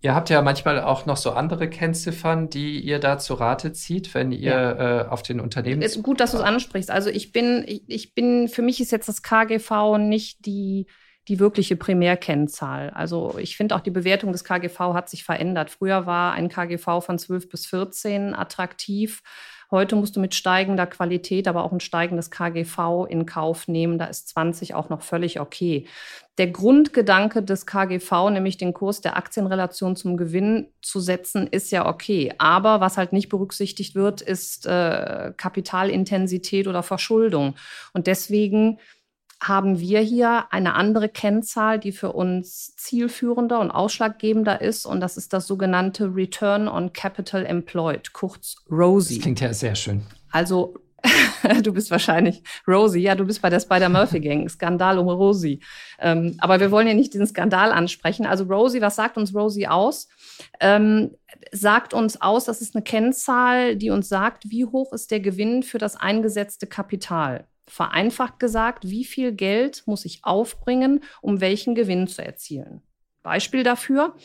Ihr 0.02 0.14
habt 0.14 0.30
ja 0.30 0.42
manchmal 0.42 0.82
auch 0.82 1.06
noch 1.06 1.16
so 1.16 1.32
andere 1.32 1.70
Kennziffern, 1.70 2.50
die 2.50 2.82
ihr 2.82 3.00
da 3.00 3.18
zu 3.18 3.36
Rate 3.36 3.72
zieht, 3.72 4.14
wenn 4.14 4.34
ihr 4.34 4.52
ja. 4.52 5.04
äh, 5.04 5.08
auf 5.08 5.24
den 5.24 5.40
Unternehmen. 5.40 5.82
Ist 5.82 6.04
gut, 6.04 6.20
dass 6.20 6.32
du 6.32 6.38
es 6.38 6.44
ansprichst. 6.44 6.92
Also 6.92 7.10
ich 7.10 7.32
bin, 7.32 7.64
ich, 7.66 7.84
ich 7.88 8.14
bin, 8.14 8.50
für 8.50 8.62
mich 8.62 8.82
ist 8.82 8.92
jetzt 8.92 9.08
das 9.08 9.22
KGV 9.22 9.98
nicht 10.00 10.46
die 10.46 10.88
die 11.28 11.40
wirkliche 11.40 11.76
Primärkennzahl. 11.76 12.90
Also 12.90 13.38
ich 13.38 13.56
finde 13.56 13.76
auch 13.76 13.80
die 13.82 13.92
Bewertung 13.92 14.32
des 14.32 14.44
KGV 14.44 14.80
hat 14.94 15.10
sich 15.10 15.24
verändert. 15.24 15.70
Früher 15.70 16.06
war 16.06 16.34
ein 16.34 16.50
KGV 16.50 17.02
von 17.02 17.18
12 17.18 17.50
bis 17.50 17.66
14 17.66 18.34
attraktiv. 18.34 19.22
Heute 19.74 19.96
musst 19.96 20.16
du 20.16 20.20
mit 20.20 20.36
steigender 20.36 20.86
Qualität, 20.86 21.48
aber 21.48 21.64
auch 21.64 21.72
ein 21.72 21.80
steigendes 21.80 22.30
KGV 22.30 23.08
in 23.10 23.26
Kauf 23.26 23.68
nehmen. 23.68 23.98
Da 23.98 24.06
ist 24.06 24.28
20 24.28 24.76
auch 24.76 24.90
noch 24.90 25.02
völlig 25.02 25.40
okay. 25.40 25.88
Der 26.38 26.48
Grundgedanke 26.48 27.42
des 27.42 27.66
KGV, 27.66 28.30
nämlich 28.30 28.58
den 28.58 28.74
Kurs 28.74 29.02
der 29.02 29.18
Aktienrelation 29.18 29.96
zum 29.96 30.16
Gewinn 30.16 30.68
zu 30.84 31.00
setzen, 31.00 31.48
ist 31.48 31.72
ja 31.72 31.88
okay. 31.88 32.34
Aber 32.38 32.82
was 32.82 32.98
halt 32.98 33.14
nicht 33.14 33.30
berücksichtigt 33.30 33.96
wird, 33.96 34.22
ist 34.22 34.68
äh, 34.68 35.34
Kapitalintensität 35.38 36.68
oder 36.68 36.84
Verschuldung. 36.84 37.56
Und 37.94 38.06
deswegen 38.06 38.78
haben 39.42 39.80
wir 39.80 40.00
hier 40.00 40.46
eine 40.52 40.74
andere 40.74 41.10
Kennzahl, 41.10 41.80
die 41.80 41.92
für 41.92 42.14
uns 42.14 42.76
zielführender 42.76 43.60
und 43.60 43.72
ausschlaggebender 43.72 44.62
ist. 44.62 44.86
Und 44.86 45.02
das 45.02 45.18
ist 45.18 45.34
das 45.34 45.48
sogenannte 45.48 46.16
Return 46.16 46.68
on 46.68 46.94
Capital 46.94 47.46
Employed, 47.46 48.14
kurz 48.14 48.56
ROSI. 48.72 49.16
Das 49.16 49.24
klingt 49.24 49.40
ja 49.42 49.54
sehr 49.54 49.76
schön. 49.76 50.04
Also 50.32 50.76
du 51.64 51.74
bist 51.74 51.92
wahrscheinlich 51.92 52.44
Rosie, 52.68 53.02
ja, 53.02 53.16
du 53.16 53.26
bist 53.26 53.42
bei 53.42 53.50
der 53.50 53.60
Spider-Murphy-Gang, 53.60 54.48
Skandal 54.48 54.98
um 54.98 55.10
Rosie. 55.10 55.62
Ähm, 56.00 56.36
aber 56.40 56.60
wir 56.60 56.72
wollen 56.72 56.88
ja 56.88 56.94
nicht 56.94 57.14
diesen 57.14 57.28
Skandal 57.28 57.72
ansprechen. 57.72 58.26
Also 58.26 58.46
Rosie, 58.46 58.82
was 58.82 58.96
sagt 58.96 59.18
uns 59.18 59.36
Rosie 59.36 59.68
aus? 59.68 60.08
Ähm, 60.60 61.12
sagt 61.52 61.94
uns 61.94 62.22
aus, 62.22 62.46
das 62.46 62.62
ist 62.62 62.76
eine 62.76 62.84
Kennzahl, 62.84 63.76
die 63.76 63.90
uns 63.90 64.08
sagt, 64.08 64.50
wie 64.50 64.66
hoch 64.66 64.94
ist 64.94 65.12
der 65.12 65.20
Gewinn 65.20 65.64
für 65.64 65.78
das 65.78 65.96
eingesetzte 65.96 66.68
Kapital. 66.68 67.48
Vereinfacht 67.68 68.40
gesagt, 68.40 68.90
wie 68.90 69.06
viel 69.06 69.32
Geld 69.32 69.84
muss 69.86 70.06
ich 70.06 70.20
aufbringen, 70.24 71.04
um 71.22 71.42
welchen 71.42 71.76
Gewinn 71.76 72.08
zu 72.08 72.24
erzielen? 72.24 72.82
Beispiel 73.22 73.64
dafür. 73.64 74.16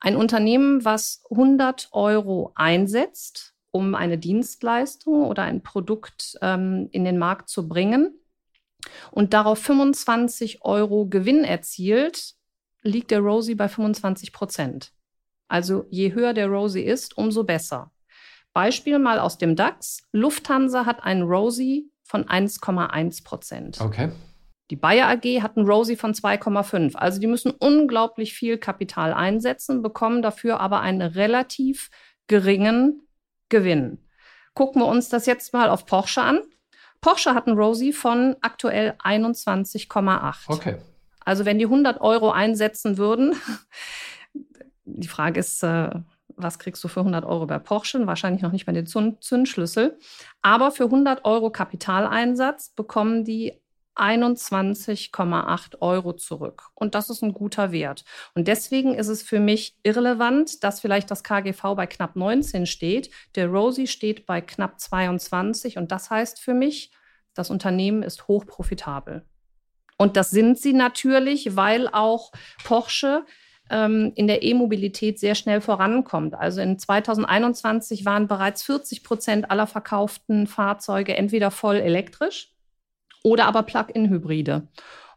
Ein 0.00 0.16
Unternehmen, 0.16 0.84
was 0.84 1.22
100 1.30 1.88
Euro 1.92 2.52
einsetzt, 2.54 3.54
um 3.70 3.94
eine 3.94 4.16
Dienstleistung 4.16 5.24
oder 5.26 5.42
ein 5.42 5.62
Produkt 5.62 6.38
ähm, 6.40 6.88
in 6.92 7.04
den 7.04 7.18
Markt 7.18 7.48
zu 7.48 7.68
bringen 7.68 8.18
und 9.10 9.34
darauf 9.34 9.58
25 9.58 10.62
Euro 10.62 11.06
Gewinn 11.06 11.44
erzielt, 11.44 12.34
liegt 12.82 13.10
der 13.10 13.20
Rosie 13.20 13.54
bei 13.54 13.68
25 13.68 14.32
Prozent. 14.32 14.92
Also 15.48 15.86
je 15.90 16.12
höher 16.12 16.34
der 16.34 16.48
Rosie 16.48 16.82
ist, 16.82 17.16
umso 17.16 17.44
besser. 17.44 17.90
Beispiel 18.52 18.98
mal 18.98 19.18
aus 19.18 19.38
dem 19.38 19.56
DAX. 19.56 20.02
Lufthansa 20.12 20.86
hat 20.86 21.02
einen 21.02 21.22
Rosie 21.22 21.90
von 22.08 22.24
1,1 22.24 23.22
Prozent. 23.22 23.80
Okay. 23.80 24.10
Die 24.70 24.76
Bayer 24.76 25.08
AG 25.08 25.42
hat 25.42 25.56
einen 25.56 25.66
Rosie 25.66 25.96
von 25.96 26.14
2,5. 26.14 26.94
Also 26.96 27.20
die 27.20 27.26
müssen 27.26 27.50
unglaublich 27.50 28.34
viel 28.34 28.58
Kapital 28.58 29.12
einsetzen, 29.12 29.82
bekommen 29.82 30.22
dafür 30.22 30.60
aber 30.60 30.80
einen 30.80 31.02
relativ 31.02 31.90
geringen 32.26 33.02
Gewinn. 33.50 34.04
Gucken 34.54 34.82
wir 34.82 34.86
uns 34.86 35.08
das 35.08 35.26
jetzt 35.26 35.52
mal 35.52 35.68
auf 35.68 35.86
Porsche 35.86 36.22
an. 36.22 36.40
Porsche 37.00 37.34
hat 37.34 37.46
einen 37.46 37.58
Rosie 37.58 37.92
von 37.92 38.36
aktuell 38.40 38.94
21,8. 39.04 40.34
Okay. 40.48 40.76
Also 41.24 41.44
wenn 41.44 41.58
die 41.58 41.66
100 41.66 42.00
Euro 42.00 42.30
einsetzen 42.30 42.96
würden, 42.96 43.34
die 44.84 45.08
Frage 45.08 45.40
ist, 45.40 45.62
äh, 45.62 45.90
was 46.38 46.58
kriegst 46.58 46.82
du 46.84 46.88
für 46.88 47.00
100 47.00 47.24
Euro 47.24 47.46
bei 47.46 47.58
Porsche? 47.58 48.06
Wahrscheinlich 48.06 48.42
noch 48.42 48.52
nicht 48.52 48.66
bei 48.66 48.72
den 48.72 48.86
Zündschlüssel. 48.86 49.98
Aber 50.42 50.70
für 50.70 50.84
100 50.84 51.24
Euro 51.24 51.50
Kapitaleinsatz 51.50 52.70
bekommen 52.70 53.24
die 53.24 53.60
21,8 53.98 55.80
Euro 55.80 56.12
zurück. 56.12 56.70
Und 56.74 56.94
das 56.94 57.10
ist 57.10 57.22
ein 57.22 57.34
guter 57.34 57.72
Wert. 57.72 58.04
Und 58.34 58.48
deswegen 58.48 58.94
ist 58.94 59.08
es 59.08 59.22
für 59.22 59.40
mich 59.40 59.76
irrelevant, 59.82 60.62
dass 60.62 60.80
vielleicht 60.80 61.10
das 61.10 61.24
KGV 61.24 61.74
bei 61.74 61.86
knapp 61.86 62.14
19 62.14 62.66
steht. 62.66 63.10
Der 63.34 63.48
Rosie 63.48 63.88
steht 63.88 64.24
bei 64.24 64.40
knapp 64.40 64.80
22. 64.80 65.76
Und 65.78 65.90
das 65.90 66.10
heißt 66.10 66.40
für 66.40 66.54
mich, 66.54 66.92
das 67.34 67.50
Unternehmen 67.50 68.02
ist 68.02 68.28
hochprofitabel. 68.28 69.24
Und 69.96 70.16
das 70.16 70.30
sind 70.30 70.58
sie 70.58 70.72
natürlich, 70.72 71.56
weil 71.56 71.88
auch 71.88 72.30
Porsche 72.64 73.24
ähm, 73.70 74.12
in 74.14 74.26
der 74.26 74.42
E-Mobilität 74.42 75.18
sehr 75.18 75.34
schnell 75.34 75.60
vorankommt. 75.60 76.34
Also 76.34 76.60
in 76.60 76.78
2021 76.78 78.04
waren 78.04 78.28
bereits 78.28 78.62
40 78.62 79.02
Prozent 79.02 79.50
aller 79.50 79.66
verkauften 79.66 80.46
Fahrzeuge 80.46 81.16
entweder 81.16 81.50
voll 81.50 81.76
elektrisch 81.76 82.52
oder 83.22 83.46
aber 83.46 83.62
Plug-in-Hybride. 83.62 84.68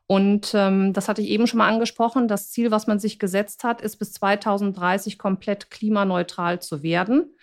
Und 0.07 0.51
ähm, 0.53 0.91
das 0.91 1.07
hatte 1.07 1.21
ich 1.21 1.29
eben 1.29 1.47
schon 1.47 1.59
mal 1.59 1.69
angesprochen. 1.69 2.27
Das 2.27 2.51
Ziel, 2.51 2.69
was 2.69 2.85
man 2.85 2.99
sich 2.99 3.17
gesetzt 3.17 3.63
hat, 3.63 3.79
ist 3.81 3.95
bis 3.97 4.11
2030 4.13 5.17
komplett 5.17 5.71
klimaneutral 5.71 6.61
zu 6.61 6.83
werden. 6.83 7.33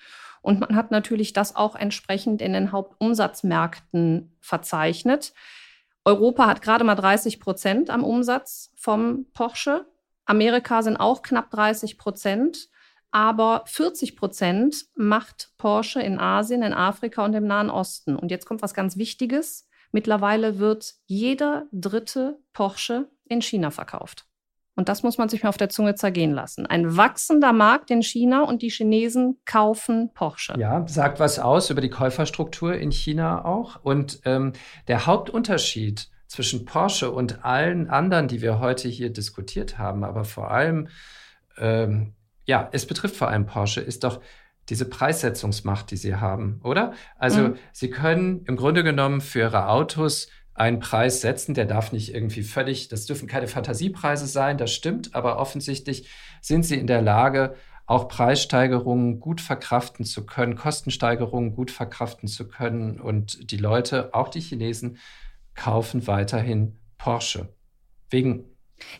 Und 0.42 0.60
man 0.60 0.76
hat 0.76 0.90
natürlich 0.90 1.32
das 1.32 1.56
auch 1.56 1.76
entsprechend 1.76 2.42
in 2.42 2.52
den 2.52 2.70
Hauptumsatzmärkten 2.70 4.36
verzeichnet. 4.40 5.32
Europa 6.04 6.46
hat 6.46 6.62
gerade 6.62 6.84
mal 6.84 6.94
30 6.94 7.40
Prozent 7.40 7.90
am 7.90 8.04
Umsatz 8.04 8.72
vom 8.76 9.26
Porsche. 9.32 9.86
Amerika 10.28 10.82
sind 10.82 10.98
auch 10.98 11.22
knapp 11.22 11.50
30 11.50 11.98
Prozent. 11.98 12.68
Aber 13.10 13.62
40 13.66 14.16
Prozent 14.16 14.84
macht 14.94 15.52
Porsche 15.56 16.00
in 16.00 16.18
Asien, 16.18 16.62
in 16.62 16.74
Afrika 16.74 17.24
und 17.24 17.34
im 17.34 17.46
Nahen 17.46 17.70
Osten. 17.70 18.16
Und 18.16 18.30
jetzt 18.30 18.44
kommt 18.44 18.60
was 18.60 18.74
ganz 18.74 18.98
Wichtiges. 18.98 19.66
Mittlerweile 19.92 20.58
wird 20.58 20.94
jeder 21.06 21.66
dritte 21.72 22.38
Porsche 22.52 23.08
in 23.24 23.40
China 23.40 23.70
verkauft. 23.70 24.26
Und 24.76 24.88
das 24.88 25.02
muss 25.02 25.18
man 25.18 25.28
sich 25.28 25.42
mal 25.42 25.48
auf 25.48 25.56
der 25.56 25.70
Zunge 25.70 25.96
zergehen 25.96 26.32
lassen. 26.32 26.66
Ein 26.66 26.96
wachsender 26.96 27.52
Markt 27.52 27.90
in 27.90 28.02
China 28.02 28.42
und 28.42 28.62
die 28.62 28.70
Chinesen 28.70 29.40
kaufen 29.44 30.12
Porsche. 30.12 30.54
Ja, 30.58 30.86
sagt 30.86 31.18
was 31.18 31.38
aus 31.38 31.70
über 31.70 31.80
die 31.80 31.88
Käuferstruktur 31.88 32.74
in 32.74 32.92
China 32.92 33.44
auch. 33.44 33.82
Und 33.82 34.20
ähm, 34.24 34.52
der 34.86 35.06
Hauptunterschied 35.06 36.10
zwischen 36.28 36.64
Porsche 36.64 37.10
und 37.10 37.44
allen 37.44 37.90
anderen, 37.90 38.28
die 38.28 38.42
wir 38.42 38.60
heute 38.60 38.88
hier 38.88 39.10
diskutiert 39.10 39.78
haben, 39.78 40.04
aber 40.04 40.24
vor 40.24 40.50
allem, 40.50 40.88
ähm, 41.58 42.14
ja, 42.44 42.68
es 42.72 42.86
betrifft 42.86 43.16
vor 43.16 43.28
allem 43.28 43.46
Porsche, 43.46 43.80
ist 43.80 44.04
doch, 44.04 44.20
diese 44.68 44.84
Preissetzungsmacht, 44.84 45.90
die 45.90 45.96
sie 45.96 46.16
haben, 46.16 46.60
oder? 46.62 46.92
Also 47.18 47.40
mhm. 47.40 47.56
sie 47.72 47.90
können 47.90 48.44
im 48.46 48.56
Grunde 48.56 48.84
genommen 48.84 49.20
für 49.20 49.40
ihre 49.40 49.68
Autos 49.68 50.28
einen 50.54 50.80
Preis 50.80 51.20
setzen, 51.20 51.54
der 51.54 51.64
darf 51.64 51.92
nicht 51.92 52.14
irgendwie 52.14 52.42
völlig, 52.42 52.88
das 52.88 53.06
dürfen 53.06 53.28
keine 53.28 53.46
Fantasiepreise 53.46 54.26
sein, 54.26 54.58
das 54.58 54.72
stimmt, 54.72 55.14
aber 55.14 55.38
offensichtlich 55.38 56.08
sind 56.40 56.64
sie 56.64 56.76
in 56.76 56.86
der 56.86 57.00
Lage, 57.00 57.54
auch 57.86 58.08
Preissteigerungen 58.08 59.20
gut 59.20 59.40
verkraften 59.40 60.04
zu 60.04 60.26
können, 60.26 60.56
Kostensteigerungen 60.56 61.54
gut 61.54 61.70
verkraften 61.70 62.28
zu 62.28 62.46
können 62.46 63.00
und 63.00 63.50
die 63.50 63.56
Leute, 63.56 64.12
auch 64.12 64.28
die 64.28 64.40
Chinesen, 64.40 64.98
kaufen 65.58 66.06
weiterhin 66.06 66.78
Porsche. 66.98 67.48
Wegen 68.10 68.44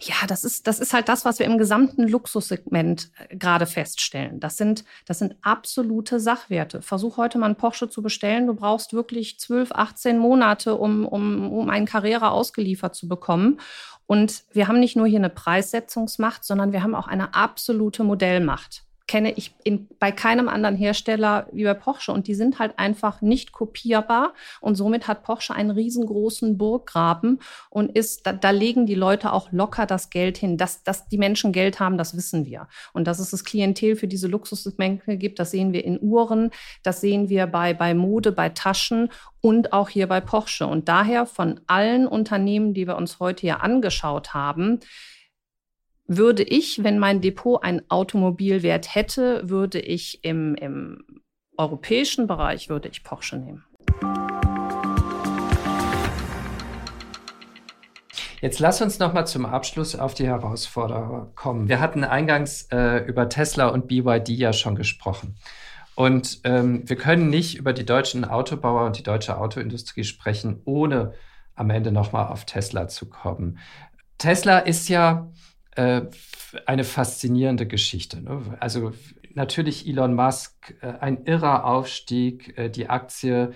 ja, 0.00 0.26
das 0.26 0.42
ist, 0.42 0.66
das 0.66 0.80
ist 0.80 0.92
halt 0.92 1.08
das, 1.08 1.24
was 1.24 1.38
wir 1.38 1.46
im 1.46 1.56
gesamten 1.56 2.08
Luxussegment 2.08 3.12
äh, 3.28 3.36
gerade 3.36 3.64
feststellen. 3.64 4.40
Das 4.40 4.56
sind, 4.56 4.84
das 5.06 5.20
sind 5.20 5.36
absolute 5.40 6.18
Sachwerte. 6.18 6.82
Versuch 6.82 7.16
heute 7.16 7.38
mal 7.38 7.46
einen 7.46 7.54
Porsche 7.54 7.88
zu 7.88 8.02
bestellen. 8.02 8.48
Du 8.48 8.54
brauchst 8.54 8.92
wirklich 8.92 9.38
12, 9.38 9.70
18 9.70 10.18
Monate, 10.18 10.74
um, 10.74 11.06
um, 11.06 11.52
um 11.52 11.70
einen 11.70 11.86
Carrera 11.86 12.30
ausgeliefert 12.30 12.96
zu 12.96 13.06
bekommen. 13.06 13.60
Und 14.06 14.42
wir 14.52 14.66
haben 14.66 14.80
nicht 14.80 14.96
nur 14.96 15.06
hier 15.06 15.20
eine 15.20 15.30
Preissetzungsmacht, 15.30 16.44
sondern 16.44 16.72
wir 16.72 16.82
haben 16.82 16.96
auch 16.96 17.06
eine 17.06 17.34
absolute 17.34 18.02
Modellmacht 18.02 18.87
kenne 19.08 19.32
ich 19.32 19.54
in, 19.64 19.88
bei 19.98 20.12
keinem 20.12 20.48
anderen 20.48 20.76
Hersteller 20.76 21.48
wie 21.50 21.64
bei 21.64 21.74
Porsche. 21.74 22.12
Und 22.12 22.28
die 22.28 22.34
sind 22.34 22.58
halt 22.58 22.78
einfach 22.78 23.22
nicht 23.22 23.52
kopierbar. 23.52 24.34
Und 24.60 24.76
somit 24.76 25.08
hat 25.08 25.24
Porsche 25.24 25.54
einen 25.54 25.70
riesengroßen 25.70 26.58
Burggraben 26.58 27.40
und 27.70 27.90
ist, 27.96 28.26
da, 28.26 28.32
da 28.34 28.50
legen 28.50 28.86
die 28.86 28.94
Leute 28.94 29.32
auch 29.32 29.50
locker 29.50 29.86
das 29.86 30.10
Geld 30.10 30.36
hin. 30.38 30.58
Dass, 30.58 30.84
dass 30.84 31.08
die 31.08 31.18
Menschen 31.18 31.52
Geld 31.52 31.80
haben, 31.80 31.98
das 31.98 32.16
wissen 32.16 32.44
wir. 32.44 32.68
Und 32.92 33.08
dass 33.08 33.18
es 33.18 33.30
das 33.30 33.44
Klientel 33.44 33.96
für 33.96 34.06
diese 34.06 34.28
Luxussegmente 34.28 35.16
gibt, 35.16 35.38
das 35.38 35.50
sehen 35.50 35.72
wir 35.72 35.84
in 35.84 35.98
Uhren, 36.00 36.50
das 36.82 37.00
sehen 37.00 37.30
wir 37.30 37.46
bei, 37.46 37.72
bei 37.72 37.94
Mode, 37.94 38.30
bei 38.30 38.50
Taschen 38.50 39.08
und 39.40 39.72
auch 39.72 39.88
hier 39.88 40.06
bei 40.06 40.20
Porsche. 40.20 40.66
Und 40.66 40.88
daher 40.88 41.24
von 41.24 41.60
allen 41.66 42.06
Unternehmen, 42.06 42.74
die 42.74 42.86
wir 42.86 42.96
uns 42.96 43.18
heute 43.20 43.40
hier 43.40 43.62
angeschaut 43.62 44.34
haben, 44.34 44.80
würde 46.08 46.42
ich, 46.42 46.82
wenn 46.82 46.98
mein 46.98 47.20
Depot 47.20 47.62
einen 47.62 47.82
Automobilwert 47.90 48.94
hätte, 48.94 49.42
würde 49.48 49.78
ich 49.78 50.24
im, 50.24 50.54
im 50.54 51.04
europäischen 51.56 52.26
Bereich, 52.26 52.70
würde 52.70 52.88
ich 52.88 53.04
Porsche 53.04 53.36
nehmen. 53.36 53.64
Jetzt 58.40 58.60
lass 58.60 58.80
uns 58.80 58.98
noch 59.00 59.12
mal 59.12 59.26
zum 59.26 59.44
Abschluss 59.44 59.96
auf 59.96 60.14
die 60.14 60.26
Herausforderer 60.26 61.32
kommen. 61.34 61.68
Wir 61.68 61.80
hatten 61.80 62.04
eingangs 62.04 62.68
äh, 62.70 63.04
über 63.04 63.28
Tesla 63.28 63.68
und 63.68 63.88
BYD 63.88 64.30
ja 64.30 64.52
schon 64.52 64.76
gesprochen. 64.76 65.36
Und 65.96 66.40
ähm, 66.44 66.88
wir 66.88 66.96
können 66.96 67.28
nicht 67.28 67.58
über 67.58 67.72
die 67.72 67.84
deutschen 67.84 68.24
Autobauer 68.24 68.86
und 68.86 68.96
die 68.96 69.02
deutsche 69.02 69.36
Autoindustrie 69.36 70.04
sprechen, 70.04 70.62
ohne 70.64 71.14
am 71.56 71.70
Ende 71.70 71.90
noch 71.90 72.12
mal 72.12 72.28
auf 72.28 72.44
Tesla 72.44 72.86
zu 72.86 73.10
kommen. 73.10 73.58
Tesla 74.18 74.60
ist 74.60 74.88
ja 74.88 75.32
äh, 75.78 76.02
eine 76.66 76.82
faszinierende 76.82 77.66
Geschichte. 77.66 78.20
Ne? 78.20 78.56
Also 78.58 78.92
natürlich 79.34 79.86
Elon 79.86 80.14
Musk, 80.14 80.74
äh, 80.80 80.94
ein 81.00 81.24
irrer 81.24 81.64
Aufstieg. 81.64 82.58
Äh, 82.58 82.68
die 82.68 82.90
Aktie 82.90 83.52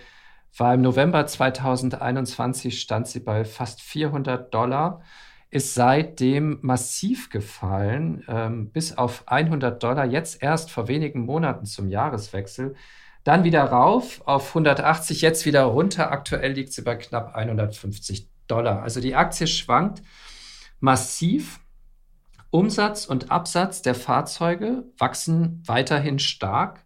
war 0.57 0.75
im 0.75 0.83
November 0.83 1.27
2021, 1.27 2.81
stand 2.81 3.09
sie 3.09 3.21
bei 3.21 3.45
fast 3.45 3.83
400 3.83 4.55
Dollar, 4.55 5.03
ist 5.51 5.75
seitdem 5.75 6.59
massiv 6.63 7.29
gefallen, 7.29 8.23
ähm, 8.29 8.71
bis 8.71 8.97
auf 8.97 9.25
100 9.27 9.83
Dollar, 9.83 10.05
jetzt 10.05 10.43
erst 10.43 10.71
vor 10.71 10.89
wenigen 10.89 11.25
Monaten 11.25 11.67
zum 11.67 11.89
Jahreswechsel. 11.89 12.77
Dann 13.25 13.45
wieder 13.45 13.65
rauf 13.65 14.23
auf 14.27 14.49
180, 14.49 15.23
jetzt 15.23 15.45
wieder 15.45 15.63
runter. 15.63 16.13
Aktuell 16.13 16.53
liegt 16.53 16.73
sie 16.73 16.83
bei 16.83 16.97
knapp 16.97 17.35
150 17.35 18.29
Dollar. 18.47 18.83
Also 18.83 19.01
die 19.01 19.15
Aktie 19.15 19.47
schwankt 19.47 20.03
massiv. 20.81 21.59
Umsatz 22.53 23.07
und 23.07 23.31
Absatz 23.31 23.81
der 23.81 23.95
Fahrzeuge 23.95 24.85
wachsen 24.99 25.63
weiterhin 25.65 26.19
stark, 26.19 26.85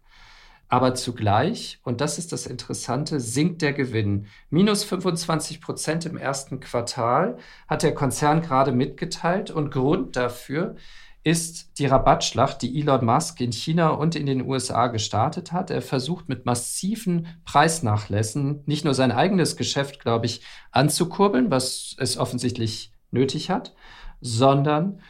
aber 0.69 0.95
zugleich, 0.95 1.81
und 1.83 1.99
das 1.99 2.17
ist 2.17 2.31
das 2.31 2.45
Interessante, 2.45 3.19
sinkt 3.19 3.61
der 3.61 3.73
Gewinn. 3.73 4.27
Minus 4.49 4.85
25 4.85 5.59
Prozent 5.59 6.05
im 6.05 6.15
ersten 6.15 6.61
Quartal 6.61 7.37
hat 7.67 7.83
der 7.83 7.93
Konzern 7.93 8.41
gerade 8.41 8.71
mitgeteilt 8.71 9.51
und 9.51 9.69
Grund 9.69 10.15
dafür 10.15 10.77
ist 11.23 11.77
die 11.79 11.85
Rabattschlacht, 11.85 12.61
die 12.61 12.79
Elon 12.79 13.03
Musk 13.03 13.41
in 13.41 13.51
China 13.51 13.89
und 13.89 14.15
in 14.15 14.25
den 14.25 14.47
USA 14.47 14.87
gestartet 14.87 15.51
hat. 15.51 15.69
Er 15.69 15.81
versucht 15.81 16.29
mit 16.29 16.45
massiven 16.45 17.27
Preisnachlässen 17.43 18.63
nicht 18.65 18.85
nur 18.85 18.93
sein 18.93 19.11
eigenes 19.11 19.57
Geschäft, 19.57 19.99
glaube 19.99 20.27
ich, 20.27 20.43
anzukurbeln, 20.71 21.51
was 21.51 21.93
es 21.99 22.17
offensichtlich 22.17 22.93
nötig 23.11 23.49
hat, 23.49 23.75
sondern 24.21 25.01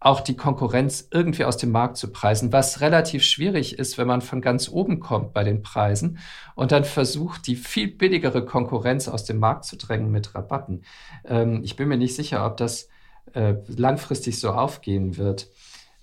auch 0.00 0.20
die 0.20 0.34
Konkurrenz 0.36 1.06
irgendwie 1.10 1.44
aus 1.44 1.58
dem 1.58 1.72
Markt 1.72 1.98
zu 1.98 2.10
preisen, 2.10 2.52
was 2.52 2.80
relativ 2.80 3.22
schwierig 3.22 3.78
ist, 3.78 3.98
wenn 3.98 4.08
man 4.08 4.22
von 4.22 4.40
ganz 4.40 4.70
oben 4.70 4.98
kommt 4.98 5.34
bei 5.34 5.44
den 5.44 5.62
Preisen 5.62 6.18
und 6.54 6.72
dann 6.72 6.84
versucht, 6.84 7.46
die 7.46 7.54
viel 7.54 7.88
billigere 7.88 8.44
Konkurrenz 8.44 9.08
aus 9.08 9.24
dem 9.24 9.38
Markt 9.38 9.66
zu 9.66 9.76
drängen 9.76 10.10
mit 10.10 10.34
Rabatten. 10.34 10.84
Ähm, 11.26 11.60
ich 11.62 11.76
bin 11.76 11.88
mir 11.88 11.98
nicht 11.98 12.16
sicher, 12.16 12.46
ob 12.46 12.56
das 12.56 12.88
äh, 13.34 13.54
langfristig 13.68 14.40
so 14.40 14.50
aufgehen 14.50 15.18
wird. 15.18 15.48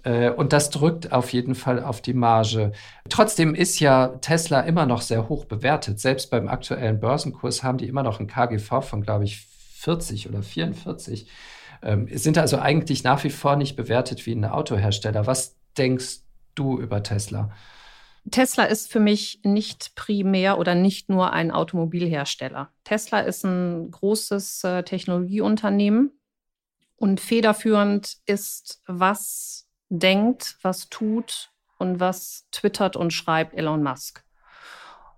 Äh, 0.04 0.30
und 0.30 0.54
das 0.54 0.70
drückt 0.70 1.12
auf 1.12 1.34
jeden 1.34 1.56
Fall 1.56 1.84
auf 1.84 2.00
die 2.00 2.14
Marge. 2.14 2.74
Trotzdem 3.10 3.56
ist 3.56 3.80
ja 3.80 4.10
Tesla 4.22 4.62
immer 4.62 4.86
noch 4.86 5.02
sehr 5.02 5.28
hoch 5.28 5.46
bewertet. 5.46 6.00
Selbst 6.00 6.30
beim 6.30 6.48
aktuellen 6.48 7.00
Börsenkurs 7.00 7.64
haben 7.64 7.80
die 7.80 7.88
immer 7.88 8.04
noch 8.04 8.20
ein 8.20 8.28
KGV 8.28 8.82
von, 8.82 9.02
glaube 9.02 9.24
ich, 9.24 9.48
40 9.80 10.30
oder 10.30 10.44
44. 10.44 11.28
Ähm, 11.82 12.08
sind 12.12 12.38
also 12.38 12.60
eigentlich 12.60 13.04
nach 13.04 13.24
wie 13.24 13.30
vor 13.30 13.56
nicht 13.56 13.76
bewertet 13.76 14.26
wie 14.26 14.34
ein 14.34 14.46
Autohersteller. 14.46 15.28
Was 15.28 15.56
denkst 15.78 16.20
du 16.56 16.80
über 16.80 17.04
Tesla? 17.04 17.52
Tesla 18.32 18.66
ist 18.66 18.92
für 18.92 19.00
mich 19.00 19.40
nicht 19.44 19.96
primär 19.96 20.58
oder 20.58 20.76
nicht 20.76 21.10
nur 21.10 21.32
ein 21.32 21.52
Automobilhersteller. 21.52 22.70
Tesla 22.84 23.22
ist 23.22 23.46
ein 23.46 23.90
großes 23.92 24.64
äh, 24.64 24.84
Technologieunternehmen 24.84 26.12
und 26.98 27.20
federführend 27.22 28.18
ist, 28.26 28.82
was 28.86 29.68
denkt, 29.90 30.58
was 30.62 30.90
tut 30.90 31.52
und 31.78 32.00
was 32.00 32.48
twittert 32.52 32.96
und 32.96 33.14
schreibt 33.14 33.54
Elon 33.54 33.84
Musk. 33.84 34.24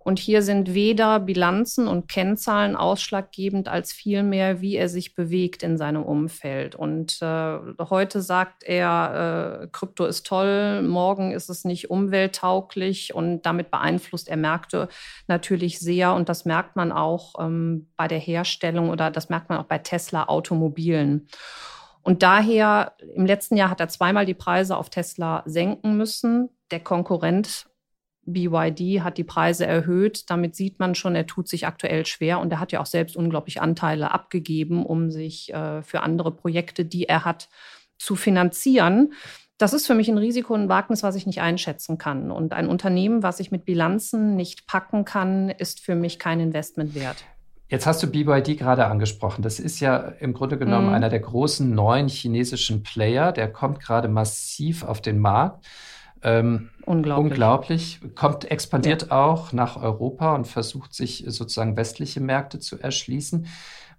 Und 0.01 0.17
hier 0.17 0.41
sind 0.41 0.73
weder 0.73 1.19
Bilanzen 1.19 1.87
und 1.87 2.07
Kennzahlen 2.07 2.77
ausschlaggebend 2.77 3.67
als 3.67 3.91
vielmehr, 3.91 4.61
wie 4.61 4.77
er 4.77 4.87
sich 4.87 5.13
bewegt 5.13 5.61
in 5.61 5.77
seinem 5.77 6.03
Umfeld. 6.03 6.73
Und 6.73 7.21
äh, 7.21 7.57
heute 7.89 8.21
sagt 8.21 8.63
er, 8.63 9.61
äh, 9.63 9.67
Krypto 9.71 10.05
ist 10.05 10.25
toll, 10.25 10.81
morgen 10.83 11.31
ist 11.31 11.49
es 11.49 11.65
nicht 11.65 11.89
umwelttauglich 11.89 13.13
und 13.13 13.41
damit 13.45 13.71
beeinflusst 13.71 14.29
er 14.29 14.37
Märkte 14.37 14.87
natürlich 15.27 15.79
sehr. 15.79 16.13
Und 16.13 16.29
das 16.29 16.45
merkt 16.45 16.77
man 16.77 16.93
auch 16.93 17.35
ähm, 17.37 17.89
bei 17.97 18.07
der 18.07 18.19
Herstellung 18.19 18.89
oder 18.89 19.11
das 19.11 19.27
merkt 19.27 19.49
man 19.49 19.59
auch 19.59 19.65
bei 19.65 19.79
Tesla 19.79 20.23
Automobilen. 20.29 21.27
Und 22.01 22.23
daher, 22.23 22.93
im 23.15 23.25
letzten 23.25 23.57
Jahr 23.57 23.69
hat 23.69 23.81
er 23.81 23.89
zweimal 23.89 24.25
die 24.25 24.33
Preise 24.33 24.77
auf 24.77 24.89
Tesla 24.89 25.43
senken 25.45 25.97
müssen. 25.97 26.49
Der 26.71 26.79
Konkurrent 26.79 27.68
BYD 28.29 29.03
hat 29.03 29.17
die 29.17 29.23
Preise 29.23 29.65
erhöht. 29.65 30.29
Damit 30.29 30.55
sieht 30.55 30.79
man 30.79 30.95
schon, 30.95 31.15
er 31.15 31.27
tut 31.27 31.47
sich 31.47 31.67
aktuell 31.67 32.05
schwer 32.05 32.39
und 32.39 32.51
er 32.51 32.59
hat 32.59 32.71
ja 32.71 32.79
auch 32.79 32.85
selbst 32.85 33.15
unglaublich 33.15 33.61
Anteile 33.61 34.11
abgegeben, 34.11 34.85
um 34.85 35.11
sich 35.11 35.53
äh, 35.53 35.81
für 35.83 36.01
andere 36.01 36.31
Projekte, 36.31 36.85
die 36.85 37.05
er 37.05 37.25
hat, 37.25 37.49
zu 37.97 38.15
finanzieren. 38.15 39.13
Das 39.57 39.73
ist 39.73 39.87
für 39.87 39.93
mich 39.93 40.07
ein 40.07 40.17
Risiko, 40.17 40.53
ein 40.53 40.69
Wagnis, 40.69 41.03
was 41.03 41.15
ich 41.15 41.25
nicht 41.25 41.41
einschätzen 41.41 41.97
kann. 41.97 42.31
Und 42.31 42.53
ein 42.53 42.69
Unternehmen, 42.69 43.23
was 43.23 43.41
ich 43.41 43.51
mit 43.51 43.65
Bilanzen 43.65 44.37
nicht 44.37 44.67
packen 44.67 45.03
kann, 45.03 45.49
ist 45.49 45.81
für 45.81 45.95
mich 45.95 46.17
kein 46.17 46.39
Investment 46.39 46.95
wert. 46.95 47.25
Jetzt 47.67 47.85
hast 47.85 48.01
du 48.01 48.07
BYD 48.07 48.57
gerade 48.57 48.87
angesprochen. 48.87 49.43
Das 49.43 49.59
ist 49.59 49.79
ja 49.79 49.97
im 49.97 50.33
Grunde 50.33 50.57
genommen 50.57 50.87
mhm. 50.87 50.93
einer 50.93 51.09
der 51.09 51.19
großen 51.19 51.69
neuen 51.69 52.07
chinesischen 52.07 52.83
Player. 52.83 53.31
Der 53.31 53.51
kommt 53.51 53.79
gerade 53.79 54.07
massiv 54.07 54.83
auf 54.83 55.01
den 55.01 55.19
Markt. 55.19 55.65
Ähm, 56.23 56.69
unglaublich. 56.85 57.31
unglaublich. 57.31 57.99
Kommt, 58.15 58.49
expandiert 58.49 59.07
ja. 59.09 59.25
auch 59.25 59.53
nach 59.53 59.81
Europa 59.81 60.35
und 60.35 60.47
versucht 60.47 60.93
sich 60.93 61.23
sozusagen 61.27 61.77
westliche 61.77 62.19
Märkte 62.19 62.59
zu 62.59 62.79
erschließen 62.79 63.47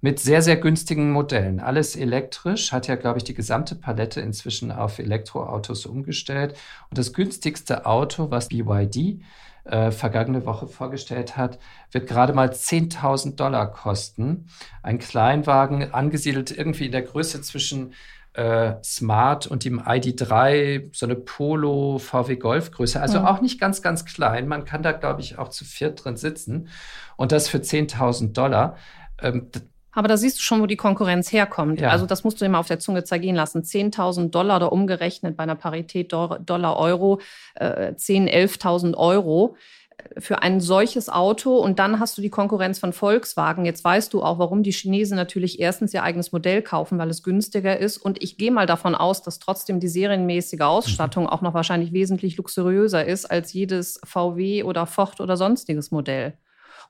mit 0.00 0.18
sehr, 0.18 0.42
sehr 0.42 0.56
günstigen 0.56 1.12
Modellen. 1.12 1.60
Alles 1.60 1.94
elektrisch, 1.94 2.72
hat 2.72 2.88
ja, 2.88 2.94
glaube 2.94 3.18
ich, 3.18 3.24
die 3.24 3.34
gesamte 3.34 3.74
Palette 3.74 4.20
inzwischen 4.20 4.72
auf 4.72 4.98
Elektroautos 4.98 5.84
umgestellt. 5.86 6.56
Und 6.88 6.98
das 6.98 7.12
günstigste 7.12 7.84
Auto, 7.84 8.30
was 8.30 8.48
BYD 8.48 9.20
äh, 9.64 9.90
vergangene 9.90 10.46
Woche 10.46 10.66
vorgestellt 10.68 11.36
hat, 11.36 11.58
wird 11.92 12.08
gerade 12.08 12.32
mal 12.32 12.48
10.000 12.48 13.36
Dollar 13.36 13.70
kosten. 13.70 14.46
Ein 14.82 14.98
Kleinwagen, 14.98 15.92
angesiedelt 15.92 16.50
irgendwie 16.50 16.86
in 16.86 16.92
der 16.92 17.02
Größe 17.02 17.42
zwischen 17.42 17.92
äh, 18.34 18.74
Smart 18.82 19.46
und 19.46 19.64
dem 19.64 19.80
ID3, 19.80 20.90
so 20.92 21.06
eine 21.06 21.16
Polo 21.16 21.98
VW 21.98 22.36
Golf 22.36 22.70
Größe, 22.70 23.00
also 23.00 23.20
mhm. 23.20 23.26
auch 23.26 23.40
nicht 23.40 23.60
ganz, 23.60 23.82
ganz 23.82 24.04
klein. 24.04 24.46
Man 24.46 24.64
kann 24.64 24.82
da, 24.82 24.92
glaube 24.92 25.20
ich, 25.20 25.38
auch 25.38 25.48
zu 25.48 25.64
viert 25.64 26.04
drin 26.04 26.16
sitzen 26.16 26.68
und 27.16 27.32
das 27.32 27.48
für 27.48 27.58
10.000 27.58 28.32
Dollar. 28.32 28.76
Ähm, 29.20 29.50
aber 29.92 30.06
da 30.06 30.16
siehst 30.16 30.38
du 30.38 30.42
schon, 30.42 30.62
wo 30.62 30.66
die 30.66 30.76
Konkurrenz 30.76 31.32
herkommt. 31.32 31.80
Ja. 31.80 31.90
Also 31.90 32.06
das 32.06 32.22
musst 32.22 32.40
du 32.40 32.44
immer 32.44 32.60
auf 32.60 32.68
der 32.68 32.78
Zunge 32.78 33.02
zergehen 33.02 33.34
lassen. 33.34 33.62
10.000 33.62 34.30
Dollar 34.30 34.56
oder 34.56 34.72
umgerechnet 34.72 35.36
bei 35.36 35.42
einer 35.42 35.56
Parität 35.56 36.12
Dollar-Euro, 36.12 37.20
äh, 37.56 37.92
10.000, 37.94 38.30
11.000 38.30 38.96
Euro 38.96 39.56
für 40.18 40.42
ein 40.42 40.60
solches 40.60 41.08
Auto 41.08 41.56
und 41.56 41.78
dann 41.78 42.00
hast 42.00 42.16
du 42.18 42.22
die 42.22 42.30
Konkurrenz 42.30 42.78
von 42.78 42.92
Volkswagen. 42.92 43.64
Jetzt 43.64 43.84
weißt 43.84 44.12
du 44.12 44.22
auch, 44.22 44.38
warum 44.38 44.62
die 44.62 44.72
Chinesen 44.72 45.16
natürlich 45.16 45.60
erstens 45.60 45.94
ihr 45.94 46.02
eigenes 46.02 46.32
Modell 46.32 46.62
kaufen, 46.62 46.98
weil 46.98 47.10
es 47.10 47.22
günstiger 47.22 47.78
ist. 47.78 47.98
Und 47.98 48.22
ich 48.22 48.36
gehe 48.38 48.50
mal 48.50 48.66
davon 48.66 48.94
aus, 48.94 49.22
dass 49.22 49.38
trotzdem 49.38 49.80
die 49.80 49.88
serienmäßige 49.88 50.60
Ausstattung 50.60 51.28
auch 51.28 51.42
noch 51.42 51.54
wahrscheinlich 51.54 51.92
wesentlich 51.92 52.36
luxuriöser 52.36 53.04
ist 53.04 53.26
als 53.26 53.52
jedes 53.52 54.00
VW 54.04 54.62
oder 54.64 54.86
Ford 54.86 55.20
oder 55.20 55.36
sonstiges 55.36 55.90
Modell. 55.90 56.34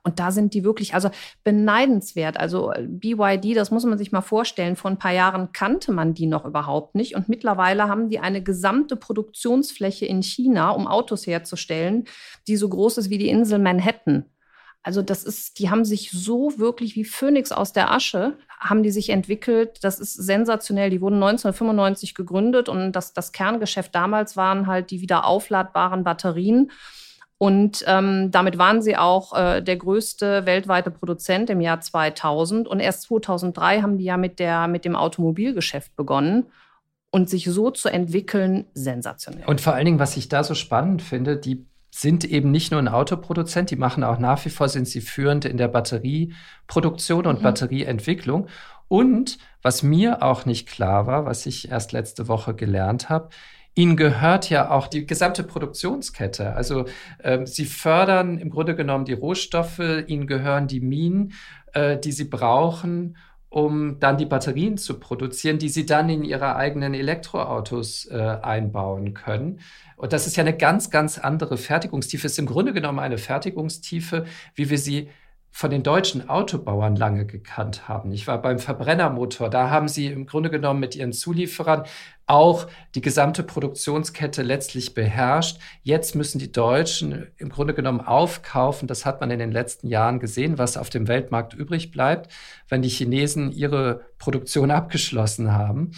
Und 0.03 0.19
da 0.19 0.31
sind 0.31 0.53
die 0.53 0.63
wirklich, 0.63 0.95
also 0.95 1.11
beneidenswert. 1.43 2.37
Also 2.37 2.71
äh, 2.71 2.87
BYD, 2.87 3.55
das 3.55 3.69
muss 3.69 3.85
man 3.85 3.97
sich 3.97 4.11
mal 4.11 4.21
vorstellen, 4.21 4.75
vor 4.75 4.89
ein 4.89 4.97
paar 4.97 5.13
Jahren 5.13 5.51
kannte 5.51 5.91
man 5.91 6.13
die 6.13 6.25
noch 6.25 6.45
überhaupt 6.45 6.95
nicht. 6.95 7.15
Und 7.15 7.29
mittlerweile 7.29 7.87
haben 7.87 8.09
die 8.09 8.19
eine 8.19 8.41
gesamte 8.41 8.95
Produktionsfläche 8.95 10.05
in 10.05 10.23
China, 10.23 10.71
um 10.71 10.87
Autos 10.87 11.27
herzustellen, 11.27 12.05
die 12.47 12.57
so 12.57 12.67
groß 12.69 12.97
ist 12.97 13.09
wie 13.09 13.19
die 13.19 13.29
Insel 13.29 13.59
Manhattan. 13.59 14.25
Also 14.83 15.03
das 15.03 15.23
ist, 15.23 15.59
die 15.59 15.69
haben 15.69 15.85
sich 15.85 16.09
so 16.09 16.57
wirklich 16.57 16.95
wie 16.95 17.05
Phönix 17.05 17.51
aus 17.51 17.71
der 17.71 17.91
Asche, 17.91 18.37
haben 18.59 18.81
die 18.81 18.89
sich 18.89 19.09
entwickelt. 19.09 19.83
Das 19.83 19.99
ist 19.99 20.15
sensationell. 20.15 20.89
Die 20.89 21.01
wurden 21.01 21.21
1995 21.21 22.15
gegründet 22.15 22.67
und 22.67 22.91
das, 22.93 23.13
das 23.13 23.31
Kerngeschäft 23.31 23.93
damals 23.93 24.35
waren 24.35 24.65
halt 24.65 24.89
die 24.89 25.01
wieder 25.01 25.25
aufladbaren 25.25 26.03
Batterien. 26.03 26.71
Und 27.41 27.83
ähm, 27.87 28.29
damit 28.29 28.59
waren 28.59 28.83
sie 28.83 28.95
auch 28.95 29.35
äh, 29.35 29.61
der 29.63 29.75
größte 29.77 30.45
weltweite 30.45 30.91
Produzent 30.91 31.49
im 31.49 31.59
Jahr 31.59 31.81
2000. 31.81 32.67
Und 32.67 32.79
erst 32.79 33.01
2003 33.01 33.81
haben 33.81 33.97
die 33.97 34.03
ja 34.03 34.15
mit, 34.15 34.37
der, 34.37 34.67
mit 34.67 34.85
dem 34.85 34.95
Automobilgeschäft 34.95 35.95
begonnen. 35.95 36.45
Und 37.09 37.31
sich 37.31 37.45
so 37.45 37.71
zu 37.71 37.89
entwickeln, 37.89 38.65
sensationell. 38.75 39.43
Und 39.47 39.59
vor 39.59 39.73
allen 39.73 39.85
Dingen, 39.85 39.97
was 39.97 40.17
ich 40.17 40.29
da 40.29 40.43
so 40.43 40.53
spannend 40.53 41.01
finde, 41.01 41.35
die 41.35 41.65
sind 41.89 42.25
eben 42.25 42.51
nicht 42.51 42.69
nur 42.69 42.79
ein 42.79 42.87
Autoproduzent, 42.87 43.71
die 43.71 43.75
machen 43.75 44.03
auch 44.03 44.19
nach 44.19 44.45
wie 44.45 44.49
vor, 44.51 44.69
sind 44.69 44.87
sie 44.87 45.01
führend 45.01 45.43
in 45.43 45.57
der 45.57 45.67
Batterieproduktion 45.67 47.25
und 47.25 47.39
mhm. 47.39 47.43
Batterieentwicklung. 47.43 48.49
Und 48.87 49.39
was 49.63 49.81
mir 49.81 50.21
auch 50.21 50.45
nicht 50.45 50.69
klar 50.69 51.07
war, 51.07 51.25
was 51.25 51.47
ich 51.47 51.71
erst 51.71 51.91
letzte 51.91 52.27
Woche 52.27 52.53
gelernt 52.53 53.09
habe, 53.09 53.29
Ihnen 53.73 53.95
gehört 53.95 54.49
ja 54.49 54.69
auch 54.69 54.87
die 54.87 55.05
gesamte 55.05 55.43
Produktionskette. 55.43 56.55
Also 56.55 56.85
äh, 57.19 57.45
Sie 57.45 57.65
fördern 57.65 58.37
im 58.37 58.49
Grunde 58.49 58.75
genommen 58.75 59.05
die 59.05 59.13
Rohstoffe, 59.13 59.79
Ihnen 59.79 60.27
gehören 60.27 60.67
die 60.67 60.81
Minen, 60.81 61.33
äh, 61.73 61.97
die 61.97 62.11
Sie 62.11 62.25
brauchen, 62.25 63.15
um 63.47 63.99
dann 63.99 64.17
die 64.17 64.25
Batterien 64.25 64.77
zu 64.77 64.99
produzieren, 64.99 65.57
die 65.57 65.69
Sie 65.69 65.85
dann 65.85 66.09
in 66.09 66.23
Ihre 66.23 66.55
eigenen 66.55 66.93
Elektroautos 66.93 68.07
äh, 68.11 68.17
einbauen 68.17 69.13
können. 69.13 69.59
Und 69.95 70.13
das 70.13 70.25
ist 70.27 70.35
ja 70.35 70.43
eine 70.43 70.57
ganz, 70.57 70.89
ganz 70.89 71.17
andere 71.17 71.57
Fertigungstiefe. 71.57 72.27
Es 72.27 72.33
ist 72.33 72.39
im 72.39 72.47
Grunde 72.47 72.73
genommen 72.73 72.99
eine 72.99 73.17
Fertigungstiefe, 73.17 74.25
wie 74.55 74.69
wir 74.69 74.77
sie 74.77 75.09
von 75.51 75.69
den 75.69 75.83
deutschen 75.83 76.29
Autobauern 76.29 76.95
lange 76.95 77.25
gekannt 77.25 77.87
haben. 77.87 78.11
Ich 78.13 78.25
war 78.25 78.41
beim 78.41 78.57
Verbrennermotor, 78.57 79.49
da 79.49 79.69
haben 79.69 79.89
sie 79.89 80.07
im 80.07 80.25
Grunde 80.25 80.49
genommen 80.49 80.79
mit 80.79 80.95
ihren 80.95 81.11
Zulieferern 81.11 81.83
auch 82.25 82.67
die 82.95 83.01
gesamte 83.01 83.43
Produktionskette 83.43 84.41
letztlich 84.41 84.93
beherrscht. 84.93 85.59
Jetzt 85.83 86.15
müssen 86.15 86.39
die 86.39 86.51
Deutschen 86.51 87.27
im 87.37 87.49
Grunde 87.49 87.73
genommen 87.73 87.99
aufkaufen. 87.99 88.87
Das 88.87 89.05
hat 89.05 89.19
man 89.19 89.29
in 89.31 89.39
den 89.39 89.51
letzten 89.51 89.87
Jahren 89.87 90.19
gesehen, 90.19 90.57
was 90.57 90.77
auf 90.77 90.89
dem 90.89 91.09
Weltmarkt 91.09 91.53
übrig 91.53 91.91
bleibt, 91.91 92.31
wenn 92.69 92.81
die 92.81 92.89
Chinesen 92.89 93.51
ihre 93.51 94.05
Produktion 94.17 94.71
abgeschlossen 94.71 95.51
haben. 95.51 95.91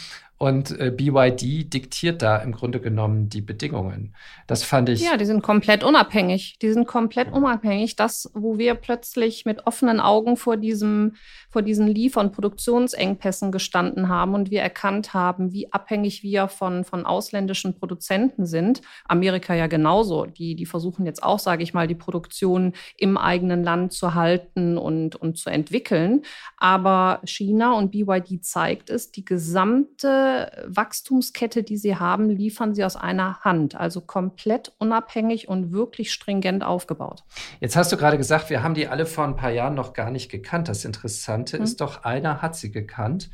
Und 0.43 0.77
äh, 0.77 0.91
BYD 0.91 1.73
diktiert 1.73 2.21
da 2.21 2.35
im 2.35 2.51
Grunde 2.51 2.81
genommen 2.81 3.29
die 3.29 3.39
Bedingungen. 3.39 4.13
Das 4.45 4.61
fand 4.61 4.89
ich. 4.89 5.01
Ja, 5.01 5.15
die 5.15 5.23
sind 5.23 5.41
komplett 5.41 5.85
unabhängig. 5.85 6.57
Die 6.61 6.73
sind 6.73 6.85
komplett 6.85 7.31
unabhängig. 7.31 7.95
Das, 7.95 8.29
wo 8.33 8.57
wir 8.57 8.73
plötzlich 8.75 9.45
mit 9.45 9.65
offenen 9.67 10.01
Augen 10.01 10.35
vor 10.35 10.57
diesem, 10.57 11.15
vor 11.49 11.61
diesen 11.61 11.87
Liefer- 11.87 12.19
und 12.19 12.33
Produktionsengpässen 12.33 13.53
gestanden 13.53 14.09
haben 14.09 14.35
und 14.35 14.51
wir 14.51 14.61
erkannt 14.61 15.13
haben, 15.13 15.53
wie 15.53 15.71
abhängig 15.71 16.23
wir 16.23 16.49
von, 16.49 16.83
von 16.83 17.05
ausländischen 17.05 17.79
Produzenten 17.79 18.45
sind. 18.45 18.81
Amerika 19.05 19.53
ja 19.53 19.67
genauso. 19.67 20.25
Die, 20.25 20.55
die 20.55 20.65
versuchen 20.65 21.05
jetzt 21.05 21.23
auch, 21.23 21.39
sage 21.39 21.63
ich 21.63 21.73
mal, 21.73 21.87
die 21.87 21.95
Produktion 21.95 22.73
im 22.97 23.17
eigenen 23.17 23.63
Land 23.63 23.93
zu 23.93 24.13
halten 24.13 24.77
und, 24.77 25.15
und 25.15 25.37
zu 25.37 25.49
entwickeln. 25.49 26.23
Aber 26.57 27.21
China 27.23 27.77
und 27.77 27.91
BYD 27.91 28.43
zeigt 28.43 28.89
es, 28.89 29.09
die 29.09 29.23
gesamte 29.23 30.32
Wachstumskette, 30.65 31.63
die 31.63 31.77
sie 31.77 31.95
haben, 31.95 32.29
liefern 32.29 32.73
sie 32.73 32.83
aus 32.83 32.95
einer 32.95 33.39
Hand. 33.41 33.75
Also 33.75 34.01
komplett 34.01 34.73
unabhängig 34.77 35.47
und 35.47 35.71
wirklich 35.71 36.11
stringent 36.11 36.63
aufgebaut. 36.63 37.23
Jetzt 37.59 37.75
hast 37.75 37.91
du 37.91 37.97
gerade 37.97 38.17
gesagt, 38.17 38.49
wir 38.49 38.63
haben 38.63 38.73
die 38.73 38.87
alle 38.87 39.05
vor 39.05 39.23
ein 39.25 39.35
paar 39.35 39.51
Jahren 39.51 39.75
noch 39.75 39.93
gar 39.93 40.11
nicht 40.11 40.29
gekannt. 40.29 40.67
Das 40.67 40.85
Interessante 40.85 41.57
hm. 41.57 41.63
ist 41.63 41.81
doch, 41.81 42.03
einer 42.03 42.41
hat 42.41 42.55
sie 42.55 42.71
gekannt, 42.71 43.29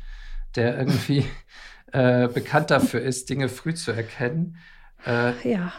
der 0.56 0.78
irgendwie 0.78 1.24
äh, 1.92 2.28
bekannt 2.28 2.70
dafür 2.70 3.00
ist, 3.00 3.30
Dinge 3.30 3.48
früh 3.48 3.74
zu 3.74 3.92
erkennen. 3.92 4.56
Äh, 5.06 5.48
ja. 5.48 5.72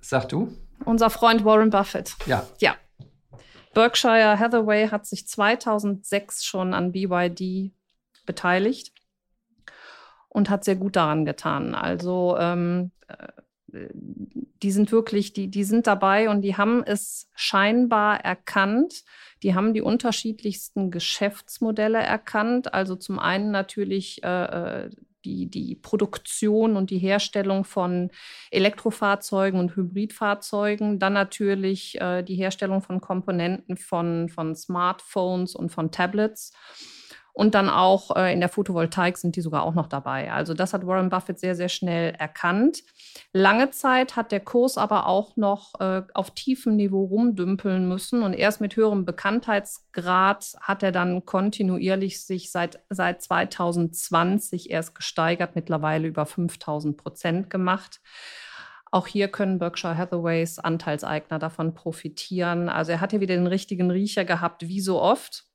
Sag 0.00 0.28
du? 0.28 0.56
Unser 0.84 1.10
Freund 1.10 1.44
Warren 1.44 1.70
Buffett. 1.70 2.16
Ja. 2.26 2.46
Ja. 2.58 2.76
Berkshire 3.74 4.38
Hathaway 4.38 4.88
hat 4.88 5.06
sich 5.06 5.26
2006 5.26 6.44
schon 6.44 6.74
an 6.74 6.92
BYD 6.92 7.72
beteiligt 8.26 8.92
und 10.32 10.48
hat 10.48 10.64
sehr 10.64 10.76
gut 10.76 10.96
daran 10.96 11.24
getan. 11.24 11.74
Also 11.74 12.36
ähm, 12.38 12.90
äh, 13.08 13.88
die 14.62 14.70
sind 14.70 14.92
wirklich, 14.92 15.32
die, 15.32 15.48
die 15.48 15.64
sind 15.64 15.86
dabei 15.86 16.28
und 16.28 16.42
die 16.42 16.56
haben 16.56 16.82
es 16.84 17.30
scheinbar 17.34 18.20
erkannt. 18.20 19.04
Die 19.42 19.54
haben 19.54 19.74
die 19.74 19.80
unterschiedlichsten 19.80 20.90
Geschäftsmodelle 20.90 21.98
erkannt. 21.98 22.72
Also 22.72 22.96
zum 22.96 23.18
einen 23.18 23.50
natürlich 23.50 24.22
äh, 24.24 24.86
äh 24.86 24.90
die, 25.24 25.48
die 25.48 25.76
Produktion 25.76 26.74
und 26.76 26.90
die 26.90 26.98
Herstellung 26.98 27.62
von 27.64 28.10
Elektrofahrzeugen 28.50 29.60
und 29.60 29.76
Hybridfahrzeugen, 29.76 30.98
dann 30.98 31.12
natürlich 31.12 32.00
äh, 32.00 32.24
die 32.24 32.34
Herstellung 32.34 32.82
von 32.82 33.00
Komponenten 33.00 33.76
von, 33.76 34.28
von 34.28 34.56
Smartphones 34.56 35.54
und 35.54 35.70
von 35.70 35.92
Tablets. 35.92 36.52
Und 37.34 37.54
dann 37.54 37.70
auch 37.70 38.14
äh, 38.14 38.32
in 38.32 38.40
der 38.40 38.50
Photovoltaik 38.50 39.16
sind 39.16 39.36
die 39.36 39.40
sogar 39.40 39.62
auch 39.62 39.72
noch 39.72 39.86
dabei. 39.86 40.30
Also 40.30 40.52
das 40.52 40.74
hat 40.74 40.86
Warren 40.86 41.08
Buffett 41.08 41.38
sehr, 41.38 41.54
sehr 41.54 41.70
schnell 41.70 42.14
erkannt. 42.18 42.82
Lange 43.32 43.70
Zeit 43.70 44.16
hat 44.16 44.32
der 44.32 44.40
Kurs 44.40 44.76
aber 44.76 45.06
auch 45.06 45.36
noch 45.36 45.80
äh, 45.80 46.02
auf 46.12 46.32
tiefem 46.32 46.76
Niveau 46.76 47.04
rumdümpeln 47.04 47.88
müssen. 47.88 48.22
Und 48.22 48.34
erst 48.34 48.60
mit 48.60 48.76
höherem 48.76 49.06
Bekanntheitsgrad 49.06 50.56
hat 50.60 50.82
er 50.82 50.92
dann 50.92 51.24
kontinuierlich 51.24 52.22
sich 52.22 52.52
seit, 52.52 52.80
seit 52.90 53.22
2020 53.22 54.70
erst 54.70 54.94
gesteigert, 54.94 55.54
mittlerweile 55.54 56.08
über 56.08 56.26
5000 56.26 56.98
Prozent 56.98 57.48
gemacht. 57.48 58.00
Auch 58.90 59.06
hier 59.06 59.28
können 59.28 59.58
Berkshire 59.58 59.96
Hathaways 59.96 60.58
Anteilseigner 60.58 61.38
davon 61.38 61.72
profitieren. 61.72 62.68
Also 62.68 62.92
er 62.92 63.00
hat 63.00 63.12
hier 63.12 63.20
wieder 63.20 63.36
den 63.36 63.46
richtigen 63.46 63.90
Riecher 63.90 64.26
gehabt, 64.26 64.68
wie 64.68 64.82
so 64.82 65.00
oft. 65.00 65.46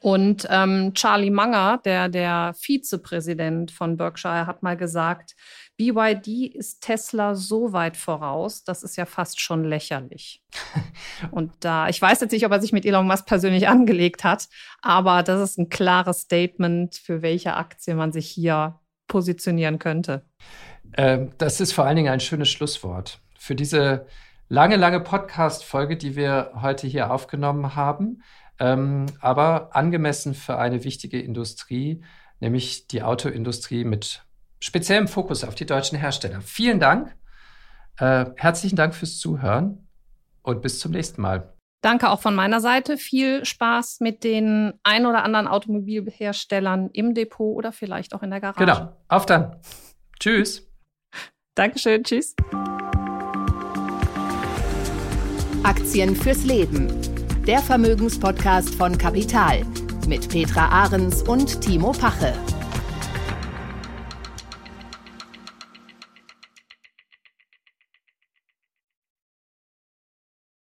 Und 0.00 0.46
ähm, 0.50 0.92
Charlie 0.94 1.30
Munger, 1.30 1.80
der, 1.84 2.08
der 2.08 2.54
Vizepräsident 2.58 3.70
von 3.70 3.96
Berkshire, 3.96 4.46
hat 4.46 4.62
mal 4.62 4.76
gesagt, 4.76 5.34
BYD 5.76 6.54
ist 6.54 6.80
Tesla 6.80 7.34
so 7.34 7.72
weit 7.72 7.96
voraus, 7.96 8.64
das 8.64 8.82
ist 8.82 8.96
ja 8.96 9.04
fast 9.04 9.40
schon 9.40 9.64
lächerlich. 9.64 10.42
Und 11.30 11.52
da, 11.60 11.88
ich 11.88 12.00
weiß 12.00 12.20
jetzt 12.20 12.32
nicht, 12.32 12.46
ob 12.46 12.52
er 12.52 12.60
sich 12.60 12.72
mit 12.72 12.86
Elon 12.86 13.06
Musk 13.06 13.26
persönlich 13.26 13.68
angelegt 13.68 14.24
hat, 14.24 14.48
aber 14.80 15.22
das 15.22 15.40
ist 15.50 15.58
ein 15.58 15.68
klares 15.68 16.20
Statement, 16.20 16.94
für 16.96 17.22
welche 17.22 17.54
Aktie 17.54 17.94
man 17.94 18.12
sich 18.12 18.28
hier 18.28 18.80
positionieren 19.08 19.78
könnte. 19.78 20.24
Ähm, 20.96 21.30
das 21.38 21.60
ist 21.60 21.72
vor 21.72 21.84
allen 21.84 21.96
Dingen 21.96 22.12
ein 22.12 22.20
schönes 22.20 22.48
Schlusswort. 22.48 23.20
Für 23.38 23.54
diese 23.54 24.06
lange, 24.48 24.76
lange 24.76 25.00
Podcast-Folge, 25.00 25.96
die 25.96 26.16
wir 26.16 26.52
heute 26.60 26.86
hier 26.86 27.10
aufgenommen 27.10 27.76
haben, 27.76 28.22
ähm, 28.58 29.06
aber 29.20 29.74
angemessen 29.74 30.34
für 30.34 30.58
eine 30.58 30.84
wichtige 30.84 31.20
Industrie, 31.20 32.02
nämlich 32.40 32.86
die 32.86 33.02
Autoindustrie 33.02 33.84
mit 33.84 34.22
speziellem 34.60 35.08
Fokus 35.08 35.44
auf 35.44 35.54
die 35.54 35.66
deutschen 35.66 35.98
Hersteller. 35.98 36.40
Vielen 36.40 36.80
Dank. 36.80 37.14
Äh, 37.98 38.26
herzlichen 38.36 38.76
Dank 38.76 38.94
fürs 38.94 39.18
Zuhören 39.18 39.88
und 40.42 40.62
bis 40.62 40.78
zum 40.78 40.92
nächsten 40.92 41.22
Mal. 41.22 41.52
Danke 41.82 42.10
auch 42.10 42.20
von 42.20 42.34
meiner 42.34 42.60
Seite. 42.60 42.96
Viel 42.96 43.44
Spaß 43.44 44.00
mit 44.00 44.24
den 44.24 44.72
ein 44.82 45.06
oder 45.06 45.22
anderen 45.22 45.46
Automobilherstellern 45.46 46.90
im 46.92 47.14
Depot 47.14 47.56
oder 47.56 47.72
vielleicht 47.72 48.14
auch 48.14 48.22
in 48.22 48.30
der 48.30 48.40
Garage. 48.40 48.58
Genau. 48.58 48.96
Auf 49.08 49.26
dann. 49.26 49.56
Tschüss. 50.18 50.68
Dankeschön. 51.54 52.02
Tschüss. 52.02 52.34
Aktien 55.62 56.16
fürs 56.16 56.44
Leben 56.44 57.15
der 57.46 57.60
Vermögenspodcast 57.60 58.74
von 58.74 58.98
Kapital 58.98 59.62
mit 60.08 60.28
Petra 60.28 60.68
Ahrens 60.68 61.22
und 61.22 61.60
Timo 61.60 61.92
Pache. 61.92 62.34